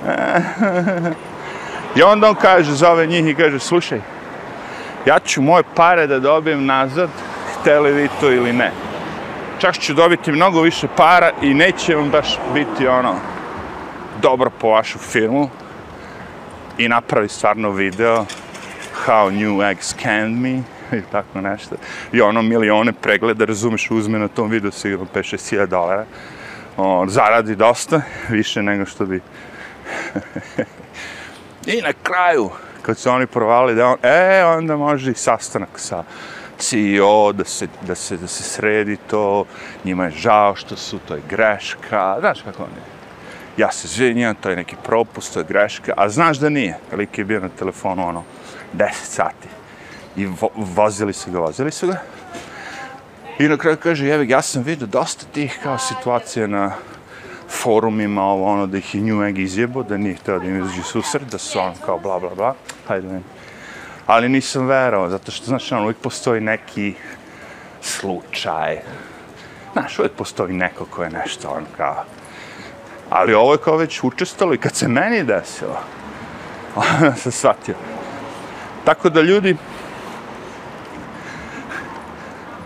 I 1.96 2.02
onda 2.02 2.28
on 2.28 2.34
kaže, 2.34 2.72
zove 2.72 3.06
njih 3.06 3.26
i 3.28 3.34
kaže, 3.34 3.58
slušaj, 3.58 4.00
ja 5.06 5.18
ću 5.18 5.42
moje 5.42 5.62
pare 5.74 6.06
da 6.06 6.18
dobijem 6.18 6.66
nazad, 6.66 7.10
hteli 7.54 7.92
vi 7.92 8.08
to 8.20 8.32
ili 8.32 8.52
ne. 8.52 8.72
Čak 9.58 9.78
ću 9.78 9.94
dobiti 9.94 10.32
mnogo 10.32 10.60
više 10.60 10.88
para 10.96 11.30
i 11.42 11.54
neće 11.54 11.94
vam 11.94 12.10
baš 12.10 12.38
biti 12.54 12.86
ono 12.86 13.14
dobro 14.22 14.50
po 14.50 14.68
vašu 14.68 14.98
firmu 14.98 15.48
i 16.78 16.88
napravi 16.88 17.28
stvarno 17.28 17.70
video 17.70 18.26
how 19.06 19.30
New 19.30 19.62
Egg 19.62 19.78
scanned 19.80 20.38
me 20.38 20.50
ili 20.92 21.04
tako 21.12 21.40
nešto. 21.40 21.76
I 22.12 22.20
ono 22.20 22.42
milione 22.42 22.92
pregleda, 22.92 23.44
razumeš, 23.44 23.90
uzme 23.90 24.18
na 24.18 24.28
tom 24.28 24.50
videu 24.50 24.70
sigurno 24.70 25.06
5-6 25.14 25.66
dolara. 25.66 26.04
On 26.76 27.08
zaradi 27.08 27.56
dosta, 27.56 28.02
više 28.28 28.62
nego 28.62 28.86
što 28.86 29.06
bi 29.06 29.20
I 31.66 31.82
na 31.82 31.92
kraju, 32.02 32.50
kad 32.82 32.98
su 32.98 33.10
oni 33.10 33.26
provali 33.26 33.74
da 33.74 33.86
on, 33.86 33.96
e, 34.02 34.44
onda 34.44 34.76
može 34.76 35.10
i 35.10 35.14
sastanak 35.14 35.68
sa 35.76 36.04
CEO, 36.58 37.32
da 37.32 37.44
se, 37.44 37.68
da 37.82 37.94
se, 37.94 38.16
da 38.16 38.26
se 38.26 38.42
sredi 38.42 38.96
to, 39.10 39.44
njima 39.84 40.04
je 40.04 40.10
žao 40.10 40.56
što 40.56 40.76
su, 40.76 40.98
to 40.98 41.14
je 41.14 41.22
greška, 41.28 42.16
znaš 42.20 42.42
kako 42.42 42.62
on 42.62 42.68
je. 42.68 42.82
Ja 43.56 43.72
se 43.72 43.88
zvinjam, 43.88 44.34
to 44.34 44.50
je 44.50 44.56
neki 44.56 44.76
propust, 44.84 45.34
to 45.34 45.40
je 45.40 45.46
greška, 45.48 45.92
a 45.96 46.08
znaš 46.08 46.38
da 46.38 46.48
nije. 46.48 46.78
Lik 46.92 47.18
je 47.18 47.24
bio 47.24 47.40
na 47.40 47.48
telefonu, 47.48 48.08
ono, 48.08 48.24
10 48.74 48.88
sati. 48.92 49.48
I 50.16 50.26
vo, 50.26 50.48
vozili 50.54 51.12
su 51.12 51.30
ga, 51.30 51.38
vozili 51.38 51.70
su 51.70 51.86
ga. 51.86 51.96
I 53.38 53.48
na 53.48 53.56
kraju 53.56 53.76
kaže, 53.82 54.06
jevi, 54.06 54.28
ja 54.30 54.42
sam 54.42 54.62
vidio 54.62 54.86
dosta 54.86 55.26
tih 55.32 55.58
kao 55.62 55.78
situacija 55.78 56.46
na, 56.46 56.72
forumima, 57.50 58.22
ovo 58.22 58.52
ono, 58.52 58.66
da 58.66 58.78
ih 58.78 58.94
je 58.94 59.00
New 59.00 59.24
Egg 59.24 59.38
izjebo, 59.38 59.82
da 59.82 59.96
nije 59.96 60.14
htio 60.14 60.38
da 60.38 60.44
im 60.46 60.60
izađe 60.60 60.82
susret, 60.82 61.22
da 61.30 61.38
su 61.38 61.58
on 61.58 61.72
kao 61.86 61.98
bla 61.98 62.18
bla 62.18 62.34
bla, 62.34 62.54
hajde 62.88 63.06
meni. 63.06 63.22
Ali 64.06 64.28
nisam 64.28 64.66
verao, 64.66 65.08
zato 65.08 65.32
što, 65.32 65.46
znaš, 65.46 65.72
ono, 65.72 65.82
uvijek 65.82 65.96
postoji 65.96 66.40
neki 66.40 66.94
slučaj. 67.82 68.78
Znaš, 69.72 69.98
uvijek 69.98 70.12
postoji 70.12 70.54
neko 70.54 70.84
ko 70.84 71.02
je 71.02 71.10
nešto, 71.10 71.48
on 71.48 71.64
kao... 71.76 72.04
Ali 73.10 73.34
ovo 73.34 73.52
je 73.52 73.58
kao 73.58 73.76
već 73.76 74.02
učestalo 74.02 74.54
i 74.54 74.58
kad 74.58 74.74
se 74.74 74.88
meni 74.88 75.24
desilo, 75.24 75.78
onda 77.00 77.14
se 77.14 77.30
shvatio. 77.30 77.74
Tako 78.84 79.10
da 79.10 79.20
ljudi, 79.20 79.56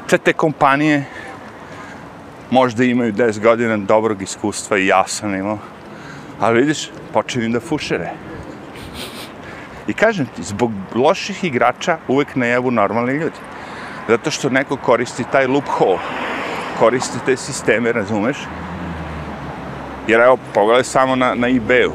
te 0.09 0.19
te 0.19 0.33
kompanije, 0.33 1.05
možda 2.51 2.85
imaju 2.85 3.13
10 3.13 3.41
godina 3.41 3.77
dobrog 3.77 4.23
iskustva 4.23 4.79
i 4.79 4.87
ja 4.87 5.05
sam 5.07 5.35
imao. 5.35 5.59
Ali 6.41 6.61
vidiš, 6.61 6.91
počinju 7.13 7.49
da 7.49 7.61
fušere. 7.61 8.11
I 9.89 9.93
kažem 9.93 10.27
ti, 10.27 10.43
zbog 10.43 10.73
loših 10.95 11.45
igrača 11.45 11.99
uvek 12.09 12.35
najavu 12.35 12.71
normalni 12.71 13.13
ljudi. 13.13 13.37
Zato 14.09 14.31
što 14.31 14.51
neko 14.51 14.77
koristi 14.77 15.25
taj 15.33 15.47
loophole, 15.47 15.99
koristi 16.79 17.19
te 17.27 17.37
sisteme, 17.37 17.93
razumeš? 17.93 18.37
Jer 20.09 20.21
evo, 20.21 20.39
pogledaj 20.55 20.85
samo 20.85 21.17
na, 21.17 21.35
na 21.35 21.49
eBay-u. 21.49 21.93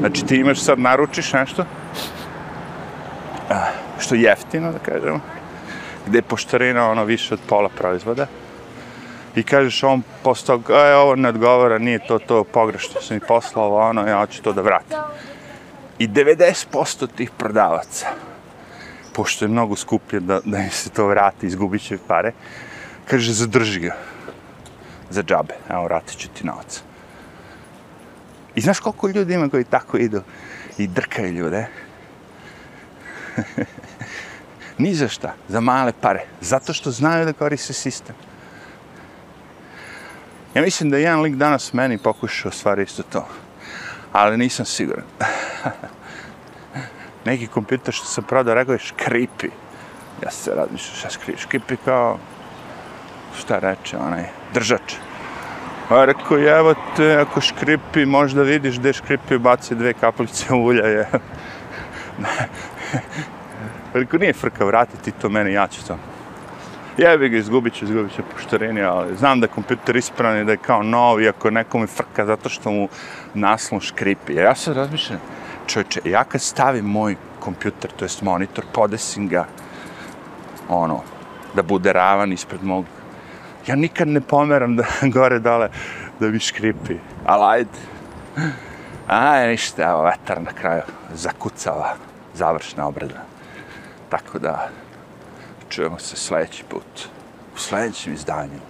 Znači 0.00 0.26
ti 0.26 0.36
imaš 0.36 0.60
sad, 0.60 0.78
naručiš 0.78 1.32
nešto 1.32 1.64
što 3.98 4.14
je 4.14 4.22
jeftino, 4.22 4.72
da 4.72 4.78
kažemo, 4.78 5.20
gde 6.06 6.18
je 6.18 6.22
poštarina 6.22 6.90
ono 6.90 7.04
više 7.04 7.34
od 7.34 7.40
pola 7.48 7.68
proizvoda. 7.68 8.26
I 9.34 9.42
kažeš 9.42 9.82
on 9.82 10.02
postao, 10.22 10.60
e, 10.68 10.94
ovo 10.94 11.16
ne 11.16 11.28
odgovara, 11.28 11.78
nije 11.78 12.06
to 12.06 12.18
to 12.18 12.44
pogrešno, 12.44 13.00
sam 13.00 13.16
mi 13.16 13.20
poslao 13.20 13.76
ono, 13.76 14.06
ja 14.06 14.18
hoću 14.18 14.42
to 14.42 14.52
da 14.52 14.62
vratim. 14.62 14.98
I 15.98 16.08
90% 16.08 17.06
tih 17.16 17.30
prodavaca, 17.30 18.06
pošto 19.12 19.44
je 19.44 19.48
mnogo 19.48 19.76
skuplje 19.76 20.20
da, 20.20 20.40
da 20.44 20.58
im 20.58 20.70
se 20.70 20.90
to 20.90 21.06
vrati, 21.06 21.46
izgubit 21.46 21.82
će 21.82 21.98
pare, 22.08 22.32
kaže, 23.06 23.32
zadrži 23.32 23.80
ga 23.80 23.96
za 25.10 25.22
džabe, 25.22 25.54
evo, 25.68 25.84
vratit 25.84 26.18
ću 26.18 26.28
ti 26.28 26.46
novac. 26.46 26.82
I 28.54 28.60
znaš 28.60 28.78
koliko 28.78 29.08
ljudi 29.08 29.34
ima 29.34 29.48
koji 29.48 29.64
tako 29.64 29.96
idu 29.96 30.22
i 30.78 30.86
drkaju 30.86 31.32
ljude? 31.32 31.66
Ni 34.78 34.94
za 34.94 35.08
šta, 35.08 35.34
za 35.48 35.60
male 35.60 35.92
pare, 36.00 36.24
zato 36.40 36.72
što 36.72 36.90
znaju 36.90 37.24
da 37.24 37.32
koriste 37.32 37.72
sistem. 37.72 38.14
Ja 40.54 40.62
mislim 40.62 40.90
da 40.90 40.98
jedan 40.98 41.20
lik 41.20 41.34
danas 41.34 41.72
meni 41.72 41.98
pokušao 41.98 42.50
stvari 42.52 42.82
isto 42.82 43.02
to, 43.02 43.26
ali 44.12 44.36
nisam 44.36 44.66
siguran. 44.66 45.04
Neki 47.24 47.46
kompjuter 47.46 47.94
što 47.94 48.06
sam 48.06 48.24
prodao, 48.24 48.54
rekao 48.54 48.72
je 48.72 48.78
škripi. 48.78 49.48
Ja 50.22 50.30
se 50.30 50.54
razmišljam 50.54 50.96
šta 50.96 51.10
škripi. 51.10 51.40
Škripi 51.40 51.76
kao, 51.84 52.18
šta 53.38 53.58
reče 53.58 53.98
onaj, 53.98 54.24
držač. 54.54 54.94
A 55.90 56.04
rekao 56.04 56.36
je, 56.36 56.58
evo 56.58 56.74
te, 56.96 57.16
ako 57.16 57.40
škripi, 57.40 58.06
možda 58.06 58.42
vidiš 58.42 58.78
gde 58.78 58.92
škripi 58.92 59.38
baci 59.38 59.74
dve 59.74 59.92
kapljice 59.92 60.54
ulja. 60.54 60.86
Je. 60.86 61.08
rekao, 63.94 64.18
nije 64.18 64.32
frka, 64.32 64.64
vrati 64.64 64.96
ti 65.04 65.10
to 65.10 65.28
meni, 65.28 65.52
ja 65.52 65.68
ću 65.68 65.86
to. 65.86 65.98
Jebi 66.98 67.28
ga, 67.28 67.36
izgubit 67.36 67.74
ću, 67.74 67.84
izgubit 67.84 68.14
ću 68.14 68.22
poštarini, 68.32 68.82
ali 68.82 69.16
znam 69.16 69.40
da 69.40 69.44
je 69.44 69.50
kompjuter 69.50 69.96
ispravan 69.96 70.40
i 70.40 70.44
da 70.44 70.52
je 70.52 70.56
kao 70.56 70.82
nov, 70.82 71.22
iako 71.22 71.50
neko 71.50 71.78
mi 71.78 71.86
frka 71.86 72.26
zato 72.26 72.48
što 72.48 72.70
mu 72.70 72.88
naslon 73.34 73.80
škripi. 73.80 74.34
Ja 74.34 74.54
se 74.54 74.74
razmišljam, 74.74 75.20
čovječe, 75.66 76.00
ja 76.04 76.24
kad 76.24 76.42
stavim 76.42 76.84
moj 76.84 77.16
kompjuter, 77.40 77.90
to 77.90 78.04
jest 78.04 78.22
monitor, 78.22 78.64
podesim 78.72 79.28
ga, 79.28 79.46
ono, 80.68 81.02
da 81.54 81.62
bude 81.62 81.92
ravan 81.92 82.32
ispred 82.32 82.64
mog, 82.64 82.84
ja 83.66 83.76
nikad 83.76 84.08
ne 84.08 84.20
pomeram 84.20 84.76
da 84.76 84.84
gore 85.14 85.38
dole, 85.38 85.68
da 86.20 86.28
mi 86.28 86.38
škripi. 86.38 86.94
Ali 87.26 87.44
ajde. 87.44 87.78
Aj, 89.08 89.48
ništa, 89.48 89.82
evo, 89.82 90.02
vetar 90.02 90.42
na 90.42 90.52
kraju 90.52 90.82
zakucava 91.14 91.94
završna 92.34 92.86
obrada. 92.86 93.24
Tako 94.08 94.38
da, 94.38 94.68
čujemo 95.74 95.98
se 95.98 96.16
sljedeći 96.16 96.64
put, 96.68 97.08
u 97.54 97.58
sljedećem 97.58 98.14
izdanju. 98.14 98.60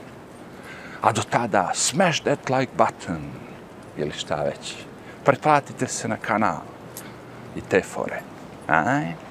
A 1.02 1.12
do 1.12 1.22
tada, 1.30 1.70
smash 1.74 2.22
that 2.22 2.50
like 2.50 2.72
button, 2.76 3.22
ili 3.96 4.12
šta 4.12 4.42
već. 4.42 4.74
Pretplatite 5.24 5.86
se 5.86 6.08
na 6.08 6.16
kanal 6.16 6.60
i 7.56 7.60
te 7.60 7.82
fore. 7.82 8.20
Ajde. 8.66 9.23